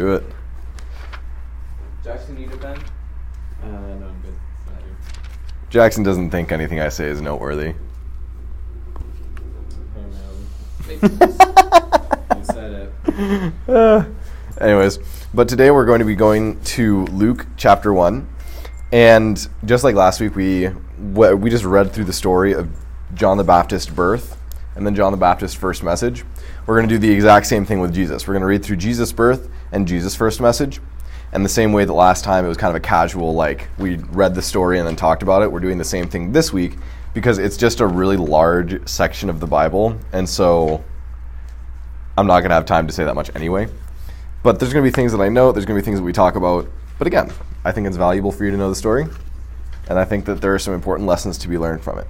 Do 0.00 0.14
it. 0.14 0.24
Jackson, 2.02 2.34
need 2.34 2.50
a 2.50 2.56
pen? 2.56 2.78
Uh, 3.62 3.66
no, 3.66 4.06
I'm 4.06 4.22
good. 4.22 4.34
Thank 4.66 4.80
you. 4.80 4.96
Jackson 5.68 6.02
doesn't 6.02 6.30
think 6.30 6.52
anything 6.52 6.80
I 6.80 6.88
say 6.88 7.04
is 7.08 7.20
noteworthy. 7.20 7.74
Hey. 10.86 10.98
You 12.38 12.44
said 12.44 12.90
it. 13.08 13.52
Uh, 13.68 14.06
anyways, 14.58 15.00
but 15.34 15.50
today 15.50 15.70
we're 15.70 15.84
going 15.84 15.98
to 15.98 16.06
be 16.06 16.14
going 16.14 16.58
to 16.62 17.04
Luke 17.08 17.44
chapter 17.58 17.92
1. 17.92 18.26
And 18.92 19.48
just 19.66 19.84
like 19.84 19.94
last 19.94 20.18
week, 20.18 20.34
we, 20.34 20.68
we 20.98 21.50
just 21.50 21.64
read 21.64 21.92
through 21.92 22.04
the 22.04 22.14
story 22.14 22.54
of 22.54 22.70
John 23.12 23.36
the 23.36 23.44
Baptist's 23.44 23.90
birth 23.90 24.39
and 24.80 24.86
then 24.86 24.94
John 24.94 25.12
the 25.12 25.18
Baptist's 25.18 25.54
first 25.54 25.82
message. 25.82 26.24
We're 26.66 26.76
going 26.76 26.88
to 26.88 26.94
do 26.94 26.98
the 26.98 27.12
exact 27.12 27.44
same 27.44 27.66
thing 27.66 27.80
with 27.80 27.92
Jesus. 27.92 28.26
We're 28.26 28.32
going 28.32 28.40
to 28.40 28.46
read 28.46 28.64
through 28.64 28.76
Jesus' 28.76 29.12
birth 29.12 29.50
and 29.72 29.86
Jesus' 29.86 30.16
first 30.16 30.40
message. 30.40 30.80
And 31.34 31.44
the 31.44 31.50
same 31.50 31.74
way 31.74 31.84
that 31.84 31.92
last 31.92 32.24
time 32.24 32.46
it 32.46 32.48
was 32.48 32.56
kind 32.56 32.70
of 32.70 32.76
a 32.76 32.80
casual, 32.80 33.34
like 33.34 33.68
we 33.76 33.96
read 33.96 34.34
the 34.34 34.40
story 34.40 34.78
and 34.78 34.88
then 34.88 34.96
talked 34.96 35.22
about 35.22 35.42
it, 35.42 35.52
we're 35.52 35.60
doing 35.60 35.76
the 35.76 35.84
same 35.84 36.08
thing 36.08 36.32
this 36.32 36.50
week 36.50 36.78
because 37.12 37.36
it's 37.36 37.58
just 37.58 37.80
a 37.80 37.86
really 37.86 38.16
large 38.16 38.88
section 38.88 39.28
of 39.28 39.38
the 39.38 39.46
Bible. 39.46 39.98
And 40.12 40.26
so 40.26 40.82
I'm 42.16 42.26
not 42.26 42.40
going 42.40 42.48
to 42.48 42.54
have 42.54 42.64
time 42.64 42.86
to 42.86 42.92
say 42.92 43.04
that 43.04 43.14
much 43.14 43.30
anyway. 43.36 43.68
But 44.42 44.60
there's 44.60 44.72
going 44.72 44.82
to 44.82 44.90
be 44.90 44.94
things 44.94 45.12
that 45.12 45.20
I 45.20 45.28
know, 45.28 45.52
there's 45.52 45.66
going 45.66 45.78
to 45.78 45.82
be 45.82 45.84
things 45.84 45.98
that 45.98 46.04
we 46.04 46.14
talk 46.14 46.36
about. 46.36 46.66
But 46.96 47.06
again, 47.06 47.30
I 47.66 47.72
think 47.72 47.86
it's 47.86 47.98
valuable 47.98 48.32
for 48.32 48.46
you 48.46 48.50
to 48.50 48.56
know 48.56 48.70
the 48.70 48.74
story. 48.74 49.04
And 49.90 49.98
I 49.98 50.06
think 50.06 50.24
that 50.24 50.40
there 50.40 50.54
are 50.54 50.58
some 50.58 50.72
important 50.72 51.06
lessons 51.06 51.36
to 51.36 51.48
be 51.48 51.58
learned 51.58 51.82
from 51.82 51.98
it. 51.98 52.06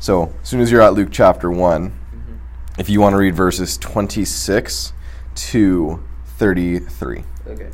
So, 0.00 0.32
as 0.42 0.48
soon 0.48 0.60
as 0.60 0.70
you're 0.70 0.80
at 0.80 0.94
Luke 0.94 1.08
chapter 1.10 1.50
1, 1.50 1.90
mm-hmm. 1.90 2.34
if 2.78 2.88
you 2.88 3.00
want 3.00 3.14
to 3.14 3.16
read 3.16 3.34
verses 3.34 3.76
26 3.78 4.92
to 5.34 6.02
33. 6.24 7.24
Okay. 7.48 7.70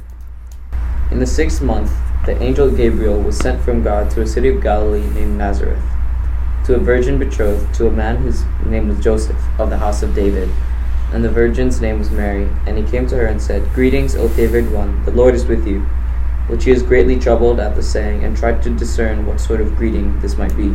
In 1.10 1.18
the 1.18 1.26
sixth 1.26 1.60
month, 1.60 1.92
the 2.24 2.40
angel 2.42 2.70
Gabriel 2.70 3.20
was 3.20 3.36
sent 3.36 3.62
from 3.62 3.82
God 3.82 4.10
to 4.12 4.22
a 4.22 4.26
city 4.26 4.48
of 4.48 4.62
Galilee 4.62 5.06
named 5.10 5.36
Nazareth, 5.36 5.82
to 6.64 6.76
a 6.76 6.78
virgin 6.78 7.18
betrothed 7.18 7.74
to 7.74 7.88
a 7.88 7.90
man 7.90 8.16
whose 8.16 8.42
name 8.64 8.88
was 8.88 8.98
Joseph, 9.04 9.36
of 9.58 9.68
the 9.68 9.76
house 9.76 10.02
of 10.02 10.14
David. 10.14 10.48
And 11.12 11.22
the 11.22 11.30
virgin's 11.30 11.82
name 11.82 11.98
was 11.98 12.10
Mary. 12.10 12.48
And 12.66 12.78
he 12.78 12.90
came 12.90 13.06
to 13.08 13.16
her 13.16 13.26
and 13.26 13.40
said, 13.40 13.70
Greetings, 13.74 14.16
O 14.16 14.30
favored 14.30 14.72
one, 14.72 15.04
the 15.04 15.10
Lord 15.10 15.34
is 15.34 15.44
with 15.44 15.66
you. 15.68 15.86
But 16.48 16.62
she 16.62 16.70
was 16.70 16.82
greatly 16.82 17.20
troubled 17.20 17.60
at 17.60 17.76
the 17.76 17.82
saying, 17.82 18.24
and 18.24 18.34
tried 18.34 18.62
to 18.62 18.70
discern 18.70 19.26
what 19.26 19.40
sort 19.40 19.60
of 19.60 19.76
greeting 19.76 20.18
this 20.20 20.38
might 20.38 20.56
be. 20.56 20.74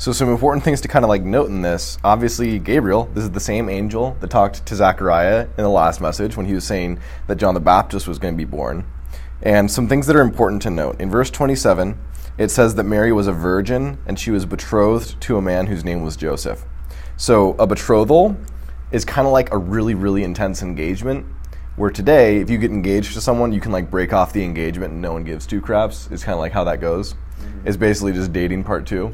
So 0.00 0.12
some 0.12 0.28
important 0.28 0.62
things 0.62 0.80
to 0.82 0.88
kind 0.88 1.04
of 1.04 1.08
like 1.08 1.24
note 1.24 1.48
in 1.48 1.60
this. 1.62 1.98
Obviously, 2.04 2.60
Gabriel, 2.60 3.10
this 3.14 3.24
is 3.24 3.32
the 3.32 3.40
same 3.40 3.68
angel 3.68 4.16
that 4.20 4.30
talked 4.30 4.64
to 4.64 4.76
Zechariah 4.76 5.48
in 5.58 5.64
the 5.64 5.68
last 5.68 6.00
message 6.00 6.36
when 6.36 6.46
he 6.46 6.54
was 6.54 6.62
saying 6.62 7.00
that 7.26 7.34
John 7.34 7.54
the 7.54 7.60
Baptist 7.60 8.06
was 8.06 8.20
going 8.20 8.32
to 8.32 8.38
be 8.38 8.44
born. 8.44 8.86
And 9.42 9.68
some 9.68 9.88
things 9.88 10.06
that 10.06 10.14
are 10.14 10.20
important 10.20 10.62
to 10.62 10.70
note. 10.70 11.00
In 11.00 11.10
verse 11.10 11.30
27, 11.32 11.98
it 12.38 12.52
says 12.52 12.76
that 12.76 12.84
Mary 12.84 13.10
was 13.10 13.26
a 13.26 13.32
virgin 13.32 13.98
and 14.06 14.16
she 14.16 14.30
was 14.30 14.46
betrothed 14.46 15.20
to 15.22 15.36
a 15.36 15.42
man 15.42 15.66
whose 15.66 15.84
name 15.84 16.04
was 16.04 16.16
Joseph. 16.16 16.64
So 17.16 17.56
a 17.58 17.66
betrothal 17.66 18.36
is 18.92 19.04
kind 19.04 19.26
of 19.26 19.32
like 19.32 19.52
a 19.52 19.58
really, 19.58 19.96
really 19.96 20.22
intense 20.22 20.62
engagement. 20.62 21.26
Where 21.74 21.90
today, 21.90 22.38
if 22.38 22.50
you 22.50 22.58
get 22.58 22.70
engaged 22.70 23.14
to 23.14 23.20
someone, 23.20 23.52
you 23.52 23.60
can 23.60 23.72
like 23.72 23.90
break 23.90 24.12
off 24.12 24.32
the 24.32 24.44
engagement 24.44 24.92
and 24.92 25.02
no 25.02 25.12
one 25.12 25.24
gives 25.24 25.44
two 25.44 25.60
craps. 25.60 26.08
It's 26.12 26.22
kind 26.22 26.34
of 26.34 26.40
like 26.40 26.52
how 26.52 26.62
that 26.64 26.80
goes. 26.80 27.16
It's 27.64 27.76
basically 27.76 28.12
just 28.12 28.32
dating 28.32 28.62
part 28.62 28.86
two. 28.86 29.12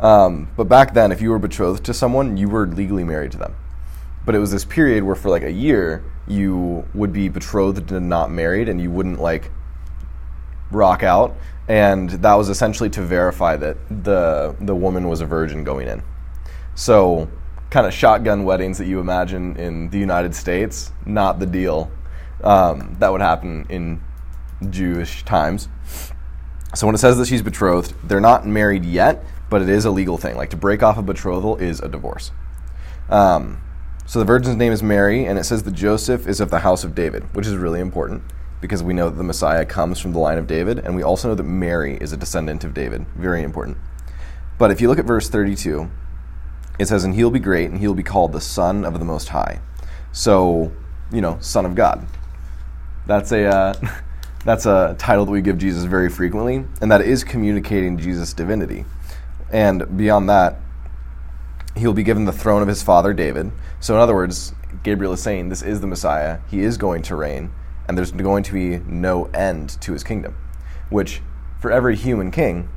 Um, 0.00 0.48
but 0.56 0.64
back 0.64 0.94
then, 0.94 1.12
if 1.12 1.20
you 1.20 1.30
were 1.30 1.38
betrothed 1.38 1.84
to 1.84 1.94
someone, 1.94 2.36
you 2.36 2.48
were 2.48 2.66
legally 2.66 3.04
married 3.04 3.32
to 3.32 3.38
them. 3.38 3.54
But 4.26 4.34
it 4.34 4.38
was 4.38 4.50
this 4.50 4.64
period 4.64 5.04
where 5.04 5.14
for 5.14 5.28
like 5.28 5.42
a 5.42 5.52
year, 5.52 6.04
you 6.26 6.86
would 6.94 7.12
be 7.12 7.28
betrothed 7.28 7.92
and 7.92 8.08
not 8.08 8.30
married, 8.30 8.68
and 8.68 8.80
you 8.80 8.90
wouldn't 8.90 9.20
like 9.20 9.50
rock 10.70 11.02
out. 11.02 11.36
And 11.68 12.10
that 12.10 12.34
was 12.34 12.48
essentially 12.48 12.90
to 12.90 13.02
verify 13.02 13.56
that 13.56 13.76
the 14.04 14.54
the 14.60 14.74
woman 14.74 15.08
was 15.08 15.20
a 15.20 15.26
virgin 15.26 15.64
going 15.64 15.88
in. 15.88 16.02
So, 16.74 17.30
kind 17.70 17.86
of 17.86 17.94
shotgun 17.94 18.44
weddings 18.44 18.78
that 18.78 18.86
you 18.86 19.00
imagine 19.00 19.56
in 19.56 19.90
the 19.90 19.98
United 19.98 20.34
States, 20.34 20.92
not 21.06 21.38
the 21.38 21.46
deal. 21.46 21.90
Um, 22.42 22.96
that 22.98 23.12
would 23.12 23.20
happen 23.20 23.66
in 23.68 24.02
Jewish 24.70 25.24
times. 25.24 25.68
So 26.74 26.86
when 26.86 26.94
it 26.94 26.98
says 26.98 27.16
that 27.18 27.26
she's 27.26 27.42
betrothed, 27.42 27.94
they're 28.02 28.20
not 28.20 28.46
married 28.46 28.84
yet, 28.84 29.24
but 29.50 29.62
it 29.62 29.68
is 29.68 29.84
a 29.84 29.90
legal 29.90 30.18
thing. 30.18 30.36
Like 30.36 30.50
to 30.50 30.56
break 30.56 30.82
off 30.82 30.98
a 30.98 31.02
betrothal 31.02 31.56
is 31.56 31.80
a 31.80 31.88
divorce. 31.88 32.30
Um, 33.08 33.60
so 34.06 34.18
the 34.18 34.24
virgin's 34.24 34.56
name 34.56 34.72
is 34.72 34.82
Mary, 34.82 35.24
and 35.24 35.38
it 35.38 35.44
says 35.44 35.62
that 35.62 35.72
Joseph 35.72 36.26
is 36.26 36.40
of 36.40 36.50
the 36.50 36.60
house 36.60 36.84
of 36.84 36.94
David, 36.94 37.34
which 37.34 37.46
is 37.46 37.56
really 37.56 37.80
important 37.80 38.22
because 38.60 38.82
we 38.82 38.94
know 38.94 39.10
that 39.10 39.16
the 39.16 39.24
Messiah 39.24 39.64
comes 39.64 39.98
from 39.98 40.12
the 40.12 40.18
line 40.18 40.38
of 40.38 40.46
David, 40.46 40.78
and 40.78 40.96
we 40.96 41.02
also 41.02 41.28
know 41.28 41.34
that 41.34 41.42
Mary 41.42 41.98
is 42.00 42.12
a 42.12 42.16
descendant 42.16 42.64
of 42.64 42.72
David. 42.72 43.06
Very 43.14 43.42
important. 43.42 43.76
But 44.58 44.70
if 44.70 44.80
you 44.80 44.88
look 44.88 44.98
at 44.98 45.04
verse 45.04 45.28
32, 45.28 45.90
it 46.78 46.86
says, 46.86 47.04
And 47.04 47.14
he'll 47.14 47.30
be 47.30 47.40
great, 47.40 47.70
and 47.70 47.78
he'll 47.78 47.94
be 47.94 48.02
called 48.02 48.32
the 48.32 48.40
Son 48.40 48.84
of 48.84 48.98
the 48.98 49.04
Most 49.04 49.28
High. 49.28 49.60
So, 50.12 50.72
you 51.12 51.20
know, 51.20 51.38
Son 51.40 51.66
of 51.66 51.74
God. 51.74 52.06
That's 53.06 53.32
a. 53.32 53.46
Uh, 53.46 53.74
That's 54.44 54.66
a 54.66 54.94
title 54.98 55.24
that 55.24 55.32
we 55.32 55.40
give 55.40 55.56
Jesus 55.56 55.84
very 55.84 56.10
frequently, 56.10 56.66
and 56.82 56.92
that 56.92 57.00
is 57.00 57.24
communicating 57.24 57.96
Jesus' 57.96 58.34
divinity. 58.34 58.84
And 59.54 59.96
beyond 59.96 60.28
that, 60.28 60.56
he'll 61.76 61.92
be 61.92 62.02
given 62.02 62.24
the 62.24 62.32
throne 62.32 62.60
of 62.60 62.66
his 62.66 62.82
father 62.82 63.12
David. 63.14 63.52
So, 63.78 63.94
in 63.94 64.00
other 64.00 64.12
words, 64.14 64.52
Gabriel 64.82 65.12
is 65.12 65.22
saying 65.22 65.48
this 65.48 65.62
is 65.62 65.80
the 65.80 65.86
Messiah. 65.86 66.40
He 66.50 66.62
is 66.62 66.76
going 66.76 67.02
to 67.02 67.14
reign, 67.14 67.52
and 67.86 67.96
there's 67.96 68.10
going 68.10 68.42
to 68.42 68.52
be 68.52 68.78
no 68.78 69.26
end 69.26 69.80
to 69.82 69.92
his 69.92 70.02
kingdom. 70.02 70.36
Which, 70.90 71.22
for 71.60 71.70
every 71.70 71.94
human 71.94 72.32
king, 72.32 72.68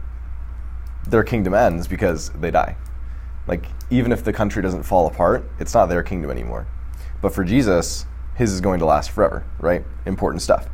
their 1.08 1.24
kingdom 1.24 1.56
ends 1.56 1.88
because 1.88 2.30
they 2.30 2.52
die. 2.52 2.78
Like, 3.48 3.66
even 3.90 4.12
if 4.12 4.24
the 4.24 4.32
country 4.32 4.62
doesn't 4.62 4.84
fall 4.84 5.08
apart, 5.08 5.50
it's 5.60 5.74
not 5.74 5.88
their 5.88 6.04
kingdom 6.04 6.30
anymore. 6.30 6.68
But 7.24 7.34
for 7.34 7.44
Jesus, 7.44 8.06
his 8.36 8.54
is 8.54 8.62
going 8.62 8.78
to 8.82 8.86
last 8.86 9.10
forever, 9.10 9.44
right? 9.60 9.84
Important 10.06 10.44
stuff. 10.44 10.70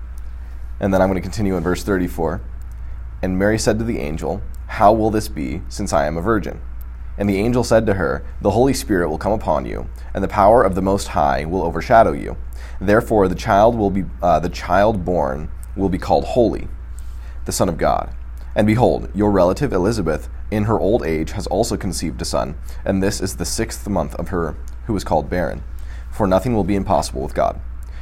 And 0.82 0.94
then 0.94 1.02
I'm 1.02 1.08
going 1.08 1.16
to 1.16 1.22
continue 1.22 1.56
in 1.56 1.64
verse 1.64 1.82
34. 1.82 2.42
And 3.22 3.40
Mary 3.40 3.58
said 3.58 3.80
to 3.80 3.86
the 3.86 4.00
angel, 4.00 4.42
How 4.78 4.92
will 4.92 5.12
this 5.12 5.28
be, 5.28 5.62
since 5.70 5.94
I 5.94 6.08
am 6.08 6.18
a 6.18 6.22
virgin? 6.22 6.60
And 7.16 7.30
the 7.30 7.38
angel 7.38 7.64
said 7.64 7.86
to 7.86 7.94
her, 7.94 8.26
The 8.42 8.50
Holy 8.50 8.74
Spirit 8.74 9.08
will 9.08 9.20
come 9.20 9.32
upon 9.32 9.68
you, 9.68 9.88
and 10.16 10.24
the 10.24 10.28
power 10.28 10.64
of 10.64 10.74
the 10.74 10.82
Most 10.82 11.10
High 11.10 11.46
will 11.46 11.62
overshadow 11.62 12.12
you. 12.12 12.38
Therefore, 12.82 13.28
the 13.28 13.36
child 13.36 13.78
will 13.78 13.92
be 13.92 14.06
uh, 14.24 14.40
the 14.40 14.50
child 14.50 15.06
born 15.06 15.52
will 15.76 15.90
be 15.90 16.00
called 16.00 16.24
holy, 16.24 16.70
the 17.46 17.52
Son 17.52 17.70
of 17.70 17.78
God. 17.78 18.16
And 18.56 18.66
behold, 18.66 19.10
your 19.14 19.30
relative 19.30 19.74
Elizabeth, 19.74 20.28
in 20.50 20.64
her 20.64 20.80
old 20.80 21.06
age, 21.06 21.34
has 21.34 21.46
also 21.46 21.78
conceived 21.78 22.20
a 22.24 22.26
son, 22.26 22.56
and 22.84 23.04
this 23.04 23.22
is 23.22 23.36
the 23.36 23.46
sixth 23.46 23.88
month 23.88 24.16
of 24.16 24.30
her 24.30 24.58
who 24.88 24.96
is 24.96 25.04
called 25.04 25.30
barren. 25.30 25.64
For 26.12 26.26
nothing 26.26 26.56
will 26.56 26.64
be 26.64 26.76
impossible 26.76 27.22
with 27.22 27.36
God. 27.36 27.62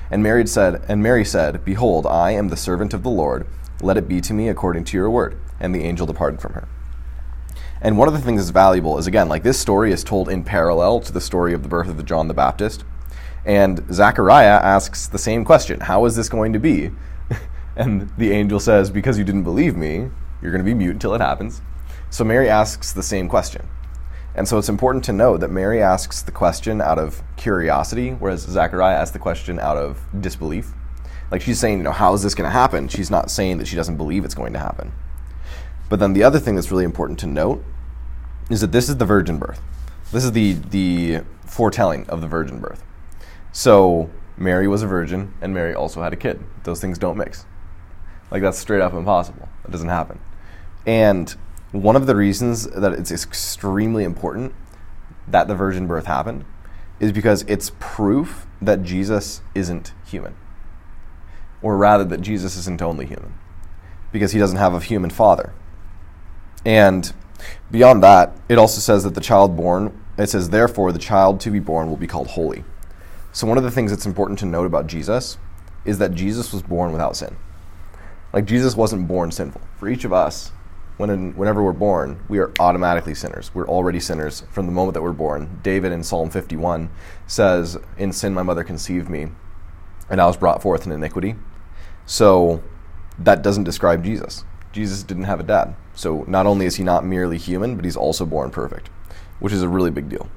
And 0.10 0.24
Mary 0.24 0.48
said, 0.48 0.86
and 0.88 1.04
Mary 1.04 1.26
said, 1.26 1.66
Behold, 1.66 2.08
I 2.08 2.32
am 2.32 2.48
the 2.48 2.56
servant 2.56 2.94
of 2.94 3.04
the 3.04 3.10
Lord. 3.10 3.46
Let 3.82 3.98
it 3.98 4.08
be 4.08 4.22
to 4.22 4.34
me 4.34 4.48
according 4.48 4.86
to 4.86 4.96
your 4.96 5.10
word. 5.10 5.38
And 5.62 5.74
the 5.74 5.84
angel 5.84 6.06
departed 6.06 6.42
from 6.42 6.54
her. 6.54 6.68
And 7.82 7.98
one 7.98 8.10
of 8.10 8.14
the 8.14 8.20
things 8.20 8.42
that's 8.42 8.52
valuable 8.52 8.98
is 8.98 9.08
again, 9.08 9.30
like 9.30 9.44
this 9.44 9.58
story 9.58 9.94
is 9.94 10.04
told 10.04 10.28
in 10.28 10.44
parallel 10.44 11.00
to 11.00 11.14
the 11.14 11.22
story 11.22 11.54
of 11.54 11.64
the 11.64 11.70
birth 11.70 11.88
of 11.88 11.96
the 11.96 12.04
John 12.04 12.28
the 12.28 12.34
Baptist. 12.34 12.84
And 13.46 13.84
Zechariah 13.92 14.60
asks 14.62 15.08
the 15.08 15.18
same 15.18 15.46
question 15.46 15.80
How 15.82 16.06
is 16.06 16.16
this 16.16 16.28
going 16.30 16.52
to 16.54 16.60
be? 16.60 16.92
and 17.76 18.12
the 18.18 18.32
angel 18.32 18.60
says, 18.60 18.90
Because 18.90 19.18
you 19.18 19.24
didn't 19.24 19.44
believe 19.44 19.78
me, 19.78 20.10
you're 20.42 20.52
going 20.52 20.64
to 20.64 20.70
be 20.70 20.74
mute 20.74 20.92
until 20.92 21.16
it 21.16 21.22
happens. 21.22 21.62
So 22.10 22.24
Mary 22.24 22.50
asks 22.50 22.92
the 22.92 23.04
same 23.04 23.30
question. 23.30 23.68
And 24.36 24.48
so 24.48 24.58
it's 24.58 24.70
important 24.70 25.04
to 25.06 25.14
know 25.14 25.38
that 25.38 25.52
Mary 25.52 25.82
asks 25.82 26.22
the 26.22 26.32
question 26.32 26.82
out 26.82 26.98
of 26.98 27.22
curiosity, 27.36 28.12
whereas 28.12 28.42
Zechariah 28.42 28.96
asks 28.96 29.12
the 29.12 29.20
question 29.20 29.60
out 29.60 29.78
of 29.78 30.00
disbelief. 30.20 30.72
Like 31.32 31.42
she's 31.42 31.60
saying, 31.60 31.80
you 31.80 31.84
know, 31.84 31.92
how 31.92 32.14
is 32.14 32.24
this 32.24 32.36
going 32.36 32.48
to 32.48 32.52
happen? 32.52 32.88
She's 32.88 33.12
not 33.12 33.32
saying 33.32 33.58
that 33.58 33.68
she 33.68 33.76
doesn't 33.76 33.98
believe 33.98 34.24
it's 34.24 34.36
going 34.36 34.54
to 34.54 34.60
happen. 34.60 34.92
But 35.92 36.00
then 36.00 36.14
the 36.14 36.24
other 36.24 36.40
thing 36.40 36.56
that's 36.56 36.72
really 36.72 36.86
important 36.86 37.20
to 37.20 37.28
note 37.28 37.62
is 38.50 38.62
that 38.62 38.72
this 38.72 38.88
is 38.88 38.96
the 38.96 39.04
virgin 39.06 39.38
birth. 39.38 39.60
This 40.14 40.24
is 40.24 40.32
the 40.32 40.54
the 40.54 41.20
foretelling 41.46 42.08
of 42.08 42.22
the 42.22 42.30
virgin 42.30 42.62
birth. 42.62 42.82
So 43.52 44.10
Mary 44.38 44.70
was 44.70 44.84
a 44.84 44.88
virgin, 44.88 45.34
and 45.42 45.54
Mary 45.54 45.74
also 45.76 46.02
had 46.02 46.14
a 46.14 46.16
kid. 46.16 46.42
Those 46.64 46.80
things 46.80 46.98
don't 46.98 47.18
mix. 47.18 47.46
Like 48.32 48.42
that's 48.42 48.58
straight 48.58 48.80
up 48.80 48.94
impossible. 48.94 49.50
That 49.64 49.72
doesn't 49.74 49.90
happen. 49.90 50.22
And 50.86 51.36
one 51.74 51.98
of 51.98 52.08
the 52.08 52.16
reasons 52.16 52.68
that 52.68 52.94
it's 52.94 53.12
extremely 53.12 54.06
important 54.06 54.54
that 55.28 55.50
the 55.50 55.56
virgin 55.56 55.88
birth 55.88 56.06
happened 56.06 56.46
is 57.02 57.12
because 57.12 57.44
it's 57.50 57.74
proof 57.82 58.48
that 58.62 58.84
Jesus 58.84 59.42
isn't 59.54 59.92
human. 60.06 60.38
Or 61.62 61.76
rather, 61.76 62.06
that 62.06 62.22
Jesus 62.22 62.56
isn't 62.56 62.82
only 62.82 63.08
human, 63.08 63.34
because 64.14 64.32
he 64.32 64.40
doesn't 64.40 64.58
have 64.58 64.74
a 64.74 64.80
human 64.80 65.10
father. 65.10 65.54
And 66.66 67.12
beyond 67.70 68.04
that, 68.04 68.36
it 68.50 68.58
also 68.58 68.80
says 68.80 69.04
that 69.04 69.16
the 69.16 69.22
child 69.22 69.56
born, 69.56 70.00
it 70.18 70.28
says, 70.28 70.50
therefore, 70.50 70.92
the 70.92 71.00
child 71.00 71.40
to 71.42 71.52
be 71.52 71.60
born 71.60 71.90
will 71.90 71.98
be 71.98 72.08
called 72.08 72.28
holy. 72.28 72.64
So, 73.32 73.48
one 73.48 73.58
of 73.58 73.64
the 73.64 73.72
things 73.72 73.92
that's 73.92 74.06
important 74.06 74.40
to 74.40 74.46
note 74.46 74.66
about 74.66 74.88
Jesus 74.88 75.38
is 75.86 75.98
that 75.98 76.14
Jesus 76.14 76.52
was 76.54 76.62
born 76.62 76.92
without 76.92 77.16
sin. 77.16 77.38
Like, 78.34 78.46
Jesus 78.46 78.76
wasn't 78.76 79.08
born 79.08 79.32
sinful. 79.32 79.62
For 79.78 79.88
each 79.88 80.04
of 80.04 80.14
us, 80.14 80.52
when 80.98 81.34
whenever 81.36 81.64
we're 81.64 81.72
born, 81.72 82.20
we 82.30 82.40
are 82.40 82.52
automatically 82.60 83.16
sinners. 83.16 83.52
We're 83.56 83.68
already 83.68 84.00
sinners 84.00 84.44
from 84.52 84.66
the 84.68 84.72
moment 84.72 84.94
that 84.94 85.02
we're 85.02 85.14
born. 85.14 85.60
David 85.64 85.92
in 85.92 86.04
Psalm 86.04 86.30
51 86.30 86.90
says, 87.26 87.78
In 87.98 88.12
sin 88.12 88.34
my 88.34 88.44
mother 88.44 88.64
conceived 88.64 89.10
me, 89.10 89.30
and 90.10 90.22
I 90.22 90.28
was 90.28 90.38
brought 90.38 90.62
forth 90.62 90.86
in 90.86 90.92
iniquity. 90.92 91.36
So, 92.06 92.62
that 93.18 93.42
doesn't 93.42 93.64
describe 93.64 94.04
Jesus. 94.04 94.44
Jesus 94.72 95.04
didn't 95.04 95.26
have 95.26 95.40
a 95.40 95.44
dad. 95.44 95.76
So, 95.94 96.24
not 96.28 96.46
only 96.46 96.66
is 96.66 96.76
he 96.76 96.84
not 96.84 97.06
merely 97.06 97.38
human, 97.38 97.76
but 97.76 97.86
he's 97.86 97.98
also 97.98 98.26
born 98.26 98.50
perfect, 98.50 98.90
which 99.40 99.52
is 99.54 99.62
a 99.62 99.68
really 99.68 99.92
big 99.92 100.10
deal. 100.10 100.30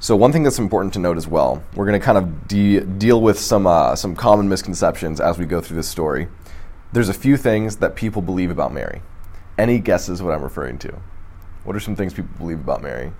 So 0.00 0.14
one 0.14 0.30
thing 0.30 0.44
that's 0.44 0.60
important 0.60 0.94
to 0.94 1.00
note 1.00 1.16
as 1.16 1.26
well, 1.26 1.64
we're 1.74 1.84
going 1.84 1.98
to 1.98 2.04
kind 2.04 2.18
of 2.18 2.46
de- 2.46 2.80
deal 2.80 3.20
with 3.20 3.36
some 3.36 3.66
uh, 3.66 3.96
some 3.96 4.14
common 4.14 4.48
misconceptions 4.48 5.20
as 5.20 5.38
we 5.38 5.44
go 5.44 5.60
through 5.60 5.76
this 5.76 5.88
story. 5.88 6.28
There's 6.92 7.08
a 7.08 7.14
few 7.14 7.36
things 7.36 7.76
that 7.78 7.96
people 7.96 8.22
believe 8.22 8.50
about 8.50 8.72
Mary. 8.72 9.02
Any 9.58 9.80
guesses 9.80 10.22
what 10.22 10.32
I'm 10.32 10.42
referring 10.42 10.78
to? 10.78 11.00
What 11.64 11.74
are 11.74 11.80
some 11.80 11.96
things 11.96 12.14
people 12.14 12.30
believe 12.38 12.60
about 12.60 12.80
Mary? 12.80 13.12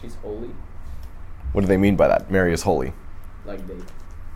She's 0.00 0.14
holy. 0.16 0.48
What 1.52 1.60
do 1.60 1.66
they 1.66 1.76
mean 1.76 1.96
by 1.96 2.08
that? 2.08 2.30
Mary 2.30 2.54
is 2.54 2.62
holy. 2.62 2.94
Like 3.44 3.66
they 3.66 3.76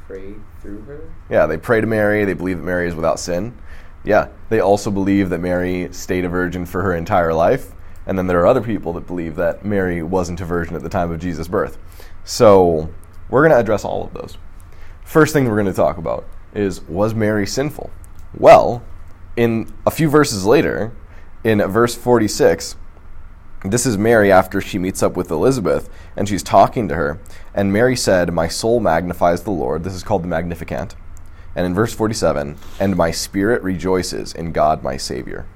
pray 0.07 0.35
through 0.61 0.83
her. 0.83 1.13
Yeah, 1.31 1.47
they 1.47 1.57
pray 1.57 1.81
to 1.81 1.87
Mary. 1.87 2.25
They 2.25 2.35
believe 2.35 2.59
that 2.59 2.65
Mary 2.65 2.89
is 2.89 2.95
without 2.95 3.19
sin. 3.19 3.57
Yeah, 4.05 4.29
they 4.51 4.61
also 4.61 4.91
believe 4.91 5.31
that 5.31 5.41
Mary 5.41 5.89
stayed 5.93 6.25
a 6.25 6.29
virgin 6.29 6.67
for 6.67 6.83
her 6.83 6.95
entire 6.95 7.33
life. 7.33 7.73
And 8.07 8.19
then 8.19 8.27
there 8.27 8.41
are 8.41 8.47
other 8.47 8.61
people 8.61 8.93
that 8.95 9.07
believe 9.07 9.37
that 9.37 9.65
Mary 9.65 10.03
wasn't 10.03 10.41
a 10.41 10.45
virgin 10.45 10.77
at 10.77 10.83
the 10.83 10.91
time 10.91 11.11
of 11.11 11.21
Jesus' 11.21 11.49
birth. 11.49 11.79
So 12.23 12.93
we're 13.31 13.41
going 13.41 13.53
to 13.53 13.59
address 13.59 13.85
all 13.85 14.05
of 14.05 14.13
those. 14.13 14.37
First 15.05 15.33
thing 15.33 15.49
we're 15.49 15.61
going 15.61 15.67
to 15.67 15.73
talk 15.73 15.97
about 15.97 16.27
is 16.55 16.83
was 16.83 17.15
Mary 17.15 17.47
sinful? 17.47 17.91
Well, 18.37 18.83
in 19.37 19.73
a 19.87 19.91
few 19.91 20.11
verses 20.11 20.45
later, 20.45 20.93
in 21.43 21.59
verse 21.63 21.95
46, 21.95 22.77
this 23.65 23.87
is 23.87 23.97
Mary 23.97 24.31
after 24.31 24.61
she 24.61 24.79
meets 24.79 25.03
up 25.03 25.17
with 25.17 25.31
Elizabeth 25.31 25.89
and 26.17 26.29
she's 26.29 26.43
talking 26.43 26.89
to 26.89 26.95
her. 26.95 27.19
And 27.55 27.73
Mary 27.73 27.97
said, 27.97 28.33
My 28.33 28.47
soul 28.49 28.79
magnifies 28.79 29.43
the 29.43 29.51
Lord. 29.51 29.85
This 29.85 29.95
is 29.95 30.03
called 30.03 30.23
the 30.23 30.29
Magnificat. 30.29 30.95
And 31.57 31.67
in 31.67 31.75
verse 31.75 31.95
47, 31.95 32.57
and 32.81 32.97
my 32.97 33.11
spirit 33.11 33.63
rejoices 33.63 34.35
in 34.35 34.53
God 34.53 34.83
my 34.83 34.97
Savior. 34.97 35.47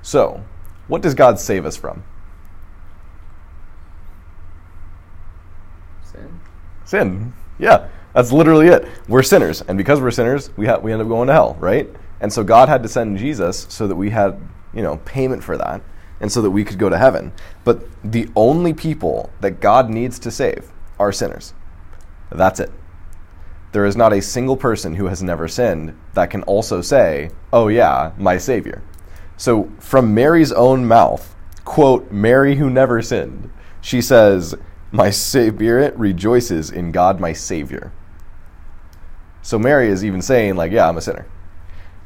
So, 0.00 0.44
what 0.86 1.02
does 1.02 1.14
God 1.14 1.38
save 1.38 1.66
us 1.66 1.76
from? 1.76 2.04
Sin. 6.02 6.40
Sin. 6.84 7.32
Yeah, 7.58 7.88
that's 8.12 8.30
literally 8.30 8.68
it. 8.68 8.86
We're 9.08 9.22
sinners, 9.22 9.62
and 9.62 9.76
because 9.76 10.00
we're 10.00 10.10
sinners, 10.10 10.50
we 10.56 10.66
ha- 10.66 10.78
we 10.78 10.92
end 10.92 11.02
up 11.02 11.08
going 11.08 11.26
to 11.28 11.32
hell, 11.32 11.56
right? 11.58 11.88
And 12.20 12.32
so 12.32 12.44
God 12.44 12.68
had 12.68 12.82
to 12.84 12.88
send 12.88 13.18
Jesus 13.18 13.66
so 13.70 13.86
that 13.86 13.96
we 13.96 14.10
had, 14.10 14.40
you 14.72 14.82
know, 14.82 14.98
payment 14.98 15.42
for 15.42 15.56
that, 15.58 15.82
and 16.20 16.30
so 16.30 16.40
that 16.42 16.50
we 16.50 16.64
could 16.64 16.78
go 16.78 16.88
to 16.88 16.98
heaven. 16.98 17.32
But 17.64 17.84
the 18.02 18.28
only 18.36 18.72
people 18.72 19.30
that 19.40 19.60
God 19.60 19.90
needs 19.90 20.18
to 20.20 20.30
save 20.30 20.70
are 20.98 21.12
sinners. 21.12 21.54
That's 22.30 22.60
it. 22.60 22.70
There 23.72 23.84
is 23.84 23.96
not 23.96 24.12
a 24.12 24.22
single 24.22 24.56
person 24.56 24.94
who 24.94 25.06
has 25.06 25.22
never 25.22 25.48
sinned 25.48 25.98
that 26.14 26.30
can 26.30 26.42
also 26.44 26.80
say, 26.80 27.30
"Oh 27.52 27.68
yeah, 27.68 28.12
my 28.16 28.38
savior." 28.38 28.82
So 29.36 29.70
from 29.80 30.14
Mary's 30.14 30.52
own 30.52 30.86
mouth, 30.86 31.34
quote, 31.64 32.10
Mary 32.10 32.56
who 32.56 32.70
never 32.70 33.02
sinned, 33.02 33.50
she 33.80 34.00
says, 34.00 34.54
My 34.92 35.10
spirit 35.10 35.94
rejoices 35.96 36.70
in 36.70 36.92
God 36.92 37.20
my 37.20 37.32
Savior. 37.32 37.92
So 39.42 39.58
Mary 39.58 39.88
is 39.88 40.04
even 40.04 40.22
saying, 40.22 40.56
like, 40.56 40.72
yeah, 40.72 40.88
I'm 40.88 40.96
a 40.96 41.02
sinner. 41.02 41.26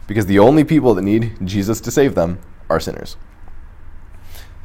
Because 0.07 0.27
the 0.27 0.39
only 0.39 0.65
people 0.65 0.95
that 0.95 1.03
need 1.03 1.37
Jesus 1.45 1.81
to 1.83 1.91
save 1.91 2.15
them 2.15 2.41
are 2.69 2.81
sinners. 2.81 3.17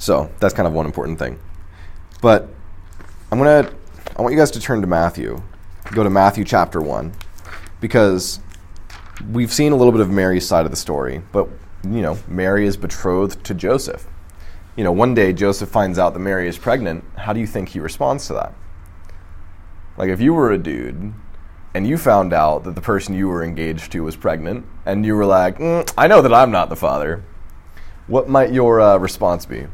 So 0.04 0.30
that's 0.42 0.54
kind 0.54 0.68
of 0.68 0.74
one 0.74 0.86
important 0.86 1.18
thing. 1.18 1.40
But 2.22 2.50
I'm 3.32 3.38
gonna 3.38 3.72
I 4.18 4.22
want 4.22 4.34
you 4.34 4.38
guys 4.38 4.52
to 4.52 4.60
turn 4.60 4.82
to 4.82 4.88
Matthew. 4.88 5.42
Go 5.94 6.04
to 6.04 6.10
Matthew 6.10 6.44
chapter 6.44 6.82
one. 6.82 7.14
Because 7.80 8.42
we've 9.32 9.54
seen 9.54 9.72
a 9.72 9.78
little 9.78 9.94
bit 9.94 10.02
of 10.02 10.10
Mary's 10.10 10.46
side 10.46 10.66
of 10.66 10.72
the 10.72 10.78
story, 10.78 11.22
but 11.32 11.48
you 11.86 12.02
know, 12.02 12.18
Mary 12.28 12.68
is 12.68 12.76
betrothed 12.76 13.46
to 13.46 13.54
Joseph. 13.54 14.06
You 14.76 14.84
know, 14.84 14.92
one 14.92 15.14
day 15.14 15.32
Joseph 15.32 15.70
finds 15.70 15.98
out 15.98 16.14
that 16.14 16.20
Mary 16.20 16.50
is 16.50 16.58
pregnant. 16.58 17.06
How 17.16 17.32
do 17.32 17.40
you 17.40 17.48
think 17.48 17.70
he 17.70 17.80
responds 17.80 18.28
to 18.28 18.34
that? 18.34 18.54
Like, 19.96 20.10
if 20.10 20.20
you 20.20 20.34
were 20.34 20.52
a 20.52 20.58
dude 20.58 21.14
and 21.74 21.88
you 21.88 21.98
found 21.98 22.34
out 22.34 22.66
that 22.66 22.76
the 22.76 22.82
person 22.82 23.16
you 23.16 23.30
were 23.30 23.42
engaged 23.42 23.94
to 23.94 24.04
was 24.04 24.18
pregnant, 24.18 24.66
and 24.86 25.06
you 25.06 25.16
were 25.16 25.26
like, 25.26 25.60
mm, 25.60 25.90
I 25.98 26.08
know 26.08 26.22
that 26.22 26.34
I'm 26.34 26.52
not 26.52 26.68
the 26.68 26.76
father, 26.76 27.24
what 28.08 28.28
might 28.28 28.52
your 28.52 28.82
uh, 28.82 28.98
response 28.98 29.46
be? 29.46 29.68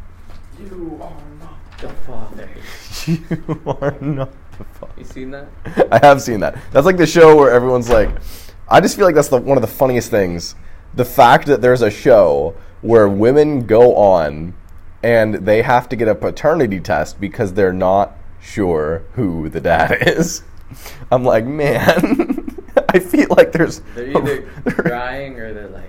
You 0.60 1.00
are 1.02 1.22
not 1.40 1.80
the 1.80 1.90
father. 1.90 2.50
you 3.08 3.62
are 3.66 3.98
not 4.02 4.32
the 4.58 4.64
father. 4.66 4.94
You 4.98 5.06
seen 5.06 5.32
that? 5.32 5.48
I 5.92 6.00
have 6.06 6.22
seen 6.22 6.40
that. 6.42 6.58
That's 6.72 6.86
like 6.86 6.98
the 6.98 7.08
show 7.08 7.36
where 7.36 7.52
everyone's 7.52 7.90
like, 7.90 8.10
I 8.68 8.82
just 8.82 8.96
feel 8.96 9.06
like 9.06 9.16
that's 9.16 9.30
the, 9.30 9.38
one 9.38 9.58
of 9.58 9.62
the 9.62 9.68
funniest 9.68 10.12
things. 10.12 10.56
The 10.94 11.06
fact 11.06 11.48
that 11.48 11.62
there's 11.62 11.82
a 11.82 11.90
show 11.90 12.56
where 12.82 13.08
women 13.08 13.66
go 13.66 13.96
on 13.96 14.54
and 15.02 15.36
they 15.36 15.62
have 15.62 15.88
to 15.90 15.96
get 15.96 16.08
a 16.08 16.16
paternity 16.16 16.80
test 16.80 17.20
because 17.20 17.54
they're 17.54 17.74
not 17.74 18.16
sure 18.42 19.04
who 19.14 19.50
the 19.50 19.62
dad 19.62 19.98
is. 20.08 20.44
I'm 21.12 21.24
like, 21.24 21.46
man, 21.46 22.56
I 22.90 23.00
feel 23.00 23.28
like 23.32 23.52
there's. 23.52 23.80
They're 23.96 24.16
either 24.16 24.42
crying 24.70 25.40
or 25.40 25.54
they're 25.54 25.70
like, 25.70 25.89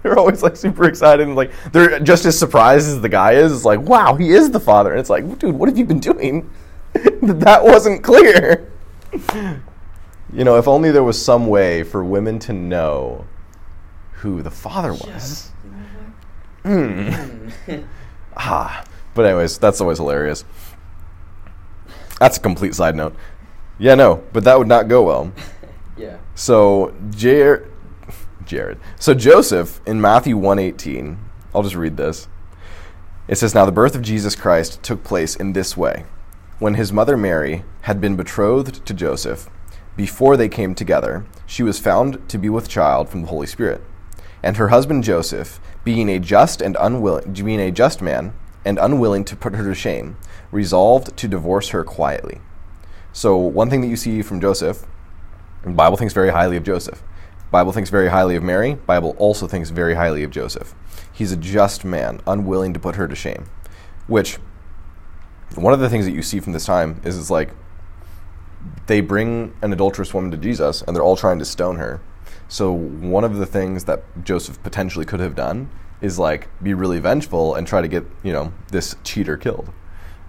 They're 0.02 0.18
always 0.18 0.42
like 0.42 0.56
super 0.56 0.84
excited 0.84 1.26
and 1.26 1.36
like 1.36 1.52
they're 1.72 2.00
just 2.00 2.24
as 2.24 2.38
surprised 2.38 2.88
as 2.88 3.02
the 3.02 3.08
guy 3.08 3.32
is. 3.32 3.52
It's 3.52 3.64
like, 3.66 3.80
wow, 3.80 4.14
he 4.14 4.30
is 4.30 4.50
the 4.50 4.60
father. 4.60 4.92
And 4.92 5.00
it's 5.00 5.10
like, 5.10 5.38
dude, 5.38 5.54
what 5.54 5.68
have 5.68 5.76
you 5.76 5.84
been 5.84 6.00
doing? 6.00 6.50
that 6.94 7.62
wasn't 7.62 8.02
clear. 8.02 8.72
you 10.32 10.44
know, 10.44 10.56
if 10.56 10.66
only 10.66 10.90
there 10.90 11.02
was 11.02 11.22
some 11.22 11.48
way 11.48 11.82
for 11.82 12.02
women 12.02 12.38
to 12.40 12.52
know 12.54 13.26
who 14.12 14.40
the 14.40 14.50
father 14.50 14.94
was. 14.94 15.50
Hmm. 16.64 17.48
ah. 18.36 18.84
But 19.14 19.26
anyways, 19.26 19.58
that's 19.58 19.80
always 19.80 19.98
hilarious. 19.98 20.44
That's 22.18 22.36
a 22.36 22.40
complete 22.40 22.74
side 22.74 22.94
note. 22.94 23.14
Yeah, 23.78 23.94
no, 23.94 24.22
but 24.32 24.44
that 24.44 24.58
would 24.58 24.68
not 24.68 24.88
go 24.88 25.02
well. 25.02 25.32
yeah. 25.96 26.18
So 26.34 26.94
Jared, 27.10 27.69
Jared. 28.50 28.78
So 28.98 29.14
Joseph 29.14 29.80
in 29.86 30.00
Matthew 30.00 30.36
1:18, 30.36 31.18
I'll 31.54 31.62
just 31.62 31.76
read 31.76 31.96
this. 31.96 32.26
It 33.28 33.38
says 33.38 33.54
now 33.54 33.64
the 33.64 33.70
birth 33.70 33.94
of 33.94 34.02
Jesus 34.02 34.34
Christ 34.34 34.82
took 34.82 35.04
place 35.04 35.36
in 35.36 35.52
this 35.52 35.76
way. 35.76 36.04
When 36.58 36.74
his 36.74 36.92
mother 36.92 37.16
Mary 37.16 37.62
had 37.82 38.00
been 38.00 38.16
betrothed 38.16 38.84
to 38.84 38.92
Joseph, 38.92 39.48
before 39.96 40.36
they 40.36 40.48
came 40.48 40.74
together, 40.74 41.24
she 41.46 41.62
was 41.62 41.78
found 41.78 42.28
to 42.28 42.38
be 42.38 42.48
with 42.48 42.68
child 42.68 43.08
from 43.08 43.22
the 43.22 43.28
Holy 43.28 43.46
Spirit. 43.46 43.82
And 44.42 44.56
her 44.56 44.68
husband 44.68 45.04
Joseph, 45.04 45.60
being 45.84 46.08
a 46.08 46.18
just 46.18 46.60
and 46.60 46.76
unwilling 46.80 47.32
being 47.32 47.60
a 47.60 47.70
just 47.70 48.02
man 48.02 48.32
and 48.64 48.80
unwilling 48.80 49.24
to 49.26 49.36
put 49.36 49.54
her 49.54 49.62
to 49.62 49.74
shame, 49.76 50.16
resolved 50.50 51.16
to 51.16 51.28
divorce 51.28 51.68
her 51.68 51.84
quietly. 51.84 52.40
So 53.12 53.36
one 53.36 53.70
thing 53.70 53.80
that 53.82 53.86
you 53.86 53.96
see 53.96 54.22
from 54.22 54.40
Joseph, 54.40 54.86
the 55.62 55.70
Bible 55.70 55.96
thinks 55.96 56.14
very 56.14 56.30
highly 56.30 56.56
of 56.56 56.64
Joseph. 56.64 57.00
Bible 57.50 57.72
thinks 57.72 57.90
very 57.90 58.08
highly 58.08 58.36
of 58.36 58.42
Mary. 58.42 58.74
Bible 58.74 59.16
also 59.18 59.48
thinks 59.48 59.70
very 59.70 59.94
highly 59.94 60.22
of 60.22 60.30
Joseph. 60.30 60.74
He's 61.12 61.32
a 61.32 61.36
just 61.36 61.84
man, 61.84 62.20
unwilling 62.26 62.72
to 62.74 62.80
put 62.80 62.94
her 62.94 63.08
to 63.08 63.16
shame. 63.16 63.46
Which 64.06 64.38
one 65.56 65.74
of 65.74 65.80
the 65.80 65.88
things 65.88 66.04
that 66.04 66.12
you 66.12 66.22
see 66.22 66.38
from 66.40 66.52
this 66.52 66.64
time 66.64 67.00
is 67.04 67.18
it's 67.18 67.30
like 67.30 67.50
they 68.86 69.00
bring 69.00 69.54
an 69.62 69.72
adulterous 69.72 70.14
woman 70.14 70.30
to 70.30 70.36
Jesus 70.36 70.82
and 70.82 70.94
they're 70.94 71.02
all 71.02 71.16
trying 71.16 71.38
to 71.40 71.44
stone 71.44 71.76
her. 71.76 72.00
So 72.48 72.72
one 72.72 73.24
of 73.24 73.36
the 73.36 73.46
things 73.46 73.84
that 73.84 74.02
Joseph 74.24 74.62
potentially 74.62 75.04
could 75.04 75.20
have 75.20 75.34
done 75.34 75.70
is 76.00 76.18
like 76.18 76.48
be 76.62 76.74
really 76.74 76.98
vengeful 76.98 77.54
and 77.54 77.66
try 77.66 77.80
to 77.80 77.88
get, 77.88 78.04
you 78.22 78.32
know, 78.32 78.52
this 78.70 78.96
cheater 79.04 79.36
killed. 79.36 79.72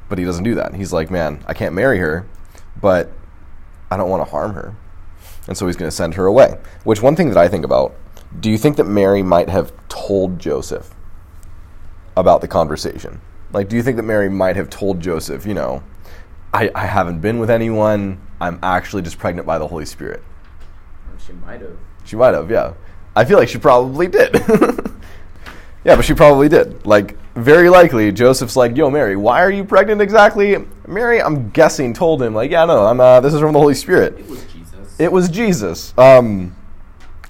But 0.10 0.18
he 0.18 0.26
doesn't 0.26 0.44
do 0.44 0.56
that. 0.56 0.74
He's 0.74 0.92
like, 0.92 1.10
"Man, 1.10 1.44
I 1.48 1.54
can't 1.54 1.74
marry 1.74 2.00
her, 2.00 2.26
but 2.80 3.12
I 3.90 3.98
don't 3.98 4.10
want 4.10 4.26
to 4.26 4.30
harm 4.30 4.54
her." 4.54 4.76
And 5.52 5.58
so 5.58 5.68
he's 5.68 5.76
going 5.76 5.92
to 5.92 5.96
send 5.96 6.14
her 6.14 6.28
away. 6.28 6.58
Which 6.86 7.02
one 7.02 7.14
thing 7.18 7.28
that 7.28 7.38
I 7.38 7.50
think 7.50 7.66
about 7.66 7.94
do 8.40 8.50
you 8.50 8.58
think 8.58 8.78
that 8.78 8.86
Mary 8.86 9.22
might 9.22 9.50
have 9.50 9.74
told 9.90 10.40
Joseph 10.40 10.96
about 12.16 12.40
the 12.40 12.48
conversation? 12.48 13.20
Like, 13.52 13.68
do 13.68 13.76
you 13.76 13.84
think 13.84 13.98
that 13.98 14.04
Mary 14.04 14.30
might 14.30 14.56
have 14.56 14.70
told 14.70 15.02
Joseph, 15.02 15.46
you 15.46 15.54
know, 15.54 15.84
I, 16.54 16.72
I 16.74 16.86
haven't 16.86 17.20
been 17.20 17.38
with 17.38 17.50
anyone, 17.50 18.26
I'm 18.40 18.60
actually 18.64 19.02
just 19.02 19.20
pregnant 19.20 19.46
by 19.46 19.58
the 19.58 19.68
Holy 19.68 19.86
Spirit? 19.86 20.24
She 21.28 21.34
might 21.34 21.60
have. 21.60 21.78
She 22.06 22.16
might 22.16 22.34
have, 22.34 22.50
yeah. 22.50 22.76
I 23.14 23.26
feel 23.26 23.38
like 23.38 23.50
she 23.50 23.58
probably 23.58 24.08
did. 24.08 24.34
yeah, 25.84 25.98
but 25.98 26.06
she 26.06 26.14
probably 26.14 26.48
did. 26.48 26.86
Like, 26.86 27.18
very 27.36 27.68
likely, 27.68 28.10
Joseph's 28.14 28.56
like, 28.56 28.78
"Yo, 28.78 28.90
Mary, 28.90 29.18
why 29.18 29.42
are 29.42 29.52
you 29.52 29.66
pregnant 29.66 30.02
exactly?" 30.02 30.66
Mary, 30.88 31.22
I'm 31.22 31.50
guessing, 31.50 31.94
told 31.94 32.22
him 32.22 32.34
like, 32.34 32.52
"Yeah, 32.52 32.64
no, 32.64 32.86
I'm. 32.86 33.00
Uh, 33.02 33.20
this 33.20 33.34
is 33.34 33.42
from 33.42 33.52
the 33.54 33.60
Holy 33.60 33.74
Spirit." 33.74 34.18
It 34.18 34.30
was. 34.30 34.51
It 35.02 35.12
was 35.12 35.30
Jesus. 35.30 35.96
Um, 35.98 36.56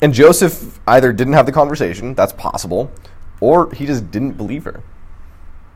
and 0.02 0.14
Joseph 0.14 0.82
either 0.88 1.14
didn't 1.14 1.34
have 1.34 1.46
the 1.46 1.54
conversation, 1.54 2.14
that's 2.16 2.34
possible, 2.34 2.92
or 3.40 3.72
he 3.72 3.86
just 3.86 4.12
didn't 4.12 4.34
believe 4.34 4.66
her. 4.66 4.84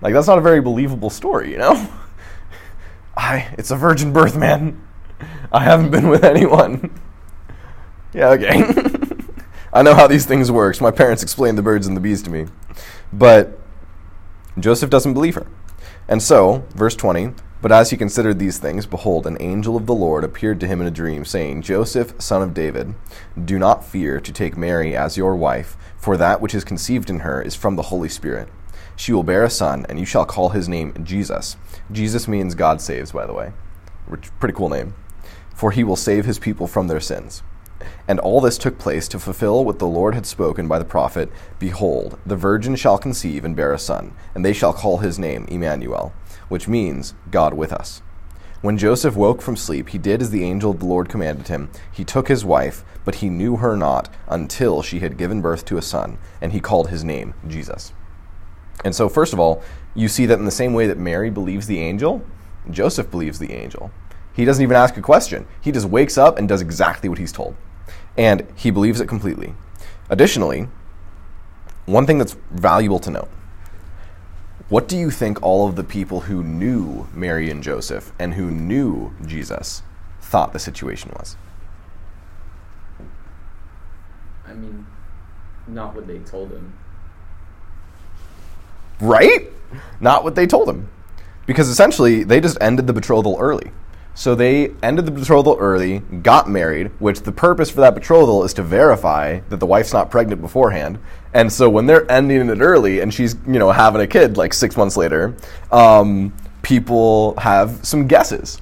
Like, 0.01 0.13
that's 0.13 0.27
not 0.27 0.37
a 0.37 0.41
very 0.41 0.59
believable 0.59 1.09
story, 1.09 1.51
you 1.51 1.57
know? 1.57 1.89
I, 3.17 3.55
it's 3.57 3.71
a 3.71 3.77
virgin 3.77 4.11
birth, 4.11 4.35
man. 4.35 4.85
I 5.53 5.63
haven't 5.63 5.91
been 5.91 6.09
with 6.09 6.25
anyone. 6.25 6.99
yeah, 8.13 8.31
okay. 8.31 8.61
I 9.73 9.81
know 9.81 9.93
how 9.93 10.07
these 10.07 10.25
things 10.25 10.51
work. 10.51 10.81
My 10.81 10.91
parents 10.91 11.23
explained 11.23 11.57
the 11.57 11.63
birds 11.63 11.87
and 11.87 11.95
the 11.95 12.01
bees 12.01 12.21
to 12.23 12.29
me. 12.29 12.47
But 13.13 13.57
Joseph 14.59 14.89
doesn't 14.89 15.13
believe 15.13 15.35
her. 15.35 15.47
And 16.09 16.21
so, 16.21 16.65
verse 16.75 16.95
20, 16.97 17.33
but 17.65 17.71
as 17.71 17.89
he 17.89 17.97
considered 17.97 18.37
these 18.37 18.59
things, 18.59 18.85
behold, 18.85 19.25
an 19.25 19.37
angel 19.39 19.75
of 19.75 19.87
the 19.87 19.95
Lord 19.95 20.23
appeared 20.23 20.59
to 20.59 20.67
him 20.67 20.81
in 20.81 20.85
a 20.85 20.91
dream, 20.91 21.25
saying, 21.25 21.63
Joseph, 21.63 22.13
son 22.21 22.43
of 22.43 22.53
David, 22.53 22.93
do 23.43 23.57
not 23.57 23.83
fear 23.83 24.19
to 24.19 24.31
take 24.31 24.55
Mary 24.55 24.95
as 24.95 25.17
your 25.17 25.35
wife, 25.35 25.75
for 25.97 26.15
that 26.15 26.41
which 26.41 26.53
is 26.53 26.63
conceived 26.63 27.09
in 27.09 27.21
her 27.21 27.41
is 27.41 27.55
from 27.55 27.75
the 27.75 27.89
Holy 27.89 28.07
Spirit. 28.07 28.49
She 28.95 29.11
will 29.11 29.23
bear 29.23 29.43
a 29.43 29.49
son, 29.49 29.83
and 29.89 29.99
you 29.99 30.05
shall 30.05 30.27
call 30.27 30.49
his 30.49 30.69
name 30.69 30.93
Jesus. 31.03 31.57
Jesus 31.91 32.27
means 32.27 32.53
God 32.53 32.81
saves, 32.81 33.11
by 33.11 33.25
the 33.25 33.33
way. 33.33 33.51
Which 34.05 34.29
pretty 34.39 34.53
cool 34.53 34.69
name. 34.69 34.93
For 35.55 35.71
he 35.71 35.83
will 35.83 35.95
save 35.95 36.25
his 36.25 36.37
people 36.37 36.67
from 36.67 36.87
their 36.87 36.99
sins. 36.99 37.41
And 38.07 38.19
all 38.19 38.41
this 38.41 38.59
took 38.59 38.77
place 38.77 39.07
to 39.07 39.19
fulfill 39.19 39.65
what 39.65 39.79
the 39.79 39.87
Lord 39.87 40.13
had 40.13 40.27
spoken 40.27 40.67
by 40.67 40.77
the 40.77 40.85
prophet 40.85 41.31
Behold, 41.57 42.19
the 42.27 42.35
virgin 42.35 42.75
shall 42.75 42.99
conceive 42.99 43.43
and 43.43 43.55
bear 43.55 43.73
a 43.73 43.79
son, 43.79 44.13
and 44.35 44.45
they 44.45 44.53
shall 44.53 44.71
call 44.71 44.99
his 44.99 45.17
name 45.17 45.47
Emmanuel, 45.49 46.13
which 46.47 46.67
means 46.67 47.13
God 47.31 47.53
with 47.53 47.71
us. 47.71 48.01
When 48.61 48.77
Joseph 48.77 49.15
woke 49.15 49.41
from 49.41 49.55
sleep, 49.55 49.89
he 49.89 49.97
did 49.97 50.21
as 50.21 50.31
the 50.31 50.43
angel 50.43 50.71
of 50.71 50.79
the 50.79 50.85
Lord 50.85 51.07
commanded 51.07 51.49
him. 51.49 51.69
He 51.91 52.03
took 52.03 52.27
his 52.27 52.43
wife, 52.43 52.83
but 53.03 53.15
he 53.15 53.29
knew 53.29 53.57
her 53.57 53.77
not 53.77 54.09
until 54.27 54.81
she 54.81 54.99
had 54.99 55.17
given 55.17 55.41
birth 55.41 55.65
to 55.65 55.77
a 55.77 55.83
son, 55.83 56.17
and 56.41 56.51
he 56.51 56.59
called 56.59 56.89
his 56.89 57.03
name 57.03 57.35
Jesus. 57.47 57.93
And 58.83 58.95
so, 58.95 59.07
first 59.07 59.33
of 59.33 59.39
all, 59.39 59.61
you 59.93 60.07
see 60.07 60.25
that 60.25 60.39
in 60.39 60.45
the 60.45 60.51
same 60.51 60.73
way 60.73 60.87
that 60.87 60.97
Mary 60.97 61.29
believes 61.29 61.67
the 61.67 61.79
angel, 61.79 62.23
Joseph 62.71 63.11
believes 63.11 63.39
the 63.39 63.53
angel. 63.53 63.91
He 64.33 64.45
doesn't 64.45 64.63
even 64.63 64.75
ask 64.75 64.97
a 64.97 65.01
question. 65.01 65.45
He 65.61 65.71
just 65.71 65.87
wakes 65.87 66.17
up 66.17 66.37
and 66.37 66.49
does 66.49 66.61
exactly 66.61 67.07
what 67.07 67.19
he's 67.19 67.31
told. 67.31 67.55
And 68.17 68.47
he 68.55 68.71
believes 68.71 68.99
it 68.99 69.07
completely. 69.07 69.53
Additionally, 70.09 70.67
one 71.85 72.05
thing 72.05 72.17
that's 72.17 72.35
valuable 72.51 72.99
to 72.99 73.11
note 73.11 73.29
what 74.69 74.87
do 74.87 74.97
you 74.97 75.11
think 75.11 75.41
all 75.43 75.67
of 75.67 75.75
the 75.75 75.83
people 75.83 76.21
who 76.21 76.43
knew 76.43 77.07
Mary 77.13 77.49
and 77.49 77.61
Joseph 77.61 78.11
and 78.17 78.33
who 78.33 78.49
knew 78.49 79.13
Jesus 79.25 79.83
thought 80.21 80.53
the 80.53 80.59
situation 80.59 81.11
was? 81.17 81.37
I 84.47 84.53
mean, 84.53 84.87
not 85.67 85.93
what 85.93 86.07
they 86.07 86.19
told 86.19 86.51
him. 86.51 86.73
Right? 88.99 89.51
Not 89.99 90.23
what 90.23 90.35
they 90.35 90.47
told 90.47 90.69
him. 90.69 90.89
Because 91.45 91.69
essentially, 91.69 92.23
they 92.23 92.39
just 92.39 92.57
ended 92.59 92.87
the 92.87 92.93
betrothal 92.93 93.37
early. 93.39 93.71
So 94.17 94.33
they 94.33 94.73
ended 94.81 95.05
the 95.05 95.11
betrothal 95.11 95.57
early, 95.59 95.99
got 95.99 96.49
married, 96.49 96.87
which 96.99 97.21
the 97.21 97.33
purpose 97.33 97.69
for 97.69 97.81
that 97.81 97.93
betrothal 97.93 98.45
is 98.45 98.53
to 98.53 98.63
verify 98.63 99.41
that 99.49 99.59
the 99.59 99.65
wife's 99.65 99.91
not 99.91 100.09
pregnant 100.09 100.41
beforehand. 100.41 100.99
And 101.33 101.51
so 101.51 101.69
when 101.69 101.85
they're 101.85 102.09
ending 102.09 102.49
it 102.49 102.59
early 102.61 103.01
and 103.01 103.13
she's, 103.13 103.35
you 103.45 103.59
know, 103.59 103.71
having 103.71 104.01
a 104.01 104.07
kid 104.07 104.37
like 104.37 104.53
six 104.53 104.77
months 104.77 104.95
later, 104.95 105.35
um, 105.69 106.33
people 106.61 107.37
have 107.37 107.85
some 107.85 108.07
guesses. 108.07 108.61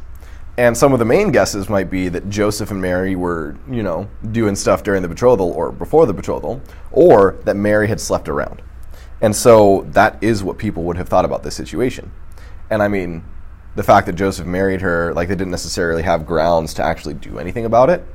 And 0.57 0.75
some 0.75 0.91
of 0.91 0.97
the 0.97 1.05
main 1.05 1.31
guesses 1.31 1.69
might 1.69 1.91
be 1.91 2.09
that 2.09 2.29
Joseph 2.29 2.71
and 2.71 2.81
Mary 2.81 3.15
were, 3.15 3.55
you 3.69 3.83
know, 3.83 4.09
doing 4.31 4.55
stuff 4.55 4.81
during 4.81 5.03
the 5.03 5.07
betrothal 5.07 5.51
or 5.51 5.71
before 5.71 6.07
the 6.07 6.13
betrothal, 6.13 6.61
or 6.91 7.37
that 7.45 7.55
Mary 7.55 7.87
had 7.87 8.01
slept 8.01 8.27
around. 8.27 8.61
And 9.21 9.35
so 9.35 9.87
that 9.91 10.21
is 10.23 10.43
what 10.43 10.57
people 10.57 10.83
would 10.83 10.97
have 10.97 11.09
thought 11.09 11.25
about 11.25 11.43
this 11.43 11.55
situation. 11.55 12.11
And 12.69 12.83
I 12.83 12.87
mean, 12.87 13.23
the 13.75 13.83
fact 13.83 14.05
that 14.07 14.13
Joseph 14.13 14.45
married 14.45 14.81
her, 14.81 15.13
like 15.13 15.27
they 15.27 15.35
didn't 15.35 15.51
necessarily 15.51 16.03
have 16.03 16.25
grounds 16.25 16.73
to 16.75 16.83
actually 16.83 17.15
do 17.15 17.39
anything 17.39 17.65
about 17.65 17.89
it. 17.89 18.05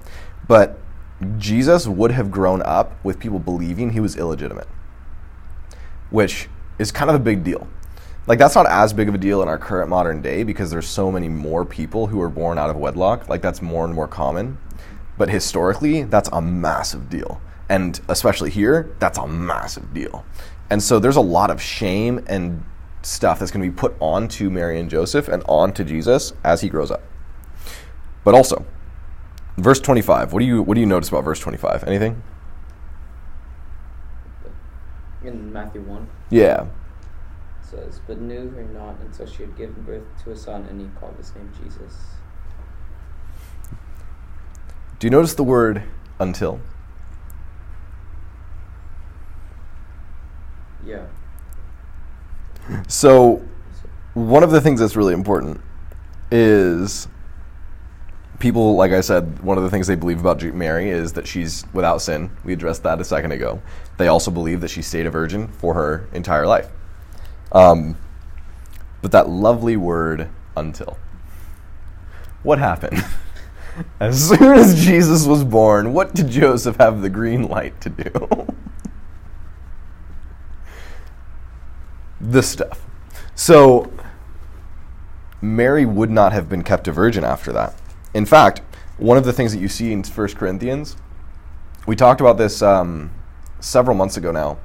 But 0.47 0.79
Jesus 1.37 1.87
would 1.87 2.13
have 2.13 2.31
grown 2.31 2.63
up 2.63 2.93
with 3.05 3.19
people 3.19 3.39
believing 3.39 3.91
he 3.91 4.01
was 4.01 4.17
illegitimate, 4.17 4.69
which 6.11 6.49
is 6.79 6.93
kind 6.93 7.11
of 7.11 7.17
a 7.17 7.21
big 7.21 7.43
deal. 7.43 7.67
Like 8.27 8.39
that's 8.39 8.55
not 8.55 8.67
as 8.67 8.93
big 8.93 9.09
of 9.09 9.15
a 9.15 9.19
deal 9.19 9.43
in 9.43 9.49
our 9.49 9.59
current 9.59 9.89
modern 9.89 10.21
day 10.21 10.43
because 10.43 10.71
there's 10.71 10.87
so 10.87 11.11
many 11.11 11.29
more 11.29 11.65
people 11.65 12.07
who 12.09 12.21
are 12.21 12.29
born 12.29 12.59
out 12.59 12.71
of 12.71 12.77
wedlock. 12.77 13.29
Like 13.29 13.43
that's 13.43 13.63
more 13.63 13.85
and 13.85 13.95
more 13.95 14.07
common. 14.07 14.59
But 15.17 15.31
historically, 15.31 16.05
that's 16.05 16.29
a 16.33 16.41
massive 16.41 17.09
deal. 17.09 17.41
And 17.69 18.01
especially 18.09 18.51
here, 18.51 18.95
that's 18.99 19.19
a 19.19 19.27
massive 19.27 19.93
deal. 19.93 20.25
And 20.71 20.83
so 20.83 20.99
there's 20.99 21.17
a 21.17 21.23
lot 21.23 21.51
of 21.51 21.61
shame 21.61 22.25
and 22.29 22.65
stuff 23.03 23.39
that's 23.39 23.51
going 23.51 23.65
to 23.65 23.71
be 23.71 23.77
put 23.77 23.95
onto 24.01 24.51
Mary 24.51 24.79
and 24.79 24.91
Joseph 24.91 25.29
and 25.29 25.43
onto 25.47 25.85
Jesus 25.85 26.33
as 26.45 26.61
he 26.61 26.69
grows 26.69 26.91
up. 26.91 27.03
But 28.25 28.35
also, 28.35 28.65
verse 29.57 29.81
25. 29.81 30.33
What 30.33 30.41
do 30.41 30.45
you 30.47 30.63
what 30.63 30.75
do 30.75 30.81
you 30.81 30.87
notice 30.87 31.09
about 31.09 31.25
verse 31.25 31.41
25? 31.41 31.85
Anything? 31.85 32.23
In 35.23 35.53
Matthew 35.53 35.81
1, 35.81 36.07
Yeah. 36.31 36.63
it 36.63 36.69
says, 37.63 38.01
But 38.07 38.21
knew 38.21 38.51
her 38.51 38.63
not 38.63 38.97
until 39.01 39.27
she 39.27 39.43
had 39.43 39.57
given 39.57 39.83
birth 39.83 40.05
to 40.25 40.31
a 40.31 40.37
son, 40.37 40.65
and 40.71 40.81
he 40.81 40.87
called 41.01 41.17
his 41.17 41.35
name 41.35 41.51
Jesus. 41.61 41.97
Do 44.99 45.07
you 45.07 45.11
notice 45.11 45.35
the 45.35 45.43
word 45.43 45.83
until? 46.21 46.61
Yeah. 50.87 51.07
So, 52.89 53.43
one 54.15 54.43
of 54.43 54.51
the 54.51 54.61
things 54.61 54.81
that's 54.81 54.97
really 54.97 55.15
important 55.15 55.61
is 56.31 57.09
people, 58.39 58.77
like 58.77 58.93
I 58.93 59.01
said, 59.01 59.41
one 59.41 59.59
of 59.59 59.65
the 59.65 59.71
things 59.71 59.87
they 59.87 59.95
believe 59.95 60.21
about 60.21 60.43
Mary 60.43 60.91
is 60.91 61.13
that 61.15 61.27
she's 61.27 61.65
without 61.73 61.99
sin. 61.99 62.31
We 62.45 62.53
addressed 62.53 62.83
that 62.85 63.01
a 63.01 63.05
second 63.05 63.33
ago. 63.33 63.63
They 63.97 64.09
also 64.09 64.31
believe 64.31 64.61
that 64.61 64.69
she 64.69 64.83
stayed 64.83 65.07
a 65.07 65.11
virgin 65.11 65.49
for 65.49 65.75
her 65.75 66.09
entire 66.13 66.47
life. 66.47 66.69
Um, 67.53 67.97
but 69.03 69.13
that 69.13 69.29
lovely 69.29 69.77
word, 69.77 70.29
until. 70.57 70.99
What 72.43 72.59
happened? 72.59 73.05
As 74.01 74.29
soon 74.29 74.59
as 74.59 74.85
Jesus 74.85 75.25
was 75.27 75.45
born, 75.45 75.93
what 75.93 76.15
did 76.15 76.29
Joseph 76.29 76.77
have 76.77 77.01
the 77.01 77.11
green 77.11 77.49
light 77.49 77.81
to 77.83 77.91
do? 77.91 78.47
this 82.21 82.49
stuff. 82.49 82.85
So 83.35 83.93
Mary 85.41 85.85
would 85.85 86.11
not 86.11 86.33
have 86.33 86.49
been 86.49 86.63
kept 86.63 86.89
a 86.89 86.93
virgin 86.93 87.25
after 87.25 87.53
that. 87.53 87.75
In 88.15 88.27
fact, 88.27 88.63
one 88.97 89.17
of 89.17 89.25
the 89.25 89.33
things 89.33 89.53
that 89.53 89.61
you 89.61 89.69
see 89.69 89.93
in 89.93 90.03
1 90.03 90.29
Corinthians, 90.35 90.97
we 91.87 91.95
talked 91.95 92.21
about 92.21 92.37
this 92.37 92.63
um, 92.63 93.13
several 93.61 93.97
months 93.97 94.17
ago 94.17 94.33
now, 94.33 94.59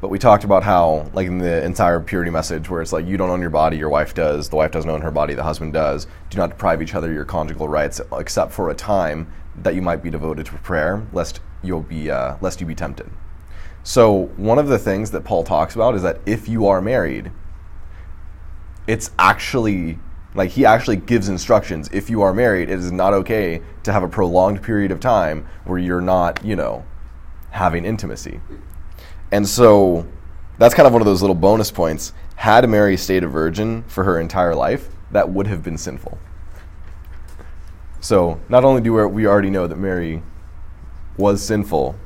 but 0.00 0.08
we 0.08 0.18
talked 0.18 0.44
about 0.44 0.62
how, 0.62 1.10
like 1.12 1.26
in 1.26 1.38
the 1.38 1.62
entire 1.64 2.00
purity 2.00 2.30
message, 2.30 2.70
where 2.70 2.80
it's 2.80 2.92
like 2.92 3.06
you 3.06 3.16
don't 3.16 3.30
own 3.30 3.40
your 3.40 3.50
body, 3.50 3.76
your 3.76 3.90
wife 3.90 4.14
does, 4.14 4.48
the 4.48 4.56
wife 4.56 4.70
doesn't 4.70 4.90
own 4.90 5.02
her 5.02 5.10
body, 5.10 5.34
the 5.34 5.42
husband 5.42 5.72
does. 5.72 6.06
Do 6.30 6.38
not 6.38 6.50
deprive 6.50 6.80
each 6.80 6.94
other 6.94 7.12
your 7.12 7.24
conjugal 7.24 7.68
rights, 7.68 8.00
except 8.12 8.52
for 8.52 8.70
a 8.70 8.74
time 8.74 9.30
that 9.56 9.74
you 9.74 9.82
might 9.82 10.02
be 10.02 10.10
devoted 10.10 10.46
to 10.46 10.52
prayer, 10.54 11.06
lest 11.12 11.40
you'll 11.62 11.82
be 11.82 12.10
uh, 12.10 12.36
lest 12.40 12.60
you 12.60 12.66
be 12.66 12.74
tempted. 12.74 13.10
So 13.84 14.30
one 14.38 14.58
of 14.58 14.68
the 14.68 14.78
things 14.78 15.10
that 15.10 15.24
Paul 15.24 15.44
talks 15.44 15.74
about 15.74 15.94
is 15.94 16.02
that 16.02 16.18
if 16.24 16.48
you 16.48 16.66
are 16.66 16.80
married, 16.80 17.30
it's 18.86 19.10
actually 19.18 19.98
like 20.34 20.50
he 20.50 20.64
actually 20.64 20.96
gives 20.96 21.28
instructions. 21.28 21.88
If 21.92 22.08
you 22.08 22.22
are 22.22 22.32
married, 22.32 22.70
it 22.70 22.78
is 22.78 22.90
not 22.90 23.12
okay 23.12 23.62
to 23.82 23.92
have 23.92 24.02
a 24.02 24.08
prolonged 24.08 24.62
period 24.62 24.90
of 24.90 25.00
time 25.00 25.46
where 25.64 25.78
you're 25.78 26.00
not, 26.00 26.42
you 26.44 26.56
know, 26.56 26.84
having 27.50 27.84
intimacy. 27.84 28.40
And 29.30 29.46
so 29.46 30.06
that's 30.58 30.74
kind 30.74 30.86
of 30.86 30.92
one 30.92 31.02
of 31.02 31.06
those 31.06 31.20
little 31.22 31.36
bonus 31.36 31.70
points. 31.70 32.14
Had 32.36 32.68
Mary 32.68 32.96
stayed 32.96 33.22
a 33.22 33.28
virgin 33.28 33.84
for 33.84 34.02
her 34.04 34.18
entire 34.18 34.54
life, 34.54 34.88
that 35.12 35.28
would 35.28 35.46
have 35.46 35.62
been 35.62 35.78
sinful. 35.78 36.18
So 38.00 38.40
not 38.48 38.64
only 38.64 38.80
do 38.80 38.92
we 38.92 39.26
already 39.26 39.50
know 39.50 39.66
that 39.66 39.76
Mary 39.76 40.22
was 41.16 41.42
sinful, 41.42 41.96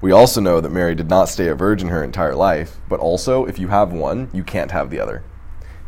We 0.00 0.12
also 0.12 0.40
know 0.40 0.60
that 0.60 0.70
Mary 0.70 0.94
did 0.94 1.10
not 1.10 1.28
stay 1.28 1.48
a 1.48 1.54
virgin 1.56 1.88
her 1.88 2.04
entire 2.04 2.36
life, 2.36 2.76
but 2.88 3.00
also, 3.00 3.46
if 3.46 3.58
you 3.58 3.68
have 3.68 3.92
one, 3.92 4.30
you 4.32 4.44
can't 4.44 4.70
have 4.70 4.90
the 4.90 5.00
other. 5.00 5.24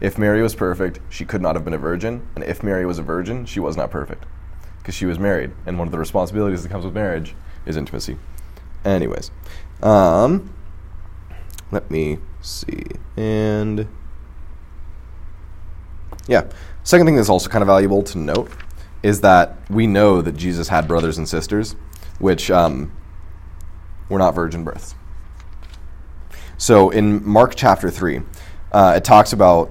If 0.00 0.18
Mary 0.18 0.42
was 0.42 0.54
perfect, 0.54 0.98
she 1.08 1.24
could 1.24 1.40
not 1.40 1.54
have 1.54 1.64
been 1.64 1.74
a 1.74 1.78
virgin, 1.78 2.26
and 2.34 2.42
if 2.42 2.62
Mary 2.62 2.84
was 2.84 2.98
a 2.98 3.02
virgin, 3.02 3.46
she 3.46 3.60
was 3.60 3.76
not 3.76 3.90
perfect 3.90 4.24
because 4.78 4.94
she 4.94 5.06
was 5.06 5.18
married, 5.18 5.52
and 5.66 5.78
one 5.78 5.86
of 5.86 5.92
the 5.92 5.98
responsibilities 5.98 6.62
that 6.62 6.70
comes 6.70 6.84
with 6.84 6.94
marriage 6.94 7.34
is 7.66 7.76
intimacy. 7.76 8.16
Anyways, 8.84 9.30
um, 9.82 10.54
let 11.70 11.88
me 11.90 12.18
see, 12.40 12.82
and 13.16 13.86
yeah, 16.26 16.48
second 16.82 17.06
thing 17.06 17.16
that's 17.16 17.28
also 17.28 17.48
kind 17.48 17.62
of 17.62 17.68
valuable 17.68 18.02
to 18.02 18.18
note 18.18 18.50
is 19.02 19.20
that 19.20 19.56
we 19.70 19.86
know 19.86 20.22
that 20.22 20.36
Jesus 20.36 20.68
had 20.68 20.88
brothers 20.88 21.18
and 21.18 21.28
sisters, 21.28 21.76
which 22.18 22.50
um, 22.50 22.90
were 24.10 24.18
not 24.18 24.34
virgin 24.34 24.64
births. 24.64 24.94
So 26.58 26.90
in 26.90 27.26
Mark 27.26 27.54
chapter 27.54 27.90
3, 27.90 28.20
uh, 28.72 28.94
it 28.96 29.04
talks 29.04 29.32
about 29.32 29.70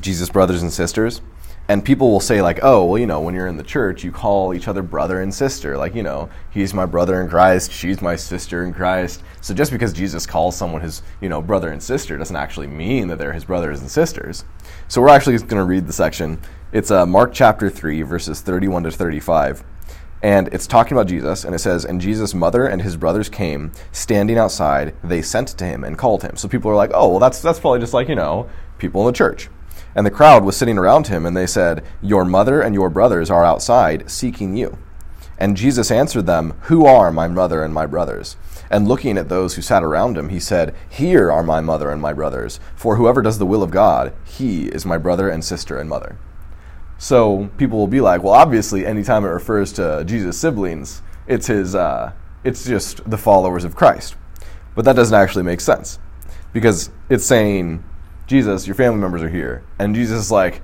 Jesus' 0.00 0.28
brothers 0.28 0.62
and 0.62 0.72
sisters. 0.72 1.20
And 1.68 1.84
people 1.84 2.10
will 2.10 2.18
say, 2.18 2.42
like, 2.42 2.58
oh, 2.64 2.84
well, 2.84 2.98
you 2.98 3.06
know, 3.06 3.20
when 3.20 3.32
you're 3.32 3.46
in 3.46 3.56
the 3.56 3.62
church, 3.62 4.02
you 4.02 4.10
call 4.10 4.52
each 4.54 4.66
other 4.66 4.82
brother 4.82 5.22
and 5.22 5.32
sister. 5.32 5.78
Like, 5.78 5.94
you 5.94 6.02
know, 6.02 6.28
he's 6.50 6.74
my 6.74 6.84
brother 6.84 7.22
in 7.22 7.28
Christ, 7.28 7.70
she's 7.70 8.02
my 8.02 8.16
sister 8.16 8.64
in 8.64 8.74
Christ. 8.74 9.22
So 9.40 9.54
just 9.54 9.70
because 9.70 9.92
Jesus 9.92 10.26
calls 10.26 10.56
someone 10.56 10.82
his, 10.82 11.02
you 11.20 11.28
know, 11.28 11.40
brother 11.40 11.70
and 11.70 11.80
sister 11.80 12.18
doesn't 12.18 12.34
actually 12.34 12.66
mean 12.66 13.06
that 13.06 13.18
they're 13.18 13.32
his 13.32 13.44
brothers 13.44 13.80
and 13.80 13.88
sisters. 13.88 14.44
So 14.88 15.00
we're 15.00 15.10
actually 15.10 15.38
going 15.38 15.58
to 15.58 15.64
read 15.64 15.86
the 15.86 15.92
section. 15.92 16.40
It's 16.72 16.90
uh, 16.90 17.06
Mark 17.06 17.32
chapter 17.32 17.70
3, 17.70 18.02
verses 18.02 18.40
31 18.40 18.82
to 18.82 18.90
35. 18.90 19.62
And 20.22 20.48
it's 20.48 20.66
talking 20.66 20.96
about 20.96 21.06
Jesus, 21.06 21.44
and 21.44 21.54
it 21.54 21.60
says, 21.60 21.84
And 21.84 22.00
Jesus' 22.00 22.34
mother 22.34 22.66
and 22.66 22.82
his 22.82 22.96
brothers 22.96 23.30
came, 23.30 23.72
standing 23.90 24.36
outside, 24.36 24.94
they 25.02 25.22
sent 25.22 25.48
to 25.48 25.64
him 25.64 25.82
and 25.82 25.96
called 25.96 26.22
him. 26.22 26.36
So 26.36 26.48
people 26.48 26.70
are 26.70 26.76
like, 26.76 26.90
oh, 26.92 27.08
well, 27.08 27.18
that's, 27.18 27.40
that's 27.40 27.58
probably 27.58 27.80
just 27.80 27.94
like, 27.94 28.08
you 28.08 28.14
know, 28.14 28.48
people 28.78 29.00
in 29.02 29.06
the 29.06 29.16
church. 29.16 29.48
And 29.94 30.06
the 30.06 30.10
crowd 30.10 30.44
was 30.44 30.56
sitting 30.56 30.78
around 30.78 31.06
him, 31.06 31.24
and 31.24 31.36
they 31.36 31.46
said, 31.46 31.84
Your 32.02 32.24
mother 32.24 32.60
and 32.60 32.74
your 32.74 32.90
brothers 32.90 33.30
are 33.30 33.44
outside 33.44 34.10
seeking 34.10 34.56
you. 34.56 34.78
And 35.38 35.56
Jesus 35.56 35.90
answered 35.90 36.26
them, 36.26 36.54
Who 36.64 36.84
are 36.84 37.10
my 37.10 37.26
mother 37.26 37.64
and 37.64 37.72
my 37.72 37.86
brothers? 37.86 38.36
And 38.70 38.86
looking 38.86 39.18
at 39.18 39.28
those 39.28 39.54
who 39.54 39.62
sat 39.62 39.82
around 39.82 40.16
him, 40.16 40.28
he 40.28 40.38
said, 40.38 40.74
Here 40.88 41.32
are 41.32 41.42
my 41.42 41.60
mother 41.60 41.90
and 41.90 42.00
my 42.00 42.12
brothers. 42.12 42.60
For 42.76 42.96
whoever 42.96 43.22
does 43.22 43.38
the 43.38 43.46
will 43.46 43.62
of 43.62 43.70
God, 43.70 44.12
he 44.24 44.66
is 44.66 44.86
my 44.86 44.98
brother 44.98 45.28
and 45.28 45.44
sister 45.44 45.78
and 45.78 45.88
mother. 45.88 46.18
So 47.00 47.48
people 47.56 47.78
will 47.78 47.86
be 47.86 48.02
like, 48.02 48.22
Well, 48.22 48.34
obviously, 48.34 48.84
anytime 48.84 49.24
it 49.24 49.28
refers 49.28 49.72
to 49.72 50.04
Jesus' 50.04 50.38
siblings, 50.38 51.00
it's 51.26 51.46
his, 51.46 51.74
uh, 51.74 52.12
it's 52.44 52.66
just 52.66 53.08
the 53.08 53.16
followers 53.16 53.64
of 53.64 53.74
Christ. 53.74 54.16
But 54.74 54.84
that 54.84 54.96
doesn't 54.96 55.18
actually 55.18 55.44
make 55.44 55.62
sense 55.62 55.98
because 56.52 56.90
it's 57.08 57.24
saying 57.24 57.82
Jesus, 58.26 58.66
your 58.66 58.74
family 58.74 59.00
members 59.00 59.22
are 59.22 59.30
here. 59.30 59.64
And 59.78 59.94
Jesus 59.94 60.26
is 60.26 60.30
like, 60.30 60.60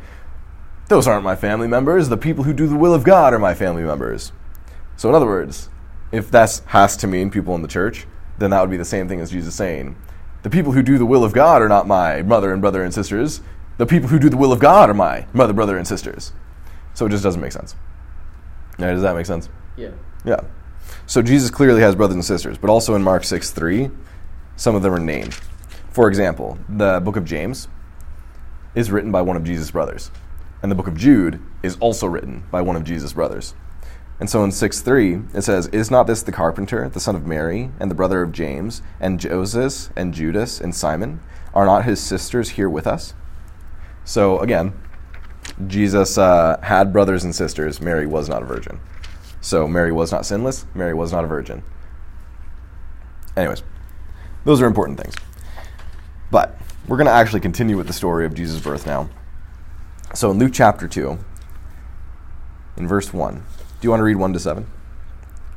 those 0.88 1.08
aren't 1.08 1.24
my 1.24 1.36
family 1.36 1.68
members. 1.68 2.10
The 2.10 2.18
people 2.18 2.44
who 2.44 2.52
do 2.52 2.66
the 2.66 2.76
will 2.76 2.92
of 2.92 3.02
God 3.02 3.32
are 3.32 3.38
my 3.38 3.54
family 3.54 3.82
members. 3.82 4.30
So, 4.98 5.08
in 5.08 5.14
other 5.14 5.26
words, 5.26 5.70
if 6.12 6.30
that 6.32 6.60
has 6.66 6.98
to 6.98 7.06
mean 7.06 7.30
people 7.30 7.54
in 7.54 7.62
the 7.62 7.68
church, 7.68 8.06
then 8.36 8.50
that 8.50 8.60
would 8.60 8.70
be 8.70 8.76
the 8.76 8.84
same 8.84 9.08
thing 9.08 9.20
as 9.20 9.30
Jesus 9.30 9.54
saying, 9.54 9.96
the 10.42 10.50
people 10.50 10.72
who 10.72 10.82
do 10.82 10.98
the 10.98 11.06
will 11.06 11.24
of 11.24 11.32
God 11.32 11.62
are 11.62 11.68
not 11.68 11.88
my 11.88 12.20
mother 12.20 12.52
and 12.52 12.60
brother 12.60 12.84
and 12.84 12.92
sisters. 12.92 13.40
The 13.78 13.86
people 13.86 14.08
who 14.08 14.18
do 14.18 14.30
the 14.30 14.36
will 14.36 14.52
of 14.52 14.58
God 14.58 14.88
are 14.88 14.94
my 14.94 15.26
mother, 15.32 15.52
brother, 15.52 15.76
and 15.76 15.86
sisters. 15.86 16.32
So 16.94 17.06
it 17.06 17.10
just 17.10 17.22
doesn't 17.22 17.40
make 17.40 17.52
sense. 17.52 17.76
Yeah, 18.78 18.92
does 18.92 19.02
that 19.02 19.14
make 19.14 19.26
sense? 19.26 19.48
Yeah. 19.76 19.90
Yeah. 20.24 20.40
So 21.06 21.20
Jesus 21.20 21.50
clearly 21.50 21.80
has 21.82 21.94
brothers 21.94 22.14
and 22.14 22.24
sisters, 22.24 22.58
but 22.58 22.70
also 22.70 22.94
in 22.94 23.02
Mark 23.02 23.24
6 23.24 23.50
3, 23.50 23.90
some 24.56 24.74
of 24.74 24.82
them 24.82 24.94
are 24.94 24.98
named. 24.98 25.34
For 25.90 26.08
example, 26.08 26.58
the 26.68 27.00
book 27.00 27.16
of 27.16 27.24
James 27.24 27.68
is 28.74 28.90
written 28.90 29.12
by 29.12 29.22
one 29.22 29.36
of 29.36 29.44
Jesus' 29.44 29.70
brothers, 29.70 30.10
and 30.62 30.70
the 30.70 30.74
book 30.76 30.88
of 30.88 30.96
Jude 30.96 31.40
is 31.62 31.76
also 31.78 32.06
written 32.06 32.44
by 32.50 32.62
one 32.62 32.76
of 32.76 32.84
Jesus' 32.84 33.12
brothers. 33.12 33.54
And 34.18 34.30
so 34.30 34.42
in 34.42 34.52
6 34.52 34.80
3, 34.80 35.20
it 35.34 35.42
says, 35.42 35.66
Is 35.68 35.90
not 35.90 36.06
this 36.06 36.22
the 36.22 36.32
carpenter, 36.32 36.88
the 36.88 37.00
son 37.00 37.14
of 37.14 37.26
Mary, 37.26 37.70
and 37.78 37.90
the 37.90 37.94
brother 37.94 38.22
of 38.22 38.32
James, 38.32 38.80
and 38.98 39.20
Joseph, 39.20 39.90
and 39.94 40.14
Judas, 40.14 40.60
and 40.60 40.74
Simon? 40.74 41.20
Are 41.52 41.66
not 41.66 41.84
his 41.84 42.00
sisters 42.00 42.50
here 42.50 42.70
with 42.70 42.86
us? 42.86 43.12
So 44.06 44.38
again, 44.38 44.72
Jesus 45.66 46.16
uh, 46.16 46.58
had 46.62 46.92
brothers 46.92 47.24
and 47.24 47.34
sisters. 47.34 47.80
Mary 47.80 48.06
was 48.06 48.28
not 48.28 48.40
a 48.40 48.46
virgin. 48.46 48.78
So 49.40 49.66
Mary 49.66 49.92
was 49.92 50.12
not 50.12 50.24
sinless. 50.24 50.64
Mary 50.74 50.94
was 50.94 51.12
not 51.12 51.24
a 51.24 51.26
virgin. 51.26 51.64
Anyways, 53.36 53.64
those 54.44 54.62
are 54.62 54.66
important 54.66 55.00
things. 55.00 55.14
But 56.30 56.56
we're 56.86 56.96
going 56.96 57.08
to 57.08 57.12
actually 57.12 57.40
continue 57.40 57.76
with 57.76 57.88
the 57.88 57.92
story 57.92 58.24
of 58.24 58.32
Jesus' 58.32 58.60
birth 58.60 58.86
now. 58.86 59.10
So 60.14 60.30
in 60.30 60.38
Luke 60.38 60.52
chapter 60.54 60.86
2, 60.86 61.18
in 62.76 62.86
verse 62.88 63.12
1, 63.12 63.34
do 63.34 63.42
you 63.82 63.90
want 63.90 64.00
to 64.00 64.04
read 64.04 64.16
1 64.16 64.32
to 64.32 64.38
7? 64.38 64.66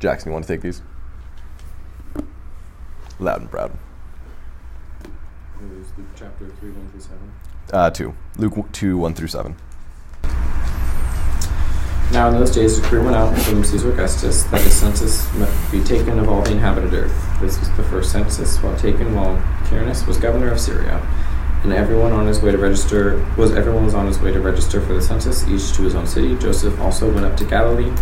Jackson, 0.00 0.30
you 0.30 0.32
want 0.32 0.44
to 0.44 0.52
take 0.52 0.60
these? 0.60 0.82
Loud 3.20 3.42
and 3.42 3.50
proud. 3.50 3.78
It 5.04 5.78
was 5.78 5.86
Luke 5.96 6.08
chapter 6.16 6.48
3, 6.48 6.70
1 6.72 6.90
through 6.90 7.00
7. 7.00 7.32
Uh, 7.72 7.90
2. 7.90 8.14
Luke 8.36 8.72
2, 8.72 8.98
1 8.98 9.14
through 9.14 9.28
7. 9.28 9.56
Now 12.12 12.28
in 12.28 12.34
those 12.34 12.50
days, 12.50 12.76
a 12.76 12.82
decree 12.82 12.98
went 12.98 13.14
out 13.14 13.36
from 13.38 13.62
Caesar 13.62 13.92
Augustus 13.92 14.42
that 14.44 14.60
a 14.66 14.70
census 14.70 15.32
might 15.34 15.68
be 15.70 15.80
taken 15.84 16.18
of 16.18 16.28
all 16.28 16.42
the 16.42 16.50
inhabited 16.50 16.92
earth. 16.92 17.40
This 17.40 17.56
was 17.60 17.70
the 17.76 17.84
first 17.84 18.10
census 18.10 18.60
while 18.60 18.76
taken 18.76 19.14
while 19.14 19.36
Quirinius 19.66 20.08
was 20.08 20.18
governor 20.18 20.50
of 20.50 20.58
Syria. 20.58 20.98
And 21.62 21.72
everyone 21.72 22.10
on 22.10 22.26
his 22.26 22.40
way 22.40 22.50
to 22.50 22.58
register 22.58 23.24
was 23.36 23.52
everyone 23.52 23.84
was 23.84 23.94
on 23.94 24.06
his 24.06 24.18
way 24.18 24.32
to 24.32 24.40
register 24.40 24.80
for 24.80 24.94
the 24.94 25.02
census, 25.02 25.46
each 25.46 25.72
to 25.76 25.82
his 25.82 25.94
own 25.94 26.08
city. 26.08 26.36
Joseph 26.36 26.80
also 26.80 27.12
went 27.12 27.24
up 27.24 27.36
to 27.36 27.44
Galilee, 27.44 27.94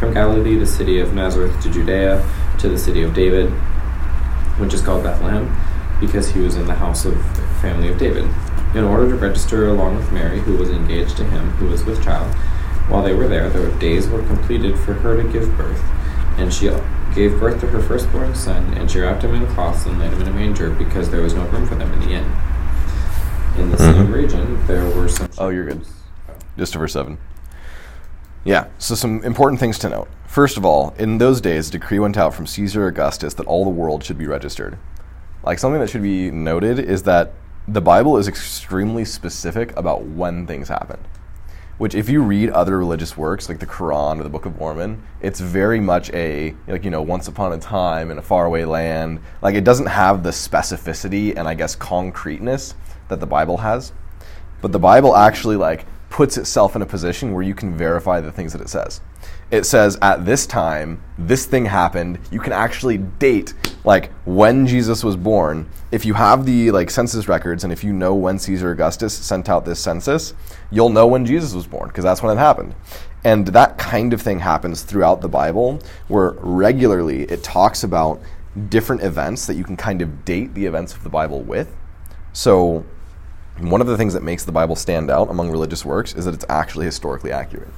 from 0.00 0.12
Galilee, 0.12 0.56
the 0.56 0.66
city 0.66 0.98
of 0.98 1.14
Nazareth, 1.14 1.62
to 1.62 1.70
Judea, 1.70 2.28
to 2.58 2.68
the 2.68 2.78
city 2.78 3.02
of 3.02 3.14
David, 3.14 3.50
which 4.58 4.74
is 4.74 4.80
called 4.80 5.04
Bethlehem, 5.04 5.54
because 6.00 6.30
he 6.30 6.40
was 6.40 6.56
in 6.56 6.66
the 6.66 6.74
house 6.74 7.04
of 7.04 7.14
the 7.14 7.42
family 7.60 7.88
of 7.88 7.98
David, 7.98 8.28
in 8.74 8.84
order 8.84 9.08
to 9.08 9.16
register 9.16 9.68
along 9.68 9.96
with 9.96 10.10
Mary, 10.12 10.40
who 10.40 10.56
was 10.56 10.70
engaged 10.70 11.16
to 11.18 11.24
him, 11.24 11.50
who 11.52 11.66
was 11.68 11.84
with 11.84 12.02
child. 12.02 12.34
While 12.88 13.02
they 13.02 13.14
were 13.14 13.28
there, 13.28 13.48
the 13.48 13.70
days 13.78 14.08
were 14.08 14.22
completed 14.22 14.78
for 14.78 14.94
her 14.94 15.16
to 15.20 15.28
give 15.32 15.56
birth, 15.56 15.82
and 16.36 16.52
she 16.52 16.70
gave 17.14 17.38
birth 17.38 17.60
to 17.60 17.66
her 17.68 17.80
firstborn 17.80 18.34
son, 18.34 18.74
and 18.74 18.90
she 18.90 19.00
wrapped 19.00 19.22
him 19.22 19.34
in 19.34 19.46
cloths 19.54 19.86
and 19.86 19.98
laid 19.98 20.12
him 20.12 20.22
in 20.22 20.28
a 20.28 20.32
manger, 20.32 20.70
because 20.70 21.10
there 21.10 21.22
was 21.22 21.34
no 21.34 21.44
room 21.46 21.66
for 21.66 21.76
them 21.76 21.92
in 21.92 22.00
the 22.00 22.10
inn. 22.10 22.30
In 23.56 23.70
the 23.70 23.78
same 23.78 24.08
Mhm. 24.08 24.12
region, 24.12 24.66
there 24.66 24.84
were 24.90 25.08
some. 25.08 25.28
Oh, 25.38 25.48
you're 25.48 25.64
good. 25.64 25.82
Just 26.58 26.72
to 26.72 26.78
verse 26.78 26.92
7. 26.92 27.18
Yeah, 28.42 28.64
so 28.78 28.94
some 28.94 29.22
important 29.22 29.60
things 29.60 29.78
to 29.78 29.88
note. 29.88 30.08
First 30.26 30.56
of 30.56 30.64
all, 30.64 30.92
in 30.98 31.18
those 31.18 31.40
days, 31.40 31.68
a 31.68 31.72
decree 31.72 32.00
went 32.00 32.18
out 32.18 32.34
from 32.34 32.46
Caesar 32.46 32.86
Augustus 32.88 33.32
that 33.34 33.46
all 33.46 33.62
the 33.64 33.70
world 33.70 34.02
should 34.02 34.18
be 34.18 34.26
registered. 34.26 34.76
Like, 35.44 35.58
something 35.60 35.80
that 35.80 35.88
should 35.88 36.02
be 36.02 36.30
noted 36.30 36.78
is 36.80 37.04
that 37.04 37.32
the 37.66 37.80
Bible 37.80 38.16
is 38.16 38.28
extremely 38.28 39.04
specific 39.04 39.76
about 39.76 40.04
when 40.04 40.46
things 40.46 40.68
happened. 40.68 41.02
Which, 41.76 41.94
if 41.94 42.08
you 42.08 42.22
read 42.22 42.50
other 42.50 42.78
religious 42.78 43.16
works 43.16 43.48
like 43.48 43.58
the 43.58 43.66
Quran 43.66 44.20
or 44.20 44.22
the 44.22 44.28
Book 44.28 44.46
of 44.46 44.58
Mormon, 44.58 45.02
it's 45.20 45.40
very 45.40 45.80
much 45.80 46.08
a, 46.12 46.54
like, 46.68 46.84
you 46.84 46.90
know, 46.90 47.02
once 47.02 47.26
upon 47.26 47.52
a 47.52 47.58
time 47.58 48.12
in 48.12 48.18
a 48.18 48.22
faraway 48.22 48.64
land. 48.64 49.20
Like, 49.42 49.56
it 49.56 49.64
doesn't 49.64 49.86
have 49.86 50.22
the 50.22 50.30
specificity 50.30 51.36
and, 51.36 51.48
I 51.48 51.54
guess, 51.54 51.74
concreteness 51.74 52.74
that 53.08 53.18
the 53.18 53.26
Bible 53.26 53.58
has 53.58 53.92
but 54.64 54.72
the 54.72 54.78
bible 54.78 55.14
actually 55.14 55.56
like 55.56 55.84
puts 56.08 56.38
itself 56.38 56.74
in 56.74 56.80
a 56.80 56.86
position 56.86 57.34
where 57.34 57.42
you 57.42 57.54
can 57.54 57.76
verify 57.76 58.18
the 58.18 58.32
things 58.32 58.50
that 58.50 58.62
it 58.62 58.68
says 58.70 59.02
it 59.50 59.64
says 59.64 59.98
at 60.02 60.24
this 60.24 60.46
time 60.46 61.02
this 61.18 61.46
thing 61.46 61.66
happened. 61.66 62.18
You 62.30 62.40
can 62.40 62.52
actually 62.52 62.98
date 62.98 63.54
like 63.84 64.12
when 64.24 64.66
jesus 64.66 65.04
was 65.04 65.16
born. 65.16 65.68
If 65.92 66.04
you 66.04 66.14
have 66.14 66.46
the 66.46 66.70
like 66.70 66.90
census 66.90 67.28
records 67.28 67.64
and 67.64 67.72
if 67.72 67.84
you 67.84 67.92
know 67.92 68.14
when 68.14 68.38
caesar 68.38 68.70
augustus 68.70 69.14
sent 69.14 69.48
out 69.48 69.64
this 69.64 69.78
census 69.80 70.34
you'll 70.70 70.88
know 70.88 71.06
when 71.06 71.26
jesus 71.26 71.54
was 71.54 71.66
born 71.66 71.88
because 71.88 72.04
that's 72.04 72.22
when 72.22 72.36
it 72.36 72.40
happened. 72.40 72.74
And 73.24 73.46
that 73.48 73.78
kind 73.78 74.12
of 74.12 74.20
thing 74.20 74.40
happens 74.40 74.82
throughout 74.82 75.20
the 75.20 75.28
bible 75.28 75.80
where 76.08 76.32
regularly 76.38 77.22
it 77.24 77.42
talks 77.42 77.84
about 77.84 78.20
different 78.68 79.02
events 79.02 79.46
that 79.46 79.54
you 79.54 79.64
can 79.64 79.76
kind 79.76 80.00
of 80.02 80.24
date 80.24 80.54
the 80.54 80.66
events 80.66 80.94
of 80.94 81.02
the 81.02 81.10
bible 81.10 81.42
with. 81.42 81.74
So 82.32 82.84
one 83.58 83.80
of 83.80 83.86
the 83.86 83.96
things 83.96 84.14
that 84.14 84.22
makes 84.22 84.44
the 84.44 84.52
Bible 84.52 84.74
stand 84.74 85.10
out 85.10 85.30
among 85.30 85.50
religious 85.50 85.84
works 85.84 86.14
is 86.14 86.24
that 86.24 86.34
it's 86.34 86.44
actually 86.48 86.86
historically 86.86 87.30
accurate. 87.30 87.68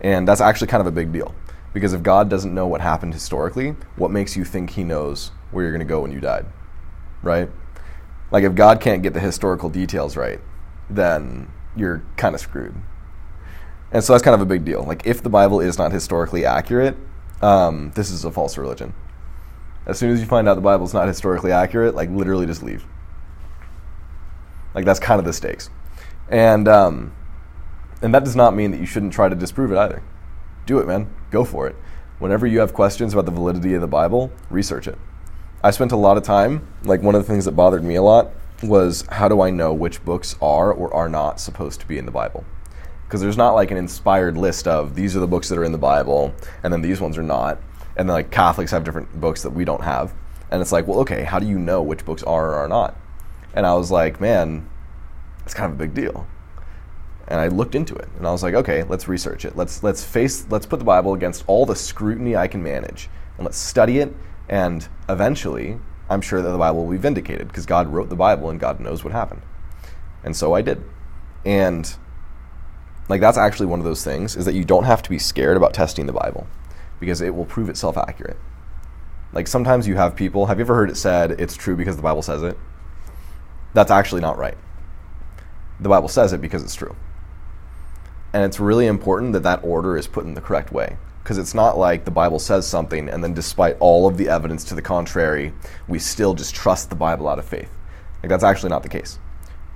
And 0.00 0.26
that's 0.26 0.40
actually 0.40 0.66
kind 0.68 0.80
of 0.80 0.86
a 0.86 0.92
big 0.92 1.12
deal. 1.12 1.34
Because 1.72 1.92
if 1.92 2.02
God 2.02 2.28
doesn't 2.28 2.54
know 2.54 2.66
what 2.66 2.80
happened 2.80 3.12
historically, 3.12 3.76
what 3.96 4.10
makes 4.10 4.36
you 4.36 4.44
think 4.44 4.70
he 4.70 4.84
knows 4.84 5.30
where 5.50 5.62
you're 5.62 5.72
going 5.72 5.86
to 5.86 5.88
go 5.88 6.00
when 6.00 6.12
you 6.12 6.20
died? 6.20 6.46
Right? 7.22 7.50
Like, 8.30 8.44
if 8.44 8.54
God 8.54 8.80
can't 8.80 9.02
get 9.02 9.14
the 9.14 9.20
historical 9.20 9.68
details 9.68 10.16
right, 10.16 10.40
then 10.88 11.50
you're 11.76 12.02
kind 12.16 12.34
of 12.34 12.40
screwed. 12.40 12.74
And 13.92 14.02
so 14.02 14.12
that's 14.12 14.22
kind 14.22 14.34
of 14.34 14.40
a 14.40 14.46
big 14.46 14.64
deal. 14.64 14.82
Like, 14.82 15.06
if 15.06 15.22
the 15.22 15.28
Bible 15.28 15.60
is 15.60 15.78
not 15.78 15.92
historically 15.92 16.44
accurate, 16.44 16.96
um, 17.42 17.92
this 17.94 18.10
is 18.10 18.24
a 18.24 18.30
false 18.30 18.56
religion. 18.56 18.94
As 19.86 19.98
soon 19.98 20.10
as 20.10 20.20
you 20.20 20.26
find 20.26 20.48
out 20.48 20.54
the 20.54 20.60
Bible's 20.60 20.94
not 20.94 21.06
historically 21.06 21.52
accurate, 21.52 21.94
like 21.94 22.10
literally 22.10 22.46
just 22.46 22.62
leave. 22.62 22.84
Like 24.74 24.84
that's 24.84 24.98
kind 24.98 25.18
of 25.18 25.24
the 25.24 25.32
stakes. 25.32 25.70
And 26.28 26.66
um, 26.66 27.12
and 28.02 28.14
that 28.14 28.24
does 28.24 28.36
not 28.36 28.54
mean 28.54 28.70
that 28.70 28.80
you 28.80 28.86
shouldn't 28.86 29.12
try 29.12 29.28
to 29.28 29.34
disprove 29.34 29.72
it 29.72 29.78
either. 29.78 30.02
Do 30.66 30.78
it, 30.78 30.86
man. 30.86 31.14
Go 31.30 31.44
for 31.44 31.66
it. 31.66 31.76
Whenever 32.18 32.46
you 32.46 32.60
have 32.60 32.74
questions 32.74 33.12
about 33.12 33.26
the 33.26 33.30
validity 33.30 33.74
of 33.74 33.80
the 33.80 33.86
Bible, 33.86 34.32
research 34.50 34.88
it. 34.88 34.98
I 35.62 35.70
spent 35.70 35.92
a 35.92 35.96
lot 35.96 36.16
of 36.16 36.22
time, 36.22 36.66
like 36.84 37.02
one 37.02 37.14
of 37.14 37.22
the 37.22 37.30
things 37.30 37.44
that 37.44 37.52
bothered 37.52 37.84
me 37.84 37.94
a 37.94 38.02
lot 38.02 38.30
was 38.62 39.04
how 39.10 39.28
do 39.28 39.40
I 39.40 39.50
know 39.50 39.72
which 39.72 40.04
books 40.04 40.36
are 40.40 40.72
or 40.72 40.92
are 40.94 41.08
not 41.08 41.40
supposed 41.40 41.80
to 41.80 41.86
be 41.86 41.98
in 41.98 42.06
the 42.06 42.12
Bible? 42.12 42.44
Because 43.04 43.20
there's 43.20 43.36
not 43.36 43.54
like 43.54 43.70
an 43.70 43.76
inspired 43.76 44.36
list 44.36 44.66
of 44.66 44.94
these 44.94 45.16
are 45.16 45.20
the 45.20 45.26
books 45.26 45.48
that 45.48 45.58
are 45.58 45.64
in 45.64 45.72
the 45.72 45.78
Bible 45.78 46.34
and 46.62 46.72
then 46.72 46.82
these 46.82 47.00
ones 47.00 47.18
are 47.18 47.22
not. 47.22 47.58
And 47.96 48.08
then 48.08 48.14
like 48.14 48.30
Catholics 48.30 48.70
have 48.70 48.84
different 48.84 49.20
books 49.20 49.42
that 49.42 49.50
we 49.50 49.64
don't 49.64 49.82
have. 49.82 50.14
And 50.50 50.62
it's 50.62 50.72
like, 50.72 50.86
well, 50.86 51.00
okay, 51.00 51.22
how 51.22 51.38
do 51.38 51.46
you 51.46 51.58
know 51.58 51.82
which 51.82 52.04
books 52.04 52.22
are 52.22 52.50
or 52.50 52.54
are 52.54 52.68
not? 52.68 52.96
And 53.54 53.66
I 53.66 53.74
was 53.74 53.90
like, 53.90 54.20
man, 54.20 54.68
it's 55.44 55.54
kind 55.54 55.72
of 55.72 55.78
a 55.78 55.82
big 55.82 55.94
deal. 55.94 56.26
And 57.28 57.40
I 57.40 57.48
looked 57.48 57.74
into 57.74 57.94
it 57.94 58.08
and 58.18 58.26
I 58.26 58.32
was 58.32 58.42
like, 58.42 58.54
okay, 58.54 58.84
let's 58.84 59.08
research 59.08 59.44
it. 59.44 59.56
Let's 59.56 59.82
let's 59.82 60.04
face 60.04 60.46
let's 60.48 60.66
put 60.66 60.78
the 60.78 60.84
Bible 60.84 61.14
against 61.14 61.44
all 61.46 61.66
the 61.66 61.76
scrutiny 61.76 62.36
I 62.36 62.46
can 62.46 62.62
manage 62.62 63.08
and 63.36 63.44
let's 63.44 63.58
study 63.58 63.98
it 63.98 64.14
and 64.48 64.86
eventually 65.08 65.78
I'm 66.08 66.20
sure 66.20 66.40
that 66.40 66.50
the 66.50 66.58
Bible 66.58 66.84
will 66.84 66.92
be 66.92 66.98
vindicated 66.98 67.48
because 67.48 67.66
God 67.66 67.88
wrote 67.88 68.08
the 68.08 68.16
Bible 68.16 68.48
and 68.48 68.60
God 68.60 68.78
knows 68.78 69.02
what 69.02 69.12
happened. 69.12 69.42
And 70.22 70.36
so 70.36 70.54
I 70.54 70.62
did. 70.62 70.82
And 71.44 71.96
like 73.08 73.20
that's 73.20 73.38
actually 73.38 73.66
one 73.66 73.80
of 73.80 73.84
those 73.84 74.04
things 74.04 74.36
is 74.36 74.44
that 74.44 74.54
you 74.54 74.64
don't 74.64 74.84
have 74.84 75.02
to 75.02 75.10
be 75.10 75.18
scared 75.18 75.56
about 75.56 75.74
testing 75.74 76.06
the 76.06 76.12
Bible 76.12 76.46
because 77.00 77.20
it 77.20 77.34
will 77.34 77.44
prove 77.44 77.68
itself 77.68 77.96
accurate. 77.96 78.38
Like 79.32 79.48
sometimes 79.48 79.88
you 79.88 79.96
have 79.96 80.14
people, 80.16 80.46
have 80.46 80.58
you 80.58 80.64
ever 80.64 80.74
heard 80.74 80.90
it 80.90 80.96
said 80.96 81.32
it's 81.32 81.56
true 81.56 81.76
because 81.76 81.96
the 81.96 82.02
Bible 82.02 82.22
says 82.22 82.42
it? 82.42 82.56
That's 83.74 83.90
actually 83.90 84.20
not 84.20 84.38
right. 84.38 84.56
The 85.80 85.88
Bible 85.88 86.08
says 86.08 86.32
it 86.32 86.40
because 86.40 86.62
it's 86.62 86.74
true. 86.74 86.96
And 88.36 88.44
it's 88.44 88.60
really 88.60 88.86
important 88.86 89.32
that 89.32 89.44
that 89.44 89.64
order 89.64 89.96
is 89.96 90.06
put 90.06 90.26
in 90.26 90.34
the 90.34 90.42
correct 90.42 90.70
way 90.70 90.98
because 91.22 91.38
it's 91.38 91.54
not 91.54 91.78
like 91.78 92.04
the 92.04 92.10
Bible 92.10 92.38
says 92.38 92.66
something 92.66 93.08
and 93.08 93.24
then 93.24 93.32
despite 93.32 93.78
all 93.80 94.06
of 94.06 94.18
the 94.18 94.28
evidence 94.28 94.62
to 94.64 94.74
the 94.74 94.82
contrary, 94.82 95.54
we 95.88 95.98
still 95.98 96.34
just 96.34 96.54
trust 96.54 96.90
the 96.90 96.96
Bible 96.96 97.28
out 97.28 97.38
of 97.38 97.46
faith. 97.46 97.70
Like 98.22 98.28
that's 98.28 98.44
actually 98.44 98.68
not 98.68 98.82
the 98.82 98.90
case. 98.90 99.18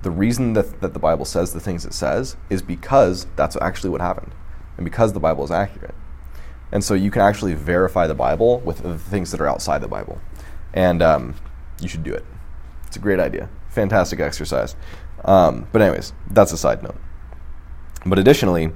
The 0.03 0.11
reason 0.11 0.53
that, 0.53 0.79
that 0.81 0.93
the 0.93 0.99
Bible 0.99 1.25
says 1.25 1.53
the 1.53 1.59
things 1.59 1.85
it 1.85 1.93
says 1.95 2.37
is 2.51 2.61
because 2.61 3.25
that's 3.35 3.55
actually 3.55 3.89
what 3.89 3.99
happened 3.99 4.35
and 4.77 4.85
because 4.85 5.13
the 5.13 5.19
Bible 5.19 5.43
is 5.43 5.49
accurate. 5.49 5.95
And 6.71 6.83
so 6.83 6.93
you 6.93 7.09
can 7.09 7.23
actually 7.23 7.55
verify 7.55 8.05
the 8.05 8.13
Bible 8.13 8.59
with 8.59 8.83
the 8.83 8.99
things 8.99 9.31
that 9.31 9.41
are 9.41 9.47
outside 9.47 9.81
the 9.81 9.87
Bible. 9.87 10.21
And 10.71 11.01
um, 11.01 11.33
you 11.81 11.87
should 11.87 12.03
do 12.03 12.13
it. 12.13 12.25
It's 12.85 12.95
a 12.95 12.99
great 12.99 13.19
idea. 13.19 13.49
Fantastic 13.69 14.19
exercise. 14.19 14.75
Um, 15.25 15.67
but, 15.71 15.81
anyways, 15.81 16.13
that's 16.29 16.51
a 16.51 16.57
side 16.59 16.83
note. 16.83 16.97
But 18.05 18.19
additionally, 18.19 18.71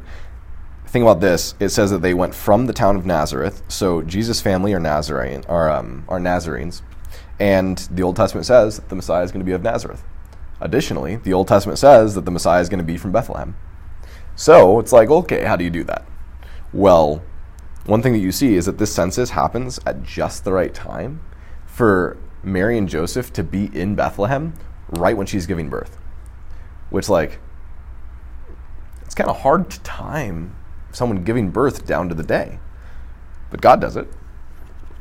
think 0.87 1.03
about 1.03 1.19
this. 1.19 1.55
It 1.59 1.69
says 1.69 1.91
that 1.91 2.01
they 2.01 2.13
went 2.13 2.35
from 2.35 2.67
the 2.67 2.73
town 2.73 2.95
of 2.95 3.05
Nazareth. 3.05 3.63
So 3.67 4.01
Jesus' 4.01 4.41
family 4.41 4.73
are 4.73 4.79
Nazarene, 4.79 5.43
are, 5.47 5.69
um, 5.69 6.05
are 6.07 6.19
Nazarenes. 6.19 6.81
And 7.39 7.77
the 7.91 8.03
Old 8.03 8.15
Testament 8.15 8.45
says 8.45 8.77
that 8.77 8.89
the 8.89 8.95
Messiah 8.95 9.23
is 9.23 9.31
going 9.31 9.41
to 9.41 9.45
be 9.45 9.51
of 9.51 9.63
Nazareth. 9.63 10.03
Additionally, 10.61 11.17
the 11.17 11.33
Old 11.33 11.47
Testament 11.47 11.79
says 11.79 12.15
that 12.15 12.25
the 12.25 12.31
Messiah 12.31 12.61
is 12.61 12.69
going 12.69 12.79
to 12.79 12.85
be 12.85 12.97
from 12.97 13.11
Bethlehem. 13.11 13.55
So 14.35 14.79
it's 14.79 14.93
like, 14.93 15.09
okay, 15.09 15.43
how 15.43 15.55
do 15.55 15.63
you 15.63 15.69
do 15.69 15.83
that? 15.85 16.05
Well, 16.71 17.21
one 17.85 18.01
thing 18.01 18.13
that 18.13 18.19
you 18.19 18.31
see 18.31 18.55
is 18.55 18.65
that 18.65 18.77
this 18.77 18.93
census 18.93 19.31
happens 19.31 19.79
at 19.85 20.03
just 20.03 20.43
the 20.43 20.53
right 20.53 20.73
time 20.73 21.21
for 21.65 22.17
Mary 22.41 22.77
and 22.77 22.87
Joseph 22.87 23.33
to 23.33 23.43
be 23.43 23.69
in 23.73 23.95
Bethlehem 23.95 24.53
right 24.89 25.17
when 25.17 25.27
she's 25.27 25.45
giving 25.45 25.69
birth. 25.69 25.97
Which, 26.89 27.09
like, 27.09 27.39
it's 29.05 29.15
kind 29.15 29.29
of 29.29 29.41
hard 29.41 29.69
to 29.71 29.79
time 29.81 30.55
someone 30.91 31.23
giving 31.23 31.49
birth 31.49 31.85
down 31.85 32.09
to 32.09 32.15
the 32.15 32.23
day. 32.23 32.59
But 33.51 33.61
God 33.61 33.81
does 33.81 33.95
it. 33.95 34.07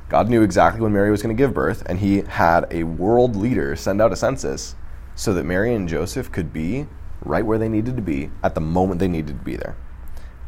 God 0.09 0.29
knew 0.29 0.43
exactly 0.43 0.81
when 0.81 0.93
Mary 0.93 1.11
was 1.11 1.23
going 1.23 1.35
to 1.35 1.40
give 1.40 1.55
birth, 1.55 1.83
and 1.87 1.99
He 1.99 2.23
had 2.23 2.67
a 2.71 2.85
world 2.85 3.37
leader 3.37 3.75
send 3.75 4.01
out 4.01 4.12
a 4.12 4.17
census 4.17 4.77
so 5.14 5.33
that 5.35 5.45
Mary 5.45 5.75
and 5.75 5.88
Joseph 5.88 6.31
could 6.31 6.53
be 6.53 6.87
right 7.25 7.45
where 7.45 7.59
they 7.59 7.69
needed 7.69 7.97
to 7.97 8.03
be 8.03 8.31
at 8.43 8.55
the 8.55 8.61
moment 8.61 9.01
they 9.01 9.09
needed 9.09 9.38
to 9.38 9.45
be 9.45 9.57
there. 9.57 9.77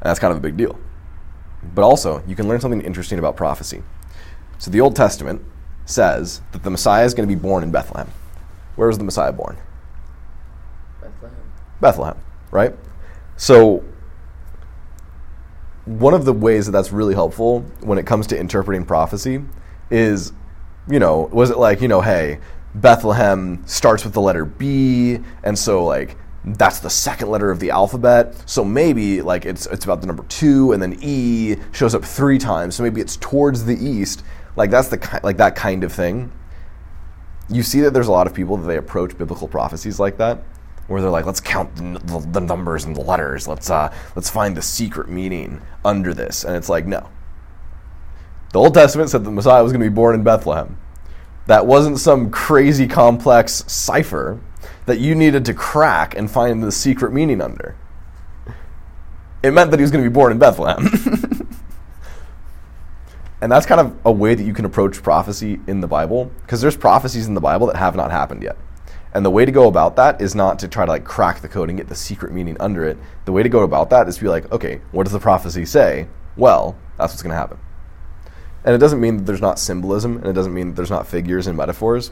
And 0.00 0.10
that's 0.10 0.20
kind 0.20 0.30
of 0.30 0.38
a 0.38 0.42
big 0.42 0.56
deal. 0.56 0.78
But 1.74 1.82
also, 1.82 2.22
you 2.26 2.36
can 2.36 2.48
learn 2.48 2.60
something 2.60 2.82
interesting 2.82 3.18
about 3.18 3.36
prophecy. 3.36 3.82
So 4.58 4.70
the 4.70 4.80
Old 4.80 4.94
Testament 4.94 5.42
says 5.84 6.42
that 6.52 6.62
the 6.62 6.70
Messiah 6.70 7.04
is 7.04 7.14
going 7.14 7.28
to 7.28 7.34
be 7.34 7.40
born 7.40 7.62
in 7.62 7.70
Bethlehem. 7.70 8.10
Where 8.76 8.88
was 8.88 8.98
the 8.98 9.04
Messiah 9.04 9.32
born? 9.32 9.56
Bethlehem. 11.00 11.36
Bethlehem, 11.80 12.18
right? 12.50 12.74
So 13.36 13.84
one 15.84 16.14
of 16.14 16.24
the 16.24 16.32
ways 16.32 16.66
that 16.66 16.72
that's 16.72 16.92
really 16.92 17.14
helpful 17.14 17.60
when 17.80 17.98
it 17.98 18.06
comes 18.06 18.26
to 18.28 18.38
interpreting 18.38 18.84
prophecy 18.84 19.42
is, 19.90 20.32
you 20.88 20.98
know, 20.98 21.28
was 21.32 21.50
it 21.50 21.58
like, 21.58 21.80
you 21.80 21.88
know, 21.88 22.00
hey, 22.00 22.40
Bethlehem 22.74 23.62
starts 23.66 24.04
with 24.04 24.12
the 24.12 24.20
letter 24.20 24.44
B, 24.44 25.18
and 25.42 25.58
so 25.58 25.84
like 25.84 26.16
that's 26.44 26.78
the 26.78 26.90
second 26.90 27.28
letter 27.28 27.50
of 27.50 27.58
the 27.58 27.70
alphabet. 27.70 28.34
So 28.48 28.64
maybe 28.64 29.22
like 29.22 29.46
it's 29.46 29.66
it's 29.66 29.84
about 29.84 30.00
the 30.00 30.06
number 30.06 30.24
two, 30.24 30.72
and 30.72 30.82
then 30.82 30.98
E 31.00 31.56
shows 31.72 31.94
up 31.94 32.04
three 32.04 32.38
times. 32.38 32.76
So 32.76 32.82
maybe 32.82 33.00
it's 33.00 33.16
towards 33.16 33.64
the 33.64 33.76
east. 33.76 34.24
Like 34.56 34.70
that's 34.70 34.88
the 34.88 34.98
ki- 34.98 35.18
like 35.22 35.38
that 35.38 35.56
kind 35.56 35.84
of 35.84 35.92
thing. 35.92 36.32
You 37.48 37.62
see 37.62 37.80
that 37.80 37.92
there's 37.92 38.08
a 38.08 38.12
lot 38.12 38.26
of 38.26 38.34
people 38.34 38.56
that 38.56 38.66
they 38.66 38.76
approach 38.76 39.16
biblical 39.16 39.48
prophecies 39.48 39.98
like 40.00 40.18
that, 40.18 40.42
where 40.88 41.00
they're 41.00 41.10
like, 41.10 41.26
let's 41.26 41.40
count 41.40 41.74
the, 41.76 41.98
the, 42.04 42.18
the 42.32 42.40
numbers 42.40 42.84
and 42.84 42.94
the 42.94 43.00
letters. 43.00 43.48
Let's 43.48 43.70
uh, 43.70 43.92
let's 44.14 44.30
find 44.30 44.56
the 44.56 44.62
secret 44.62 45.08
meaning 45.08 45.60
under 45.84 46.14
this. 46.14 46.44
And 46.44 46.56
it's 46.56 46.68
like, 46.68 46.86
no. 46.86 47.08
The 48.52 48.60
Old 48.60 48.74
Testament 48.74 49.10
said 49.10 49.24
the 49.24 49.30
Messiah 49.30 49.62
was 49.62 49.72
going 49.72 49.82
to 49.82 49.90
be 49.90 49.94
born 49.94 50.14
in 50.14 50.22
Bethlehem. 50.22 50.78
That 51.46 51.66
wasn't 51.66 51.98
some 51.98 52.30
crazy 52.30 52.86
complex 52.86 53.64
cipher 53.66 54.40
that 54.86 54.98
you 54.98 55.14
needed 55.14 55.44
to 55.44 55.54
crack 55.54 56.16
and 56.16 56.30
find 56.30 56.62
the 56.62 56.72
secret 56.72 57.12
meaning 57.12 57.40
under. 57.40 57.76
It 59.42 59.50
meant 59.50 59.70
that 59.70 59.78
he 59.78 59.82
was 59.82 59.90
going 59.90 60.02
to 60.02 60.10
be 60.10 60.14
born 60.14 60.32
in 60.32 60.38
Bethlehem. 60.38 60.86
and 63.40 63.52
that's 63.52 63.66
kind 63.66 63.80
of 63.80 63.96
a 64.04 64.10
way 64.10 64.34
that 64.34 64.42
you 64.42 64.54
can 64.54 64.64
approach 64.64 65.02
prophecy 65.02 65.60
in 65.66 65.80
the 65.80 65.86
Bible 65.86 66.30
because 66.42 66.60
there's 66.60 66.76
prophecies 66.76 67.26
in 67.26 67.34
the 67.34 67.40
Bible 67.40 67.66
that 67.66 67.76
have 67.76 67.94
not 67.94 68.10
happened 68.10 68.42
yet. 68.42 68.56
And 69.16 69.24
the 69.24 69.30
way 69.30 69.46
to 69.46 69.50
go 69.50 69.66
about 69.66 69.96
that 69.96 70.20
is 70.20 70.34
not 70.34 70.58
to 70.58 70.68
try 70.68 70.84
to 70.84 70.90
like 70.90 71.06
crack 71.06 71.40
the 71.40 71.48
code 71.48 71.70
and 71.70 71.78
get 71.78 71.88
the 71.88 71.94
secret 71.94 72.34
meaning 72.34 72.54
under 72.60 72.84
it. 72.84 72.98
The 73.24 73.32
way 73.32 73.42
to 73.42 73.48
go 73.48 73.62
about 73.62 73.88
that 73.88 74.08
is 74.08 74.16
to 74.16 74.20
be 74.20 74.28
like, 74.28 74.52
okay, 74.52 74.82
what 74.92 75.04
does 75.04 75.14
the 75.14 75.18
prophecy 75.18 75.64
say? 75.64 76.06
Well, 76.36 76.76
that's 76.98 77.14
what's 77.14 77.22
going 77.22 77.30
to 77.30 77.36
happen. 77.36 77.58
And 78.62 78.74
it 78.74 78.78
doesn't 78.78 79.00
mean 79.00 79.16
that 79.16 79.22
there's 79.24 79.40
not 79.40 79.58
symbolism, 79.58 80.18
and 80.18 80.26
it 80.26 80.34
doesn't 80.34 80.52
mean 80.52 80.68
that 80.68 80.76
there's 80.76 80.90
not 80.90 81.06
figures 81.06 81.46
and 81.46 81.56
metaphors. 81.56 82.10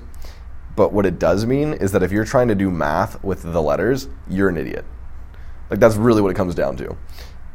But 0.77 0.95
what 0.95 1.05
it 1.05 1.19
does 1.19 1.45
mean 1.45 1.75
is 1.75 1.93
that 1.93 2.03
if 2.03 2.11
you're 2.11 2.25
trying 2.25 2.49
to 2.49 2.55
do 2.55 2.71
math 2.71 3.23
with 3.23 3.43
the 3.43 3.61
letters, 3.61 4.09
you're 4.27 4.49
an 4.49 4.57
idiot. 4.57 4.87
Like 5.69 5.81
that's 5.81 5.97
really 5.97 6.23
what 6.23 6.31
it 6.31 6.37
comes 6.37 6.55
down 6.55 6.75
to. 6.79 6.97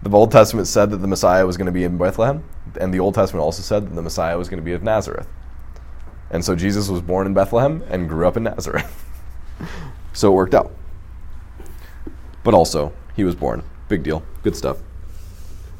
The 0.03 0.11
Old 0.11 0.31
Testament 0.31 0.67
said 0.67 0.91
that 0.91 0.97
the 0.97 1.07
Messiah 1.07 1.47
was 1.47 1.57
going 1.57 1.65
to 1.65 1.71
be 1.71 1.85
in 1.85 1.97
Bethlehem, 1.97 2.43
and 2.79 2.93
the 2.93 2.99
Old 2.99 3.15
Testament 3.15 3.43
also 3.43 3.63
said 3.63 3.87
that 3.87 3.95
the 3.95 4.03
Messiah 4.03 4.37
was 4.37 4.47
going 4.47 4.59
to 4.59 4.63
be 4.63 4.73
of 4.73 4.83
Nazareth. 4.83 5.27
And 6.29 6.45
so 6.45 6.55
Jesus 6.55 6.87
was 6.87 7.01
born 7.01 7.25
in 7.25 7.33
Bethlehem 7.33 7.83
and 7.89 8.07
grew 8.07 8.27
up 8.27 8.37
in 8.37 8.43
Nazareth. 8.43 9.05
so 10.13 10.31
it 10.31 10.35
worked 10.35 10.53
out. 10.53 10.71
But 12.43 12.53
also, 12.53 12.93
he 13.15 13.23
was 13.23 13.35
born. 13.35 13.63
Big 13.87 14.03
deal. 14.03 14.23
Good 14.43 14.55
stuff. 14.55 14.77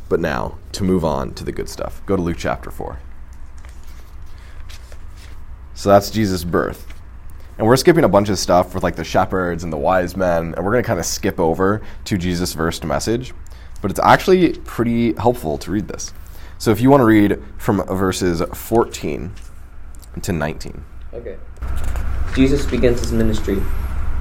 But 0.10 0.20
now, 0.20 0.58
to 0.74 0.84
move 0.84 1.06
on 1.06 1.34
to 1.36 1.44
the 1.44 1.52
good 1.52 1.70
stuff, 1.70 2.02
go 2.06 2.16
to 2.16 2.22
Luke 2.22 2.38
chapter 2.38 2.72
4. 2.72 3.00
So 5.76 5.90
that's 5.90 6.10
Jesus' 6.10 6.44
birth. 6.44 6.94
And 7.58 7.68
we're 7.68 7.78
skipping 7.78 8.04
a 8.04 8.10
bunch 8.10 8.30
of 8.30 8.40
stuff 8.40 8.74
with 8.74 8.84
like 8.84 8.96
the 8.96 9.04
shepherds 9.04 9.64
and 9.64 9.72
the 9.72 9.78
wise 9.78 10.18
men, 10.18 10.54
and 10.56 10.66
we're 10.66 10.72
going 10.72 10.84
to 10.84 10.88
kind 10.88 11.00
of 11.00 11.06
skip 11.06 11.40
over 11.40 11.82
to 12.06 12.18
Jesus' 12.18 12.54
first 12.54 12.84
message. 12.86 13.34
But 13.82 13.92
it's 13.92 14.00
actually 14.02 14.54
pretty 14.60 15.14
helpful 15.14 15.58
to 15.60 15.72
read 15.72 15.88
this. 15.88 16.14
So 16.58 16.72
if 16.72 16.82
you 16.82 16.90
want 16.90 17.02
to 17.02 17.06
read 17.06 17.42
from 17.58 17.84
verses 17.86 18.42
14 18.42 19.32
to 20.22 20.34
19. 20.34 20.84
Okay. 21.14 21.38
Jesus 22.40 22.66
begins 22.66 23.02
his 23.02 23.12
ministry. 23.12 23.62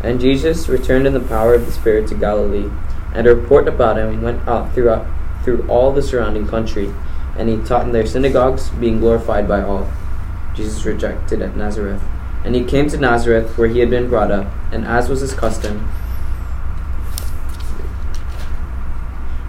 And 0.02 0.20
Jesus 0.20 0.68
returned 0.68 1.06
in 1.06 1.14
the 1.14 1.20
power 1.20 1.54
of 1.54 1.66
the 1.66 1.70
Spirit 1.70 2.08
to 2.08 2.16
Galilee, 2.16 2.68
and 3.14 3.28
a 3.28 3.36
report 3.36 3.68
about 3.68 3.96
him 3.96 4.22
went 4.22 4.46
out 4.48 4.74
throughout 4.74 5.06
through 5.44 5.64
all 5.68 5.92
the 5.92 6.02
surrounding 6.02 6.48
country, 6.48 6.92
and 7.36 7.48
he 7.48 7.56
taught 7.58 7.86
in 7.86 7.92
their 7.92 8.08
synagogues, 8.08 8.70
being 8.70 8.98
glorified 8.98 9.46
by 9.46 9.62
all. 9.62 9.88
Jesus 10.52 10.84
rejected 10.84 11.40
at 11.40 11.56
Nazareth. 11.56 12.02
And 12.44 12.56
he 12.56 12.64
came 12.64 12.88
to 12.88 12.96
Nazareth, 12.96 13.56
where 13.56 13.68
he 13.68 13.78
had 13.78 13.88
been 13.88 14.08
brought 14.08 14.32
up, 14.32 14.48
and 14.72 14.84
as 14.84 15.08
was 15.08 15.20
his 15.20 15.32
custom, 15.32 15.88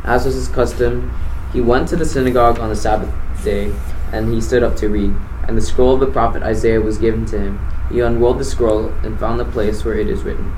as 0.04 0.26
was 0.28 0.36
his 0.36 0.48
custom, 0.48 1.12
he 1.52 1.60
went 1.60 1.90
to 1.90 1.96
the 1.96 2.06
synagogue 2.06 2.60
on 2.60 2.70
the 2.70 2.76
Sabbath 2.76 3.12
day, 3.44 3.74
and 4.12 4.32
he 4.32 4.40
stood 4.40 4.62
up 4.62 4.76
to 4.76 4.90
read. 4.90 5.16
and 5.48 5.58
the 5.58 5.62
scroll 5.64 5.96
of 5.96 6.00
the 6.00 6.06
prophet 6.06 6.44
Isaiah 6.44 6.80
was 6.80 7.00
given 7.00 7.26
to 7.26 7.40
him. 7.40 7.60
He 7.90 8.00
unrolled 8.00 8.40
the 8.40 8.46
scroll 8.46 8.90
and 9.04 9.20
found 9.20 9.40
the 9.40 9.46
place 9.46 9.84
where 9.84 9.98
it 9.98 10.08
is 10.08 10.24
written 10.24 10.56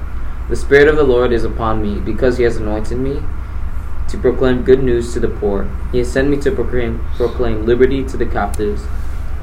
The 0.49 0.55
Spirit 0.55 0.87
of 0.87 0.95
the 0.95 1.03
Lord 1.03 1.31
is 1.31 1.43
upon 1.43 1.81
me, 1.81 1.99
because 1.99 2.37
he 2.37 2.43
has 2.43 2.57
anointed 2.57 2.97
me 2.97 3.21
to 4.09 4.17
proclaim 4.17 4.63
good 4.63 4.83
news 4.83 5.13
to 5.13 5.19
the 5.19 5.29
poor. 5.29 5.69
He 5.91 5.99
has 5.99 6.11
sent 6.11 6.29
me 6.29 6.37
to 6.41 6.51
proclaim, 6.51 7.03
proclaim 7.15 7.65
liberty 7.65 8.03
to 8.05 8.17
the 8.17 8.25
captives 8.25 8.83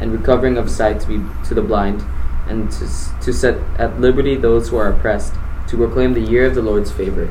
and 0.00 0.12
recovering 0.12 0.58
of 0.58 0.70
sight 0.70 1.00
to, 1.00 1.08
be, 1.08 1.46
to 1.48 1.54
the 1.54 1.62
blind, 1.62 2.04
and 2.46 2.70
to, 2.72 2.88
to 3.22 3.32
set 3.32 3.58
at 3.78 4.00
liberty 4.00 4.36
those 4.36 4.68
who 4.68 4.76
are 4.76 4.92
oppressed, 4.92 5.34
to 5.68 5.76
proclaim 5.76 6.14
the 6.14 6.20
year 6.20 6.46
of 6.46 6.54
the 6.54 6.62
Lord's 6.62 6.92
favor. 6.92 7.26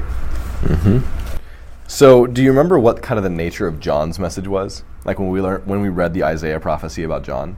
Mm-hmm. 0.61 0.99
So, 1.87 2.27
do 2.27 2.43
you 2.43 2.49
remember 2.49 2.77
what 2.77 3.01
kind 3.01 3.17
of 3.17 3.23
the 3.23 3.29
nature 3.29 3.65
of 3.65 3.79
John's 3.79 4.19
message 4.19 4.47
was? 4.47 4.83
Like 5.05 5.19
when 5.19 5.29
we 5.29 5.41
learned 5.41 5.65
when 5.65 5.81
we 5.81 5.87
read 5.87 6.13
the 6.13 6.23
Isaiah 6.23 6.59
prophecy 6.59 7.03
about 7.03 7.23
John. 7.23 7.55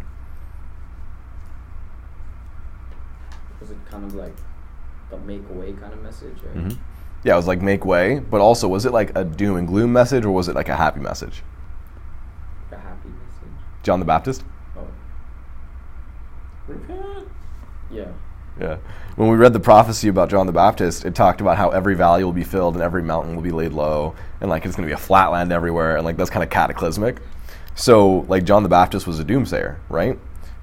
Was 3.59 3.71
it 3.71 3.78
kind 3.89 4.05
of 4.05 4.15
like 4.15 4.35
a 5.11 5.17
make 5.17 5.43
way 5.49 5.73
kind 5.73 5.93
of 5.93 6.01
message? 6.01 6.37
Or? 6.43 6.59
Mm-hmm. 6.59 6.81
Yeah, 7.23 7.33
it 7.33 7.37
was 7.37 7.47
like 7.47 7.61
make 7.61 7.85
way, 7.85 8.19
but 8.19 8.39
also 8.41 8.67
was 8.67 8.85
it 8.85 8.93
like 8.93 9.15
a 9.17 9.23
doom 9.23 9.57
and 9.57 9.67
gloom 9.67 9.91
message 9.91 10.25
or 10.25 10.31
was 10.31 10.47
it 10.47 10.55
like 10.55 10.69
a 10.69 10.75
happy 10.75 10.99
message? 10.99 11.43
A 12.71 12.77
happy 12.77 13.09
message. 13.09 13.53
John 13.83 13.99
the 13.99 14.05
Baptist. 14.05 14.43
Oh. 14.77 14.87
Repent. 16.67 17.27
Yeah. 17.91 18.11
Yeah. 18.59 18.77
When 19.15 19.29
we 19.29 19.35
read 19.35 19.53
the 19.53 19.59
prophecy 19.59 20.07
about 20.07 20.29
John 20.29 20.45
the 20.45 20.53
Baptist, 20.53 21.05
it 21.05 21.15
talked 21.15 21.41
about 21.41 21.57
how 21.57 21.69
every 21.69 21.95
valley 21.95 22.23
will 22.23 22.33
be 22.33 22.43
filled 22.43 22.75
and 22.75 22.83
every 22.83 23.03
mountain 23.03 23.35
will 23.35 23.43
be 23.43 23.51
laid 23.51 23.73
low, 23.73 24.15
and 24.39 24.49
like 24.49 24.65
it's 24.65 24.75
going 24.75 24.87
to 24.87 24.89
be 24.89 24.93
a 24.93 24.97
flat 24.97 25.27
land 25.27 25.51
everywhere, 25.51 25.97
and 25.97 26.05
like 26.05 26.15
that's 26.15 26.29
kind 26.29 26.43
of 26.43 26.49
cataclysmic. 26.49 27.17
So, 27.75 28.25
like 28.29 28.43
John 28.43 28.63
the 28.63 28.69
Baptist 28.69 29.07
was 29.07 29.19
a 29.19 29.25
doomsayer, 29.25 29.77
right? 29.89 30.19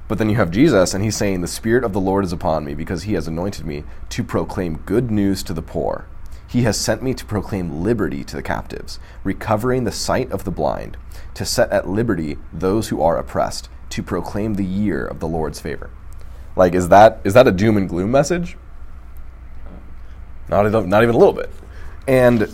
But 0.09 0.19
then 0.19 0.31
you 0.31 0.37
have 0.37 0.51
Jesus, 0.51 0.95
and 0.95 1.03
he's 1.03 1.17
saying, 1.17 1.41
The 1.41 1.49
Spirit 1.49 1.85
of 1.85 1.93
the 1.93 2.01
Lord 2.01 2.25
is 2.25 2.33
upon 2.33 2.65
me 2.65 2.75
because 2.75 3.05
he 3.05 3.15
has 3.15 3.27
anointed 3.27 3.67
me 3.67 3.85
to 4.11 4.23
proclaim 4.23 4.79
good 4.87 5.11
news 5.11 5.43
to 5.45 5.53
the 5.53 5.63
poor. 5.63 6.07
He 6.49 6.63
has 6.63 6.79
sent 6.79 7.03
me 7.03 7.13
to 7.15 7.25
proclaim 7.25 7.83
liberty 7.83 8.23
to 8.25 8.37
the 8.37 8.43
captives, 8.43 9.01
recovering 9.25 9.85
the 9.85 9.93
sight 9.93 10.31
of 10.31 10.45
the 10.45 10.53
blind, 10.53 10.97
to 11.35 11.45
set 11.45 11.71
at 11.73 11.89
liberty 11.89 12.39
those 12.53 12.89
who 12.89 13.03
are 13.03 13.19
oppressed, 13.19 13.69
to 13.91 14.03
proclaim 14.03 14.55
the 14.55 14.65
year 14.65 15.05
of 15.05 15.19
the 15.19 15.27
Lord's 15.27 15.61
favor. 15.61 15.91
Like, 16.55 16.75
is 16.75 16.89
that 16.89 17.21
is 17.25 17.35
that 17.35 17.47
a 17.49 17.53
doom 17.53 17.77
and 17.77 17.89
gloom 17.89 18.11
message? 18.11 18.57
Not 20.49 20.71
not 20.87 21.03
even 21.03 21.15
a 21.15 21.19
little 21.19 21.35
bit. 21.35 21.51
And 22.07 22.49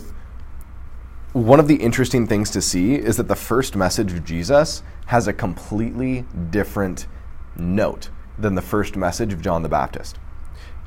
one 1.33 1.59
of 1.59 1.67
the 1.67 1.75
interesting 1.75 2.27
things 2.27 2.49
to 2.51 2.61
see 2.61 2.95
is 2.95 3.17
that 3.17 3.27
the 3.27 3.35
first 3.35 3.75
message 3.75 4.11
of 4.11 4.25
Jesus 4.25 4.83
has 5.07 5.27
a 5.27 5.33
completely 5.33 6.25
different 6.49 7.07
note 7.55 8.09
than 8.37 8.55
the 8.55 8.61
first 8.61 8.95
message 8.95 9.33
of 9.33 9.41
John 9.41 9.63
the 9.63 9.69
Baptist. 9.69 10.17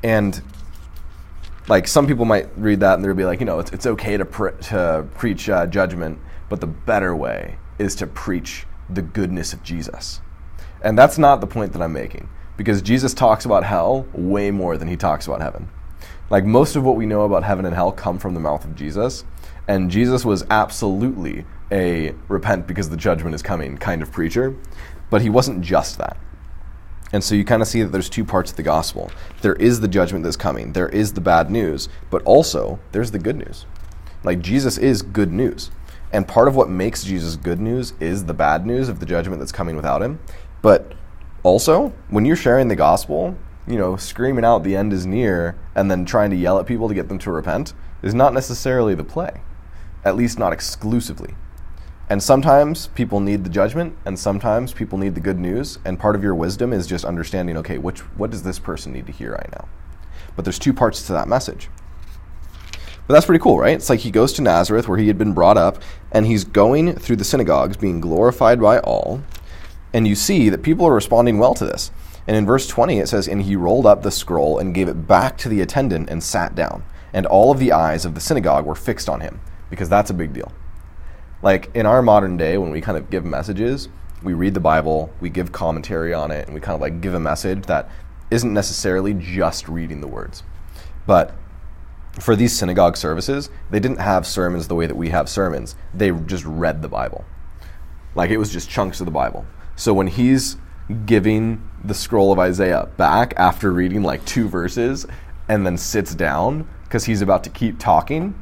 And 0.03 0.41
like 1.67 1.87
some 1.87 2.07
people 2.07 2.25
might 2.25 2.49
read 2.57 2.79
that 2.81 2.95
and 2.95 3.03
they'll 3.03 3.13
be 3.13 3.25
like, 3.25 3.39
you 3.39 3.45
know, 3.45 3.59
it's, 3.59 3.71
it's 3.71 3.85
okay 3.85 4.17
to, 4.17 4.25
pre- 4.25 4.57
to 4.63 5.05
preach 5.15 5.49
uh, 5.49 5.65
judgment, 5.67 6.19
but 6.49 6.61
the 6.61 6.67
better 6.67 7.15
way 7.15 7.57
is 7.77 7.95
to 7.95 8.07
preach 8.07 8.65
the 8.89 9.01
goodness 9.01 9.53
of 9.53 9.63
Jesus. 9.63 10.21
And 10.81 10.97
that's 10.97 11.17
not 11.17 11.41
the 11.41 11.47
point 11.47 11.73
that 11.73 11.81
I'm 11.81 11.93
making 11.93 12.29
because 12.55 12.81
Jesus 12.81 13.13
talks 13.13 13.45
about 13.45 13.63
hell 13.63 14.07
way 14.13 14.51
more 14.51 14.77
than 14.77 14.87
he 14.87 14.97
talks 14.97 15.27
about 15.27 15.41
heaven. 15.41 15.69
Like 16.29 16.43
most 16.43 16.75
of 16.75 16.83
what 16.83 16.95
we 16.95 17.05
know 17.05 17.21
about 17.21 17.43
heaven 17.43 17.65
and 17.65 17.73
hell 17.73 17.91
come 17.91 18.19
from 18.19 18.33
the 18.33 18.39
mouth 18.39 18.65
of 18.65 18.75
Jesus, 18.75 19.23
and 19.67 19.91
Jesus 19.91 20.25
was 20.25 20.45
absolutely 20.49 21.45
a 21.71 22.13
repent 22.27 22.67
because 22.67 22.89
the 22.89 22.97
judgment 22.97 23.35
is 23.35 23.41
coming 23.41 23.77
kind 23.77 24.01
of 24.01 24.11
preacher, 24.11 24.55
but 25.09 25.21
he 25.21 25.29
wasn't 25.29 25.61
just 25.61 25.97
that. 25.97 26.17
And 27.13 27.23
so 27.23 27.35
you 27.35 27.45
kind 27.45 27.61
of 27.61 27.67
see 27.67 27.81
that 27.83 27.91
there's 27.91 28.09
two 28.09 28.25
parts 28.25 28.51
of 28.51 28.57
the 28.57 28.63
gospel. 28.63 29.11
There 29.41 29.55
is 29.55 29.79
the 29.79 29.87
judgment 29.87 30.23
that's 30.23 30.35
coming, 30.35 30.73
there 30.73 30.89
is 30.89 31.13
the 31.13 31.21
bad 31.21 31.49
news, 31.49 31.89
but 32.09 32.21
also 32.23 32.79
there's 32.91 33.11
the 33.11 33.19
good 33.19 33.37
news. 33.37 33.65
Like 34.23 34.41
Jesus 34.41 34.77
is 34.77 35.01
good 35.01 35.31
news. 35.31 35.71
And 36.11 36.27
part 36.27 36.47
of 36.47 36.55
what 36.55 36.69
makes 36.69 37.03
Jesus 37.03 37.35
good 37.35 37.59
news 37.59 37.93
is 37.99 38.25
the 38.25 38.33
bad 38.33 38.65
news 38.65 38.89
of 38.89 38.99
the 38.99 39.05
judgment 39.05 39.39
that's 39.39 39.51
coming 39.51 39.75
without 39.75 40.01
him. 40.01 40.19
But 40.61 40.93
also, 41.43 41.93
when 42.09 42.25
you're 42.25 42.35
sharing 42.35 42.67
the 42.67 42.75
gospel, 42.75 43.37
you 43.67 43.77
know, 43.77 43.97
screaming 43.97 44.45
out 44.45 44.63
the 44.63 44.75
end 44.75 44.93
is 44.93 45.05
near 45.05 45.57
and 45.75 45.91
then 45.91 46.05
trying 46.05 46.29
to 46.29 46.35
yell 46.35 46.59
at 46.59 46.65
people 46.65 46.87
to 46.87 46.93
get 46.93 47.09
them 47.09 47.19
to 47.19 47.31
repent 47.31 47.73
is 48.01 48.13
not 48.13 48.33
necessarily 48.33 48.95
the 48.95 49.03
play, 49.03 49.41
at 50.05 50.15
least 50.15 50.39
not 50.39 50.53
exclusively. 50.53 51.35
And 52.09 52.23
sometimes 52.23 52.87
people 52.87 53.19
need 53.19 53.43
the 53.43 53.49
judgment, 53.49 53.97
and 54.05 54.17
sometimes 54.17 54.71
people 54.71 54.97
need 54.97 55.13
the 55.13 55.21
good 55.21 55.39
news. 55.39 55.77
And 55.83 55.99
part 55.99 56.15
of 56.15 56.23
your 56.23 56.35
wisdom 56.35 56.71
is 56.71 56.87
just 56.87 57.03
understanding, 57.03 57.57
okay, 57.57 57.77
which 57.77 57.99
what 58.17 58.31
does 58.31 58.43
this 58.43 58.59
person 58.59 58.93
need 58.93 59.07
to 59.07 59.11
hear 59.11 59.33
right 59.33 59.51
now? 59.51 59.67
But 60.35 60.45
there's 60.45 60.59
two 60.59 60.73
parts 60.73 61.05
to 61.07 61.13
that 61.13 61.27
message. 61.27 61.69
But 63.07 63.13
that's 63.13 63.25
pretty 63.25 63.41
cool, 63.41 63.57
right? 63.57 63.75
It's 63.75 63.89
like 63.89 64.01
he 64.01 64.11
goes 64.11 64.33
to 64.33 64.41
Nazareth 64.41 64.87
where 64.87 64.97
he 64.97 65.07
had 65.07 65.17
been 65.17 65.33
brought 65.33 65.57
up, 65.57 65.81
and 66.11 66.25
he's 66.25 66.45
going 66.45 66.95
through 66.95 67.17
the 67.17 67.23
synagogues, 67.25 67.75
being 67.75 67.99
glorified 67.99 68.61
by 68.61 68.79
all. 68.79 69.21
And 69.93 70.07
you 70.07 70.15
see 70.15 70.49
that 70.49 70.63
people 70.63 70.85
are 70.85 70.93
responding 70.93 71.39
well 71.39 71.53
to 71.55 71.65
this. 71.65 71.91
And 72.25 72.35
in 72.35 72.45
verse 72.45 72.67
20, 72.67 72.99
it 72.99 73.07
says, 73.07 73.27
And 73.27 73.41
he 73.41 73.55
rolled 73.55 73.85
up 73.85 74.03
the 74.03 74.11
scroll 74.11 74.59
and 74.59 74.75
gave 74.75 74.87
it 74.87 75.07
back 75.07 75.37
to 75.39 75.49
the 75.49 75.61
attendant 75.61 76.09
and 76.09 76.23
sat 76.23 76.55
down. 76.55 76.83
And 77.13 77.25
all 77.25 77.51
of 77.51 77.59
the 77.59 77.71
eyes 77.71 78.05
of 78.05 78.13
the 78.13 78.21
synagogue 78.21 78.65
were 78.65 78.75
fixed 78.75 79.09
on 79.09 79.21
him, 79.21 79.39
because 79.69 79.87
that's 79.89 80.09
a 80.09 80.13
big 80.13 80.33
deal. 80.33 80.51
Like 81.47 81.73
in 81.73 81.85
our 81.85 82.01
modern 82.01 82.35
day, 82.35 82.57
when 82.57 82.71
we 82.71 82.81
kind 82.81 82.97
of 82.97 83.09
give 83.09 83.23
messages, 83.23 83.87
we 84.21 84.33
read 84.33 84.53
the 84.53 84.59
Bible, 84.59 85.13
we 85.21 85.29
give 85.29 85.53
commentary 85.53 86.13
on 86.13 86.29
it, 86.29 86.45
and 86.45 86.53
we 86.53 86.59
kind 86.59 86.75
of 86.75 86.81
like 86.81 86.99
give 86.99 87.13
a 87.13 87.21
message 87.21 87.67
that 87.67 87.89
isn't 88.29 88.53
necessarily 88.53 89.13
just 89.13 89.69
reading 89.69 90.01
the 90.01 90.09
words. 90.09 90.43
But 91.05 91.33
for 92.19 92.35
these 92.35 92.51
synagogue 92.51 92.97
services, 92.97 93.49
they 93.71 93.79
didn't 93.79 94.01
have 94.01 94.27
sermons 94.27 94.67
the 94.67 94.75
way 94.75 94.87
that 94.87 94.97
we 94.97 95.07
have 95.07 95.29
sermons. 95.29 95.77
They 95.93 96.11
just 96.11 96.43
read 96.43 96.81
the 96.81 96.89
Bible. 96.89 97.23
Like 98.13 98.29
it 98.29 98.39
was 98.39 98.51
just 98.51 98.69
chunks 98.69 98.99
of 98.99 99.05
the 99.05 99.11
Bible. 99.11 99.45
So 99.77 99.93
when 99.93 100.07
he's 100.07 100.57
giving 101.05 101.65
the 101.81 101.93
scroll 101.93 102.33
of 102.33 102.39
Isaiah 102.39 102.89
back 102.97 103.33
after 103.37 103.71
reading 103.71 104.03
like 104.03 104.25
two 104.25 104.49
verses 104.49 105.07
and 105.47 105.65
then 105.65 105.77
sits 105.77 106.13
down 106.13 106.67
because 106.83 107.05
he's 107.05 107.21
about 107.21 107.45
to 107.45 107.49
keep 107.49 107.79
talking, 107.79 108.37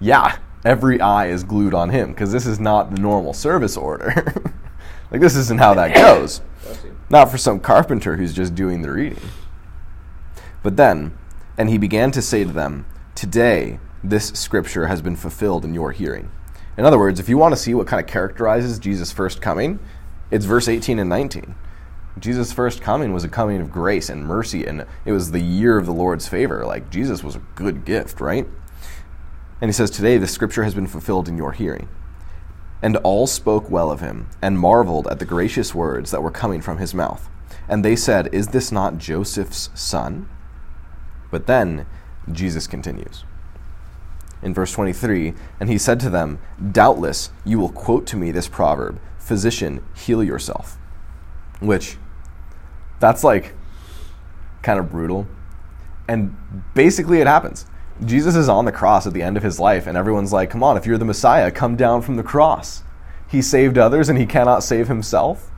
yeah, 0.00 0.38
every 0.66 1.00
eye 1.00 1.28
is 1.28 1.44
glued 1.44 1.72
on 1.72 1.90
him 1.90 2.10
because 2.10 2.32
this 2.32 2.44
is 2.44 2.58
not 2.58 2.90
the 2.90 3.00
normal 3.00 3.32
service 3.32 3.76
order. 3.76 4.12
like, 5.10 5.20
this 5.20 5.36
isn't 5.36 5.60
how 5.60 5.72
that 5.74 5.94
goes. 5.94 6.40
Not 7.08 7.30
for 7.30 7.38
some 7.38 7.60
carpenter 7.60 8.16
who's 8.16 8.34
just 8.34 8.54
doing 8.56 8.82
the 8.82 8.90
reading. 8.90 9.22
But 10.64 10.76
then, 10.76 11.16
and 11.56 11.70
he 11.70 11.78
began 11.78 12.10
to 12.10 12.20
say 12.20 12.42
to 12.42 12.52
them, 12.52 12.84
Today, 13.14 13.78
this 14.02 14.28
scripture 14.30 14.88
has 14.88 15.00
been 15.00 15.16
fulfilled 15.16 15.64
in 15.64 15.72
your 15.72 15.92
hearing. 15.92 16.30
In 16.76 16.84
other 16.84 16.98
words, 16.98 17.20
if 17.20 17.28
you 17.28 17.38
want 17.38 17.52
to 17.52 17.60
see 17.60 17.72
what 17.72 17.86
kind 17.86 18.00
of 18.00 18.10
characterizes 18.10 18.78
Jesus' 18.78 19.12
first 19.12 19.40
coming, 19.40 19.78
it's 20.32 20.44
verse 20.44 20.68
18 20.68 20.98
and 20.98 21.08
19. 21.08 21.54
Jesus' 22.18 22.52
first 22.52 22.82
coming 22.82 23.12
was 23.12 23.24
a 23.24 23.28
coming 23.28 23.60
of 23.60 23.70
grace 23.70 24.08
and 24.08 24.26
mercy, 24.26 24.66
and 24.66 24.84
it 25.04 25.12
was 25.12 25.30
the 25.30 25.40
year 25.40 25.78
of 25.78 25.86
the 25.86 25.92
Lord's 25.92 26.26
favor. 26.26 26.66
Like, 26.66 26.90
Jesus 26.90 27.22
was 27.22 27.36
a 27.36 27.42
good 27.54 27.84
gift, 27.84 28.20
right? 28.20 28.46
And 29.60 29.68
he 29.68 29.72
says, 29.72 29.90
Today 29.90 30.18
the 30.18 30.26
scripture 30.26 30.64
has 30.64 30.74
been 30.74 30.86
fulfilled 30.86 31.28
in 31.28 31.36
your 31.36 31.52
hearing. 31.52 31.88
And 32.82 32.96
all 32.98 33.26
spoke 33.26 33.70
well 33.70 33.90
of 33.90 34.00
him, 34.00 34.28
and 34.42 34.58
marveled 34.58 35.08
at 35.08 35.18
the 35.18 35.24
gracious 35.24 35.74
words 35.74 36.10
that 36.10 36.22
were 36.22 36.30
coming 36.30 36.60
from 36.60 36.78
his 36.78 36.94
mouth. 36.94 37.28
And 37.68 37.84
they 37.84 37.96
said, 37.96 38.32
Is 38.34 38.48
this 38.48 38.70
not 38.70 38.98
Joseph's 38.98 39.70
son? 39.74 40.28
But 41.30 41.46
then 41.46 41.86
Jesus 42.30 42.66
continues. 42.66 43.24
In 44.42 44.52
verse 44.52 44.72
23, 44.72 45.34
and 45.58 45.70
he 45.70 45.78
said 45.78 45.98
to 46.00 46.10
them, 46.10 46.38
Doubtless 46.72 47.30
you 47.44 47.58
will 47.58 47.70
quote 47.70 48.06
to 48.08 48.16
me 48.16 48.30
this 48.30 48.48
proverb, 48.48 49.00
Physician, 49.18 49.82
heal 49.94 50.22
yourself. 50.22 50.78
Which, 51.60 51.96
that's 53.00 53.24
like 53.24 53.54
kind 54.62 54.78
of 54.78 54.90
brutal. 54.90 55.26
And 56.06 56.36
basically, 56.74 57.20
it 57.20 57.26
happens. 57.26 57.66
Jesus 58.04 58.36
is 58.36 58.48
on 58.48 58.66
the 58.66 58.72
cross 58.72 59.06
at 59.06 59.14
the 59.14 59.22
end 59.22 59.36
of 59.36 59.42
his 59.42 59.58
life, 59.58 59.86
and 59.86 59.96
everyone's 59.96 60.32
like, 60.32 60.50
Come 60.50 60.62
on, 60.62 60.76
if 60.76 60.84
you're 60.84 60.98
the 60.98 61.04
Messiah, 61.04 61.50
come 61.50 61.76
down 61.76 62.02
from 62.02 62.16
the 62.16 62.22
cross. 62.22 62.82
He 63.28 63.40
saved 63.42 63.78
others 63.78 64.08
and 64.08 64.18
he 64.18 64.26
cannot 64.26 64.62
save 64.62 64.88
himself. 64.88 65.50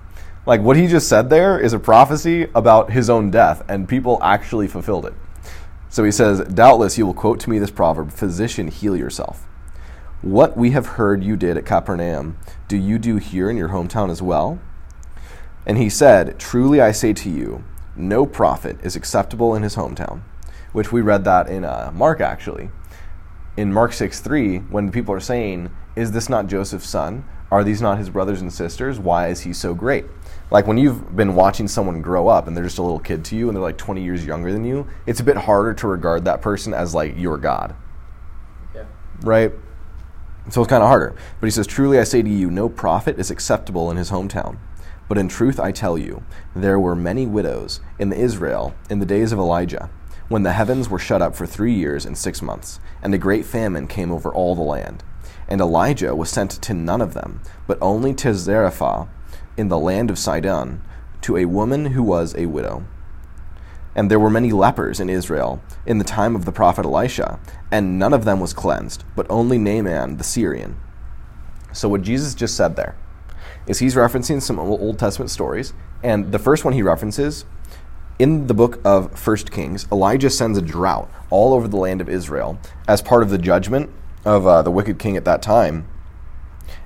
Like 0.46 0.60
what 0.60 0.76
he 0.76 0.86
just 0.86 1.08
said 1.08 1.28
there 1.28 1.58
is 1.58 1.72
a 1.72 1.78
prophecy 1.78 2.48
about 2.54 2.92
his 2.92 3.10
own 3.10 3.30
death, 3.30 3.62
and 3.68 3.88
people 3.88 4.18
actually 4.22 4.68
fulfilled 4.68 5.04
it. 5.04 5.14
So 5.88 6.04
he 6.04 6.12
says, 6.12 6.40
Doubtless 6.40 6.96
you 6.96 7.06
will 7.06 7.14
quote 7.14 7.40
to 7.40 7.50
me 7.50 7.58
this 7.58 7.70
proverb 7.70 8.12
Physician, 8.12 8.68
heal 8.68 8.96
yourself. 8.96 9.44
What 10.22 10.56
we 10.56 10.70
have 10.70 10.86
heard 10.86 11.24
you 11.24 11.36
did 11.36 11.56
at 11.56 11.66
Capernaum, 11.66 12.38
do 12.68 12.76
you 12.76 12.98
do 12.98 13.16
here 13.16 13.50
in 13.50 13.56
your 13.56 13.70
hometown 13.70 14.10
as 14.10 14.22
well? 14.22 14.58
And 15.66 15.76
he 15.76 15.90
said, 15.90 16.38
Truly 16.38 16.80
I 16.80 16.92
say 16.92 17.12
to 17.14 17.30
you, 17.30 17.64
no 17.96 18.26
prophet 18.26 18.78
is 18.82 18.94
acceptable 18.94 19.56
in 19.56 19.64
his 19.64 19.74
hometown 19.74 20.22
which 20.72 20.92
we 20.92 21.00
read 21.00 21.24
that 21.24 21.48
in 21.48 21.64
uh, 21.64 21.90
Mark 21.94 22.20
actually. 22.20 22.70
In 23.56 23.72
Mark 23.72 23.92
6 23.92 24.20
3, 24.20 24.58
when 24.58 24.86
the 24.86 24.92
people 24.92 25.14
are 25.14 25.20
saying, 25.20 25.70
Is 25.96 26.12
this 26.12 26.28
not 26.28 26.46
Joseph's 26.46 26.88
son? 26.88 27.24
Are 27.50 27.64
these 27.64 27.80
not 27.80 27.98
his 27.98 28.10
brothers 28.10 28.42
and 28.42 28.52
sisters? 28.52 28.98
Why 28.98 29.28
is 29.28 29.40
he 29.40 29.52
so 29.54 29.74
great? 29.74 30.04
Like 30.50 30.66
when 30.66 30.76
you've 30.76 31.16
been 31.16 31.34
watching 31.34 31.66
someone 31.66 32.02
grow 32.02 32.28
up 32.28 32.46
and 32.46 32.56
they're 32.56 32.64
just 32.64 32.78
a 32.78 32.82
little 32.82 32.98
kid 32.98 33.24
to 33.26 33.36
you 33.36 33.48
and 33.48 33.56
they're 33.56 33.62
like 33.62 33.78
20 33.78 34.02
years 34.02 34.24
younger 34.24 34.52
than 34.52 34.64
you, 34.64 34.86
it's 35.06 35.20
a 35.20 35.24
bit 35.24 35.36
harder 35.36 35.72
to 35.74 35.88
regard 35.88 36.24
that 36.26 36.42
person 36.42 36.74
as 36.74 36.94
like 36.94 37.16
your 37.16 37.38
God, 37.38 37.74
Yeah. 38.74 38.84
right? 39.22 39.52
So 40.50 40.62
it's 40.62 40.70
kind 40.70 40.82
of 40.82 40.88
harder. 40.88 41.14
But 41.40 41.46
he 41.46 41.50
says, 41.50 41.66
Truly 41.66 41.98
I 41.98 42.04
say 42.04 42.22
to 42.22 42.28
you, 42.28 42.50
no 42.50 42.68
prophet 42.68 43.18
is 43.18 43.30
acceptable 43.30 43.90
in 43.90 43.96
his 43.96 44.10
hometown. 44.10 44.58
But 45.08 45.18
in 45.18 45.28
truth 45.28 45.58
I 45.58 45.72
tell 45.72 45.96
you, 45.96 46.22
there 46.54 46.78
were 46.78 46.94
many 46.94 47.26
widows 47.26 47.80
in 47.98 48.12
Israel 48.12 48.74
in 48.90 48.98
the 48.98 49.06
days 49.06 49.32
of 49.32 49.38
Elijah, 49.38 49.88
when 50.28 50.42
the 50.42 50.52
heavens 50.52 50.88
were 50.88 50.98
shut 50.98 51.22
up 51.22 51.34
for 51.34 51.46
three 51.46 51.72
years 51.72 52.04
and 52.04 52.16
six 52.16 52.42
months, 52.42 52.80
and 53.02 53.14
a 53.14 53.18
great 53.18 53.44
famine 53.44 53.86
came 53.86 54.10
over 54.10 54.32
all 54.32 54.54
the 54.54 54.62
land. 54.62 55.02
And 55.48 55.60
Elijah 55.60 56.14
was 56.14 56.28
sent 56.28 56.50
to 56.50 56.74
none 56.74 57.00
of 57.00 57.14
them, 57.14 57.40
but 57.66 57.78
only 57.80 58.12
to 58.14 58.34
Zarephath 58.34 59.08
in 59.56 59.68
the 59.68 59.78
land 59.78 60.10
of 60.10 60.18
Sidon, 60.18 60.82
to 61.22 61.36
a 61.36 61.46
woman 61.46 61.86
who 61.86 62.02
was 62.02 62.34
a 62.36 62.46
widow. 62.46 62.84
And 63.94 64.10
there 64.10 64.20
were 64.20 64.30
many 64.30 64.52
lepers 64.52 65.00
in 65.00 65.10
Israel 65.10 65.62
in 65.86 65.98
the 65.98 66.04
time 66.04 66.36
of 66.36 66.44
the 66.44 66.52
prophet 66.52 66.84
Elisha, 66.84 67.40
and 67.70 67.98
none 67.98 68.12
of 68.12 68.24
them 68.24 68.38
was 68.38 68.52
cleansed, 68.52 69.04
but 69.16 69.26
only 69.30 69.58
Naaman 69.58 70.18
the 70.18 70.24
Syrian. 70.24 70.76
So, 71.72 71.88
what 71.88 72.02
Jesus 72.02 72.34
just 72.34 72.56
said 72.56 72.76
there 72.76 72.94
is 73.66 73.78
he's 73.78 73.94
referencing 73.94 74.40
some 74.40 74.58
Old 74.58 74.98
Testament 74.98 75.30
stories, 75.30 75.72
and 76.02 76.32
the 76.32 76.38
first 76.38 76.64
one 76.64 76.74
he 76.74 76.82
references 76.82 77.44
in 78.18 78.48
the 78.48 78.54
book 78.54 78.80
of 78.84 79.16
First 79.16 79.52
Kings, 79.52 79.86
Elijah 79.92 80.30
sends 80.30 80.58
a 80.58 80.62
drought 80.62 81.08
all 81.30 81.54
over 81.54 81.68
the 81.68 81.76
land 81.76 82.00
of 82.00 82.08
Israel 82.08 82.58
as 82.88 83.00
part 83.00 83.22
of 83.22 83.30
the 83.30 83.38
judgment 83.38 83.90
of 84.24 84.46
uh, 84.46 84.62
the 84.62 84.72
wicked 84.72 84.98
king 84.98 85.16
at 85.16 85.24
that 85.24 85.40
time. 85.40 85.86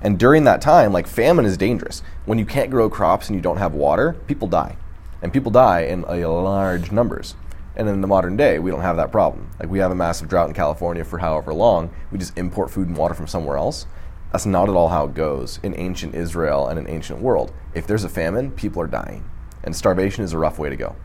And 0.01 0.19
during 0.19 0.43
that 0.43 0.61
time, 0.61 0.93
like 0.93 1.07
famine 1.07 1.45
is 1.45 1.57
dangerous. 1.57 2.03
When 2.25 2.37
you 2.37 2.45
can't 2.45 2.69
grow 2.69 2.89
crops 2.89 3.27
and 3.27 3.35
you 3.35 3.41
don't 3.41 3.57
have 3.57 3.73
water, 3.73 4.13
people 4.27 4.47
die. 4.47 4.77
And 5.21 5.33
people 5.33 5.51
die 5.51 5.81
in 5.81 6.01
large 6.03 6.91
numbers. 6.91 7.35
And 7.75 7.89
in 7.89 8.01
the 8.01 8.07
modern 8.07 8.37
day, 8.37 8.59
we 8.59 8.69
don't 8.69 8.81
have 8.81 8.97
that 8.97 9.11
problem. 9.11 9.49
Like 9.59 9.69
we 9.69 9.79
have 9.79 9.91
a 9.91 9.95
massive 9.95 10.29
drought 10.29 10.49
in 10.49 10.53
California 10.53 11.03
for 11.03 11.17
however 11.17 11.53
long, 11.53 11.89
we 12.11 12.19
just 12.19 12.37
import 12.37 12.69
food 12.69 12.87
and 12.87 12.97
water 12.97 13.15
from 13.15 13.27
somewhere 13.27 13.57
else. 13.57 13.87
That's 14.31 14.45
not 14.45 14.69
at 14.69 14.75
all 14.75 14.89
how 14.89 15.05
it 15.05 15.15
goes 15.15 15.59
in 15.63 15.75
ancient 15.77 16.13
Israel 16.13 16.67
and 16.67 16.77
an 16.77 16.87
ancient 16.87 17.21
world. 17.21 17.51
If 17.73 17.87
there's 17.87 18.03
a 18.03 18.09
famine, 18.09 18.51
people 18.51 18.81
are 18.83 18.87
dying. 18.87 19.27
And 19.63 19.75
starvation 19.75 20.23
is 20.23 20.33
a 20.33 20.37
rough 20.37 20.59
way 20.59 20.69
to 20.69 20.75
go. 20.75 20.95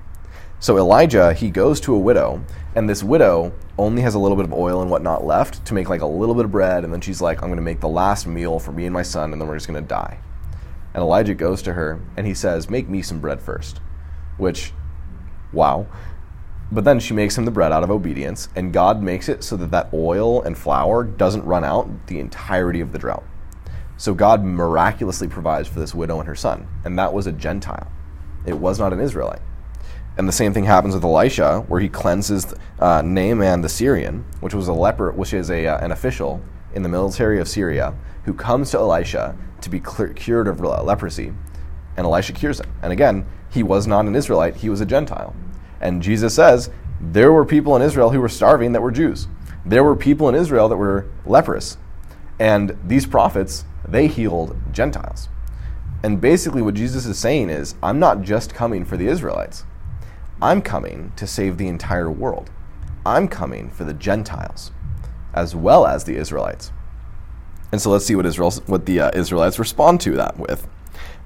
So 0.60 0.76
Elijah, 0.76 1.34
he 1.34 1.50
goes 1.50 1.80
to 1.82 1.94
a 1.94 1.98
widow, 1.98 2.44
and 2.74 2.88
this 2.88 3.04
widow 3.04 3.52
only 3.78 4.02
has 4.02 4.16
a 4.16 4.18
little 4.18 4.36
bit 4.36 4.44
of 4.44 4.52
oil 4.52 4.82
and 4.82 4.90
whatnot 4.90 5.24
left 5.24 5.64
to 5.66 5.72
make 5.72 5.88
like 5.88 6.00
a 6.00 6.06
little 6.06 6.34
bit 6.34 6.46
of 6.46 6.50
bread, 6.50 6.82
and 6.82 6.92
then 6.92 7.00
she's 7.00 7.20
like, 7.20 7.40
I'm 7.40 7.48
gonna 7.48 7.62
make 7.62 7.78
the 7.78 7.88
last 7.88 8.26
meal 8.26 8.58
for 8.58 8.72
me 8.72 8.84
and 8.84 8.92
my 8.92 9.02
son, 9.02 9.32
and 9.32 9.40
then 9.40 9.48
we're 9.48 9.54
just 9.54 9.68
gonna 9.68 9.80
die. 9.80 10.18
And 10.94 11.02
Elijah 11.02 11.34
goes 11.34 11.62
to 11.62 11.74
her 11.74 12.00
and 12.16 12.26
he 12.26 12.34
says, 12.34 12.68
Make 12.68 12.88
me 12.88 13.02
some 13.02 13.20
bread 13.20 13.40
first. 13.40 13.80
Which, 14.36 14.72
wow. 15.52 15.86
But 16.72 16.82
then 16.82 16.98
she 16.98 17.14
makes 17.14 17.38
him 17.38 17.44
the 17.44 17.52
bread 17.52 17.70
out 17.70 17.84
of 17.84 17.90
obedience, 17.90 18.48
and 18.56 18.72
God 18.72 19.00
makes 19.00 19.28
it 19.28 19.44
so 19.44 19.56
that 19.58 19.70
that 19.70 19.90
oil 19.94 20.42
and 20.42 20.58
flour 20.58 21.04
doesn't 21.04 21.44
run 21.44 21.62
out 21.62 22.08
the 22.08 22.18
entirety 22.18 22.80
of 22.80 22.90
the 22.90 22.98
drought. 22.98 23.24
So 23.96 24.12
God 24.12 24.44
miraculously 24.44 25.28
provides 25.28 25.68
for 25.68 25.78
this 25.78 25.94
widow 25.94 26.18
and 26.18 26.26
her 26.26 26.34
son, 26.34 26.66
and 26.84 26.98
that 26.98 27.14
was 27.14 27.28
a 27.28 27.32
Gentile. 27.32 27.92
It 28.44 28.58
was 28.58 28.80
not 28.80 28.92
an 28.92 29.00
Israelite. 29.00 29.42
And 30.18 30.28
the 30.28 30.32
same 30.32 30.52
thing 30.52 30.64
happens 30.64 30.94
with 30.94 31.04
Elisha, 31.04 31.64
where 31.68 31.80
he 31.80 31.88
cleanses 31.88 32.52
uh, 32.80 33.02
Naaman 33.02 33.60
the 33.60 33.68
Syrian, 33.68 34.24
which 34.40 34.52
was 34.52 34.66
a 34.66 34.72
leper, 34.72 35.12
which 35.12 35.32
is 35.32 35.48
a, 35.48 35.66
uh, 35.66 35.78
an 35.78 35.92
official 35.92 36.42
in 36.74 36.82
the 36.82 36.88
military 36.88 37.40
of 37.40 37.46
Syria, 37.46 37.94
who 38.24 38.34
comes 38.34 38.72
to 38.72 38.78
Elisha 38.78 39.36
to 39.60 39.70
be 39.70 39.78
clear, 39.78 40.12
cured 40.12 40.48
of 40.48 40.60
leprosy. 40.60 41.32
And 41.96 42.04
Elisha 42.04 42.32
cures 42.32 42.58
him. 42.60 42.70
And 42.82 42.92
again, 42.92 43.26
he 43.48 43.62
was 43.62 43.86
not 43.86 44.06
an 44.06 44.16
Israelite, 44.16 44.56
he 44.56 44.68
was 44.68 44.80
a 44.80 44.86
Gentile. 44.86 45.36
And 45.80 46.02
Jesus 46.02 46.34
says, 46.34 46.70
there 47.00 47.32
were 47.32 47.44
people 47.44 47.76
in 47.76 47.82
Israel 47.82 48.10
who 48.10 48.20
were 48.20 48.28
starving 48.28 48.72
that 48.72 48.82
were 48.82 48.90
Jews. 48.90 49.28
There 49.64 49.84
were 49.84 49.94
people 49.94 50.28
in 50.28 50.34
Israel 50.34 50.68
that 50.68 50.76
were 50.76 51.06
leprous. 51.26 51.78
And 52.40 52.76
these 52.84 53.06
prophets, 53.06 53.64
they 53.86 54.08
healed 54.08 54.56
Gentiles. 54.72 55.28
And 56.02 56.20
basically, 56.20 56.62
what 56.62 56.74
Jesus 56.74 57.06
is 57.06 57.18
saying 57.18 57.50
is, 57.50 57.76
I'm 57.82 57.98
not 57.98 58.22
just 58.22 58.54
coming 58.54 58.84
for 58.84 58.96
the 58.96 59.06
Israelites. 59.06 59.64
I'm 60.40 60.62
coming 60.62 61.12
to 61.16 61.26
save 61.26 61.58
the 61.58 61.66
entire 61.66 62.10
world. 62.10 62.50
I'm 63.04 63.26
coming 63.26 63.70
for 63.70 63.82
the 63.82 63.94
Gentiles 63.94 64.70
as 65.34 65.54
well 65.54 65.86
as 65.86 66.04
the 66.04 66.16
Israelites. 66.16 66.72
And 67.72 67.80
so 67.80 67.90
let's 67.90 68.06
see 68.06 68.14
what 68.14 68.24
Israel, 68.24 68.52
what 68.66 68.86
the 68.86 69.00
uh, 69.00 69.10
Israelites 69.14 69.58
respond 69.58 70.00
to 70.02 70.12
that 70.12 70.38
with. 70.38 70.68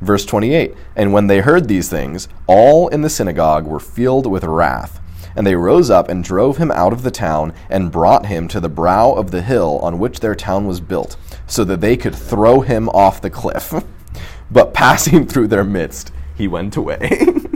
Verse 0.01 0.25
28 0.25 0.75
And 0.97 1.13
when 1.13 1.27
they 1.27 1.41
heard 1.41 1.69
these 1.69 1.89
things, 1.91 2.27
all 2.47 2.89
in 2.89 3.03
the 3.03 3.11
synagogue 3.11 3.67
were 3.67 3.81
filled 3.81 4.27
with 4.27 4.45
wrath. 4.45 4.99
And 5.37 5.47
they 5.47 5.57
rose 5.57 5.91
up 5.91 6.09
and 6.09 6.25
drove 6.25 6.57
him 6.57 6.71
out 6.73 6.93
of 6.93 7.03
the 7.03 7.11
town 7.11 7.53
and 7.71 7.93
brought 7.93 8.27
him 8.27 8.49
to 8.49 8.61
the 8.61 8.69
brow 8.69 9.13
of 9.13 9.31
the 9.31 9.43
hill 9.43 9.79
on 9.83 9.99
which 9.99 10.21
their 10.21 10.35
town 10.35 10.67
was 10.67 10.81
built, 10.81 11.17
so 11.47 11.65
that 11.65 11.81
they 11.81 11.97
could 11.97 12.15
throw 12.15 12.61
him 12.61 12.89
off 12.91 13.23
the 13.23 13.31
cliff. 13.31 13.73
but 14.51 14.75
passing 14.75 15.27
through 15.27 15.49
their 15.49 15.65
midst, 15.65 16.13
he 16.35 16.49
went 16.49 16.77
away. 16.77 17.27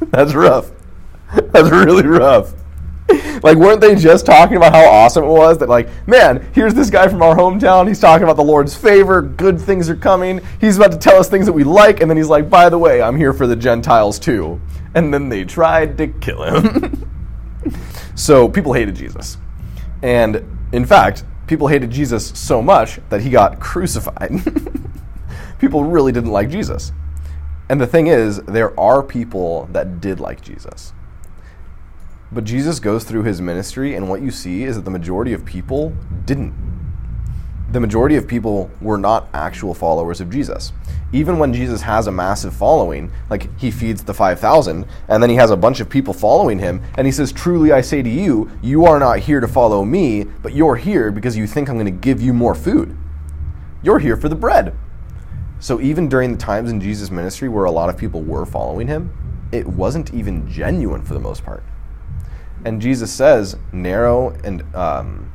That's 0.10 0.34
rough. 0.34 0.70
That's 1.32 1.70
really 1.70 2.06
rough. 2.06 2.54
Like, 3.42 3.56
weren't 3.56 3.80
they 3.80 3.94
just 3.94 4.26
talking 4.26 4.56
about 4.56 4.72
how 4.72 4.84
awesome 4.84 5.24
it 5.24 5.28
was? 5.28 5.58
That, 5.58 5.68
like, 5.68 5.88
man, 6.08 6.48
here's 6.52 6.74
this 6.74 6.90
guy 6.90 7.06
from 7.08 7.22
our 7.22 7.36
hometown. 7.36 7.86
He's 7.86 8.00
talking 8.00 8.24
about 8.24 8.36
the 8.36 8.44
Lord's 8.44 8.74
favor. 8.74 9.22
Good 9.22 9.60
things 9.60 9.88
are 9.88 9.96
coming. 9.96 10.40
He's 10.60 10.76
about 10.76 10.92
to 10.92 10.98
tell 10.98 11.18
us 11.18 11.28
things 11.28 11.46
that 11.46 11.52
we 11.52 11.62
like. 11.62 12.00
And 12.00 12.10
then 12.10 12.16
he's 12.16 12.28
like, 12.28 12.50
by 12.50 12.68
the 12.68 12.78
way, 12.78 13.00
I'm 13.02 13.16
here 13.16 13.32
for 13.32 13.46
the 13.46 13.56
Gentiles 13.56 14.18
too. 14.18 14.60
And 14.94 15.12
then 15.12 15.28
they 15.28 15.44
tried 15.44 15.96
to 15.98 16.08
kill 16.08 16.42
him. 16.42 17.08
so, 18.14 18.48
people 18.48 18.72
hated 18.72 18.96
Jesus. 18.96 19.38
And 20.02 20.42
in 20.72 20.84
fact, 20.84 21.24
people 21.46 21.68
hated 21.68 21.90
Jesus 21.90 22.32
so 22.38 22.60
much 22.60 22.98
that 23.10 23.20
he 23.20 23.30
got 23.30 23.60
crucified. 23.60 24.32
people 25.58 25.84
really 25.84 26.12
didn't 26.12 26.30
like 26.30 26.50
Jesus. 26.50 26.92
And 27.68 27.80
the 27.80 27.86
thing 27.86 28.06
is, 28.06 28.40
there 28.42 28.78
are 28.78 29.02
people 29.02 29.68
that 29.72 30.00
did 30.00 30.20
like 30.20 30.40
Jesus. 30.40 30.92
But 32.30 32.44
Jesus 32.44 32.80
goes 32.80 33.04
through 33.04 33.22
his 33.22 33.40
ministry, 33.40 33.94
and 33.94 34.08
what 34.08 34.22
you 34.22 34.30
see 34.30 34.64
is 34.64 34.76
that 34.76 34.84
the 34.84 34.90
majority 34.90 35.32
of 35.32 35.44
people 35.44 35.92
didn't. 36.24 36.54
The 37.72 37.80
majority 37.80 38.16
of 38.16 38.28
people 38.28 38.70
were 38.80 38.98
not 38.98 39.28
actual 39.34 39.74
followers 39.74 40.20
of 40.20 40.30
Jesus. 40.30 40.72
Even 41.12 41.38
when 41.38 41.52
Jesus 41.52 41.82
has 41.82 42.06
a 42.06 42.12
massive 42.12 42.54
following, 42.54 43.10
like 43.30 43.56
he 43.58 43.70
feeds 43.70 44.04
the 44.04 44.14
5,000, 44.14 44.86
and 45.08 45.22
then 45.22 45.30
he 45.30 45.36
has 45.36 45.50
a 45.50 45.56
bunch 45.56 45.80
of 45.80 45.88
people 45.88 46.14
following 46.14 46.58
him, 46.58 46.82
and 46.96 47.06
he 47.06 47.12
says, 47.12 47.32
Truly 47.32 47.72
I 47.72 47.80
say 47.80 48.02
to 48.02 48.08
you, 48.08 48.50
you 48.62 48.84
are 48.84 49.00
not 49.00 49.20
here 49.20 49.40
to 49.40 49.48
follow 49.48 49.84
me, 49.84 50.24
but 50.24 50.52
you're 50.52 50.76
here 50.76 51.10
because 51.10 51.36
you 51.36 51.46
think 51.46 51.68
I'm 51.68 51.76
going 51.76 51.86
to 51.86 51.90
give 51.90 52.22
you 52.22 52.32
more 52.32 52.54
food. 52.54 52.96
You're 53.82 53.98
here 53.98 54.16
for 54.16 54.28
the 54.28 54.36
bread. 54.36 54.76
So 55.58 55.80
even 55.80 56.08
during 56.08 56.32
the 56.32 56.38
times 56.38 56.70
in 56.70 56.80
Jesus' 56.80 57.10
ministry 57.10 57.48
where 57.48 57.64
a 57.64 57.70
lot 57.70 57.88
of 57.88 57.96
people 57.96 58.22
were 58.22 58.44
following 58.44 58.86
him, 58.86 59.10
it 59.52 59.66
wasn't 59.66 60.12
even 60.12 60.50
genuine 60.50 61.02
for 61.02 61.14
the 61.14 61.20
most 61.20 61.44
part. 61.44 61.64
And 62.64 62.80
Jesus 62.80 63.12
says, 63.12 63.56
narrow 63.72 64.30
and 64.44 64.62
um, 64.74 65.32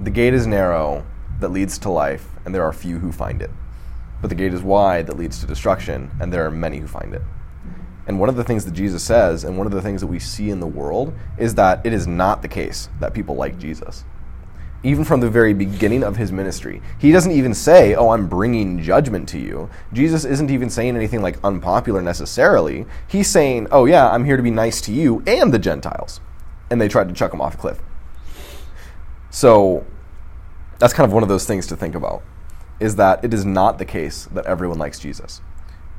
the 0.00 0.10
gate 0.10 0.34
is 0.34 0.46
narrow 0.46 1.04
that 1.40 1.48
leads 1.48 1.78
to 1.78 1.90
life, 1.90 2.28
and 2.44 2.54
there 2.54 2.62
are 2.62 2.72
few 2.72 2.98
who 2.98 3.12
find 3.12 3.42
it. 3.42 3.50
But 4.22 4.28
the 4.28 4.36
gate 4.36 4.54
is 4.54 4.62
wide 4.62 5.06
that 5.08 5.18
leads 5.18 5.40
to 5.40 5.46
destruction, 5.46 6.10
and 6.20 6.32
there 6.32 6.46
are 6.46 6.50
many 6.50 6.78
who 6.78 6.86
find 6.86 7.12
it. 7.12 7.22
And 8.06 8.18
one 8.20 8.28
of 8.28 8.36
the 8.36 8.44
things 8.44 8.64
that 8.64 8.72
Jesus 8.72 9.02
says, 9.02 9.44
and 9.44 9.58
one 9.58 9.66
of 9.66 9.72
the 9.72 9.82
things 9.82 10.00
that 10.00 10.06
we 10.06 10.18
see 10.18 10.48
in 10.48 10.60
the 10.60 10.66
world, 10.66 11.12
is 11.36 11.54
that 11.56 11.84
it 11.84 11.92
is 11.92 12.06
not 12.06 12.40
the 12.40 12.48
case 12.48 12.88
that 13.00 13.12
people 13.12 13.34
like 13.34 13.58
Jesus 13.58 14.04
even 14.82 15.04
from 15.04 15.20
the 15.20 15.30
very 15.30 15.54
beginning 15.54 16.02
of 16.02 16.16
his 16.16 16.30
ministry. 16.30 16.80
He 16.98 17.12
doesn't 17.12 17.32
even 17.32 17.54
say, 17.54 17.94
Oh, 17.94 18.10
I'm 18.10 18.28
bringing 18.28 18.82
judgment 18.82 19.28
to 19.30 19.38
you. 19.38 19.68
Jesus 19.92 20.24
isn't 20.24 20.50
even 20.50 20.70
saying 20.70 20.96
anything 20.96 21.22
like 21.22 21.42
unpopular 21.42 22.02
necessarily. 22.02 22.86
He's 23.08 23.28
saying, 23.28 23.68
Oh, 23.70 23.84
yeah, 23.84 24.08
I'm 24.08 24.24
here 24.24 24.36
to 24.36 24.42
be 24.42 24.50
nice 24.50 24.80
to 24.82 24.92
you 24.92 25.22
and 25.26 25.52
the 25.52 25.58
Gentiles. 25.58 26.20
And 26.70 26.80
they 26.80 26.88
tried 26.88 27.08
to 27.08 27.14
chuck 27.14 27.32
him 27.32 27.40
off 27.40 27.54
a 27.54 27.58
cliff. 27.58 27.80
So 29.30 29.84
that's 30.78 30.92
kind 30.92 31.08
of 31.08 31.12
one 31.12 31.22
of 31.22 31.28
those 31.28 31.46
things 31.46 31.66
to 31.68 31.76
think 31.76 31.94
about 31.94 32.22
is 32.78 32.96
that 32.96 33.24
it 33.24 33.32
is 33.32 33.44
not 33.44 33.78
the 33.78 33.84
case 33.84 34.26
that 34.32 34.46
everyone 34.46 34.78
likes 34.78 34.98
Jesus. 34.98 35.40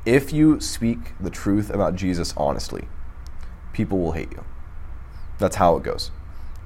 If 0.06 0.32
you 0.32 0.60
speak 0.60 0.98
the 1.20 1.30
truth 1.30 1.70
about 1.70 1.96
Jesus 1.96 2.32
honestly, 2.36 2.86
people 3.72 3.98
will 3.98 4.12
hate 4.12 4.30
you. 4.30 4.44
That's 5.38 5.56
how 5.56 5.76
it 5.76 5.82
goes. 5.82 6.10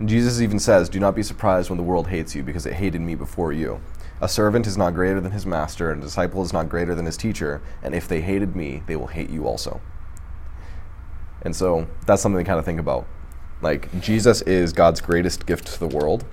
Jesus 0.05 0.41
even 0.41 0.59
says, 0.59 0.89
Do 0.89 0.99
not 0.99 1.15
be 1.15 1.23
surprised 1.23 1.71
when 1.71 1.77
the 1.77 1.83
world 1.83 2.09
hates 2.09 2.35
you, 2.35 2.43
because 2.43 2.67
it 2.67 2.75
hated 2.75 3.01
me 3.01 3.15
before 3.15 3.53
you. 3.53 3.81
A 4.21 4.29
servant 4.29 4.67
is 4.67 4.77
not 4.77 4.95
greater 4.95 5.21
than 5.21 5.33
his 5.33 5.47
master, 5.47 5.91
and 5.91 6.03
a 6.03 6.07
disciple 6.07 6.43
is 6.43 6.53
not 6.53 6.69
greater 6.69 6.95
than 6.95 7.07
his 7.07 7.17
teacher, 7.17 7.61
and 7.83 7.95
if 7.95 8.09
they 8.09 8.21
hated 8.21 8.57
me, 8.57 8.83
they 8.87 8.97
will 8.97 9.09
hate 9.09 9.31
you 9.31 9.47
also. 9.47 9.81
And 11.43 11.55
so 11.55 11.89
that's 12.07 12.23
something 12.23 12.43
to 12.43 12.49
kind 12.49 12.59
of 12.59 12.65
think 12.65 12.81
about. 12.81 13.07
Like, 13.61 14.01
Jesus 14.01 14.43
is 14.43 14.73
God's 14.73 15.01
greatest 15.01 15.47
gift 15.47 15.67
to 15.69 15.79
the 15.79 15.89
world. 15.89 16.25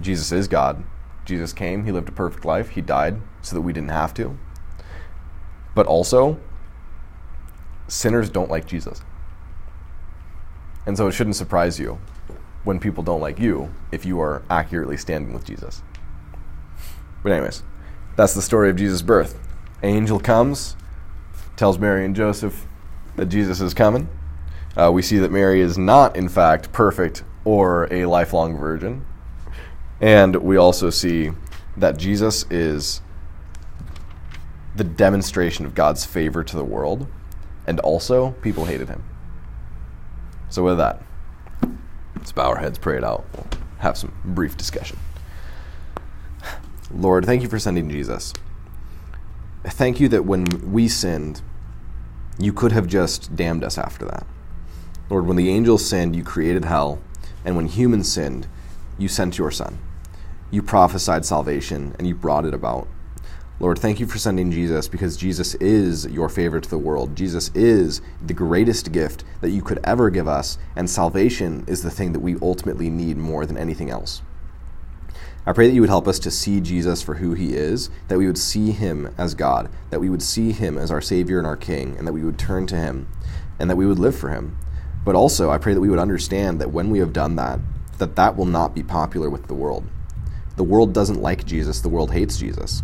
Jesus 0.00 0.30
is 0.32 0.46
God. 0.48 0.84
Jesus 1.24 1.52
came, 1.52 1.84
he 1.84 1.92
lived 1.92 2.08
a 2.08 2.12
perfect 2.12 2.44
life, 2.44 2.70
he 2.70 2.80
died 2.80 3.20
so 3.42 3.56
that 3.56 3.62
we 3.62 3.72
didn't 3.72 3.90
have 3.90 4.14
to. 4.14 4.38
But 5.74 5.86
also, 5.86 6.38
sinners 7.88 8.30
don't 8.30 8.50
like 8.50 8.66
Jesus. 8.66 9.02
And 10.84 10.96
so 10.96 11.08
it 11.08 11.12
shouldn't 11.12 11.36
surprise 11.36 11.80
you 11.80 11.98
when 12.66 12.80
people 12.80 13.04
don't 13.04 13.20
like 13.20 13.38
you 13.38 13.72
if 13.92 14.04
you 14.04 14.20
are 14.20 14.42
accurately 14.50 14.96
standing 14.96 15.32
with 15.32 15.44
Jesus. 15.44 15.82
But, 17.22 17.30
anyways, 17.30 17.62
that's 18.16 18.34
the 18.34 18.42
story 18.42 18.68
of 18.70 18.76
Jesus' 18.76 19.02
birth. 19.02 19.38
Angel 19.84 20.18
comes, 20.18 20.76
tells 21.56 21.78
Mary 21.78 22.04
and 22.04 22.14
Joseph 22.16 22.66
that 23.14 23.26
Jesus 23.26 23.60
is 23.60 23.72
coming. 23.72 24.08
Uh, 24.76 24.90
we 24.92 25.00
see 25.00 25.18
that 25.18 25.30
Mary 25.30 25.60
is 25.60 25.78
not, 25.78 26.16
in 26.16 26.28
fact, 26.28 26.72
perfect 26.72 27.22
or 27.44 27.86
a 27.92 28.06
lifelong 28.06 28.56
virgin. 28.56 29.06
And 30.00 30.34
we 30.34 30.56
also 30.56 30.90
see 30.90 31.30
that 31.76 31.96
Jesus 31.96 32.44
is 32.50 33.00
the 34.74 34.84
demonstration 34.84 35.64
of 35.66 35.74
God's 35.76 36.04
favor 36.04 36.42
to 36.42 36.56
the 36.56 36.64
world, 36.64 37.06
and 37.64 37.78
also 37.80 38.32
people 38.42 38.64
hated 38.64 38.88
him. 38.88 39.04
So, 40.48 40.64
with 40.64 40.78
that, 40.78 41.05
let's 42.26 42.32
bow 42.32 42.48
our 42.48 42.58
heads, 42.58 42.76
pray 42.76 42.96
it 42.96 43.04
out. 43.04 43.24
We'll 43.36 43.46
have 43.78 43.96
some 43.96 44.12
brief 44.24 44.56
discussion. 44.56 44.98
Lord, 46.92 47.24
thank 47.24 47.40
you 47.40 47.48
for 47.48 47.60
sending 47.60 47.88
Jesus. 47.88 48.32
Thank 49.62 50.00
you 50.00 50.08
that 50.08 50.24
when 50.24 50.44
we 50.72 50.88
sinned, 50.88 51.40
you 52.36 52.52
could 52.52 52.72
have 52.72 52.88
just 52.88 53.36
damned 53.36 53.62
us 53.62 53.78
after 53.78 54.04
that. 54.06 54.26
Lord, 55.08 55.28
when 55.28 55.36
the 55.36 55.50
angels 55.50 55.88
sinned, 55.88 56.16
you 56.16 56.24
created 56.24 56.64
hell, 56.64 57.00
and 57.44 57.54
when 57.54 57.66
humans 57.66 58.10
sinned, 58.10 58.48
you 58.98 59.06
sent 59.06 59.38
your 59.38 59.52
Son. 59.52 59.78
You 60.50 60.62
prophesied 60.62 61.24
salvation, 61.24 61.94
and 61.96 62.08
you 62.08 62.16
brought 62.16 62.44
it 62.44 62.54
about. 62.54 62.88
Lord, 63.58 63.78
thank 63.78 64.00
you 64.00 64.06
for 64.06 64.18
sending 64.18 64.50
Jesus 64.50 64.86
because 64.86 65.16
Jesus 65.16 65.54
is 65.54 66.04
your 66.06 66.28
favor 66.28 66.60
to 66.60 66.68
the 66.68 66.76
world. 66.76 67.16
Jesus 67.16 67.50
is 67.54 68.02
the 68.20 68.34
greatest 68.34 68.92
gift 68.92 69.24
that 69.40 69.48
you 69.48 69.62
could 69.62 69.80
ever 69.82 70.10
give 70.10 70.28
us, 70.28 70.58
and 70.76 70.90
salvation 70.90 71.64
is 71.66 71.82
the 71.82 71.90
thing 71.90 72.12
that 72.12 72.20
we 72.20 72.36
ultimately 72.42 72.90
need 72.90 73.16
more 73.16 73.46
than 73.46 73.56
anything 73.56 73.88
else. 73.88 74.20
I 75.46 75.54
pray 75.54 75.68
that 75.68 75.74
you 75.74 75.80
would 75.80 75.88
help 75.88 76.06
us 76.06 76.18
to 76.18 76.30
see 76.30 76.60
Jesus 76.60 77.00
for 77.00 77.14
who 77.14 77.32
he 77.32 77.54
is, 77.54 77.88
that 78.08 78.18
we 78.18 78.26
would 78.26 78.36
see 78.36 78.72
him 78.72 79.14
as 79.16 79.34
God, 79.34 79.70
that 79.88 80.00
we 80.00 80.10
would 80.10 80.22
see 80.22 80.52
him 80.52 80.76
as 80.76 80.90
our 80.90 81.00
Savior 81.00 81.38
and 81.38 81.46
our 81.46 81.56
King, 81.56 81.96
and 81.96 82.06
that 82.06 82.12
we 82.12 82.24
would 82.24 82.38
turn 82.38 82.66
to 82.66 82.76
him, 82.76 83.08
and 83.58 83.70
that 83.70 83.76
we 83.76 83.86
would 83.86 83.98
live 83.98 84.16
for 84.18 84.28
him. 84.28 84.58
But 85.02 85.14
also, 85.14 85.48
I 85.50 85.56
pray 85.56 85.72
that 85.72 85.80
we 85.80 85.88
would 85.88 85.98
understand 85.98 86.60
that 86.60 86.72
when 86.72 86.90
we 86.90 86.98
have 86.98 87.14
done 87.14 87.36
that, 87.36 87.60
that 87.96 88.16
that 88.16 88.36
will 88.36 88.44
not 88.44 88.74
be 88.74 88.82
popular 88.82 89.30
with 89.30 89.46
the 89.46 89.54
world. 89.54 89.86
The 90.56 90.64
world 90.64 90.92
doesn't 90.92 91.22
like 91.22 91.46
Jesus, 91.46 91.80
the 91.80 91.88
world 91.88 92.12
hates 92.12 92.36
Jesus. 92.36 92.82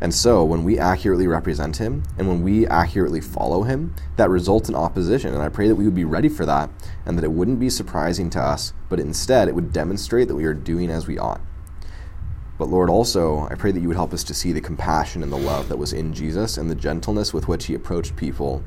And 0.00 0.14
so, 0.14 0.44
when 0.44 0.62
we 0.62 0.78
accurately 0.78 1.26
represent 1.26 1.78
him 1.78 2.04
and 2.16 2.28
when 2.28 2.42
we 2.42 2.66
accurately 2.66 3.20
follow 3.20 3.64
him, 3.64 3.94
that 4.16 4.30
results 4.30 4.68
in 4.68 4.74
opposition. 4.74 5.34
And 5.34 5.42
I 5.42 5.48
pray 5.48 5.66
that 5.66 5.74
we 5.74 5.84
would 5.84 5.94
be 5.94 6.04
ready 6.04 6.28
for 6.28 6.46
that 6.46 6.70
and 7.04 7.18
that 7.18 7.24
it 7.24 7.32
wouldn't 7.32 7.58
be 7.58 7.70
surprising 7.70 8.30
to 8.30 8.40
us, 8.40 8.72
but 8.88 9.00
instead 9.00 9.48
it 9.48 9.54
would 9.54 9.72
demonstrate 9.72 10.28
that 10.28 10.36
we 10.36 10.44
are 10.44 10.54
doing 10.54 10.90
as 10.90 11.06
we 11.06 11.18
ought. 11.18 11.40
But 12.58 12.68
Lord, 12.68 12.90
also, 12.90 13.46
I 13.50 13.54
pray 13.54 13.72
that 13.72 13.80
you 13.80 13.88
would 13.88 13.96
help 13.96 14.12
us 14.12 14.24
to 14.24 14.34
see 14.34 14.52
the 14.52 14.60
compassion 14.60 15.22
and 15.22 15.32
the 15.32 15.36
love 15.36 15.68
that 15.68 15.78
was 15.78 15.92
in 15.92 16.12
Jesus 16.12 16.56
and 16.56 16.70
the 16.70 16.74
gentleness 16.74 17.32
with 17.32 17.48
which 17.48 17.66
he 17.66 17.74
approached 17.74 18.16
people 18.16 18.64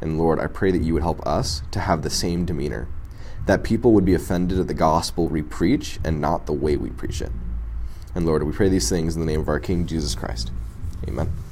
and 0.00 0.18
Lord, 0.18 0.38
I 0.38 0.46
pray 0.46 0.70
that 0.70 0.82
you 0.82 0.94
would 0.94 1.02
help 1.02 1.26
us 1.26 1.62
to 1.72 1.80
have 1.80 2.02
the 2.02 2.10
same 2.10 2.44
demeanor, 2.44 2.88
that 3.46 3.64
people 3.64 3.92
would 3.92 4.04
be 4.04 4.14
offended 4.14 4.58
at 4.58 4.68
the 4.68 4.74
gospel 4.74 5.28
we 5.28 5.42
preach 5.42 5.98
and 6.04 6.20
not 6.20 6.46
the 6.46 6.52
way 6.52 6.76
we 6.76 6.90
preach 6.90 7.20
it. 7.20 7.32
And 8.14 8.24
Lord, 8.24 8.42
we 8.44 8.52
pray 8.52 8.68
these 8.68 8.88
things 8.88 9.14
in 9.14 9.20
the 9.20 9.26
name 9.26 9.40
of 9.40 9.48
our 9.48 9.60
King 9.60 9.86
Jesus 9.86 10.14
Christ. 10.14 10.50
Amen. 11.06 11.47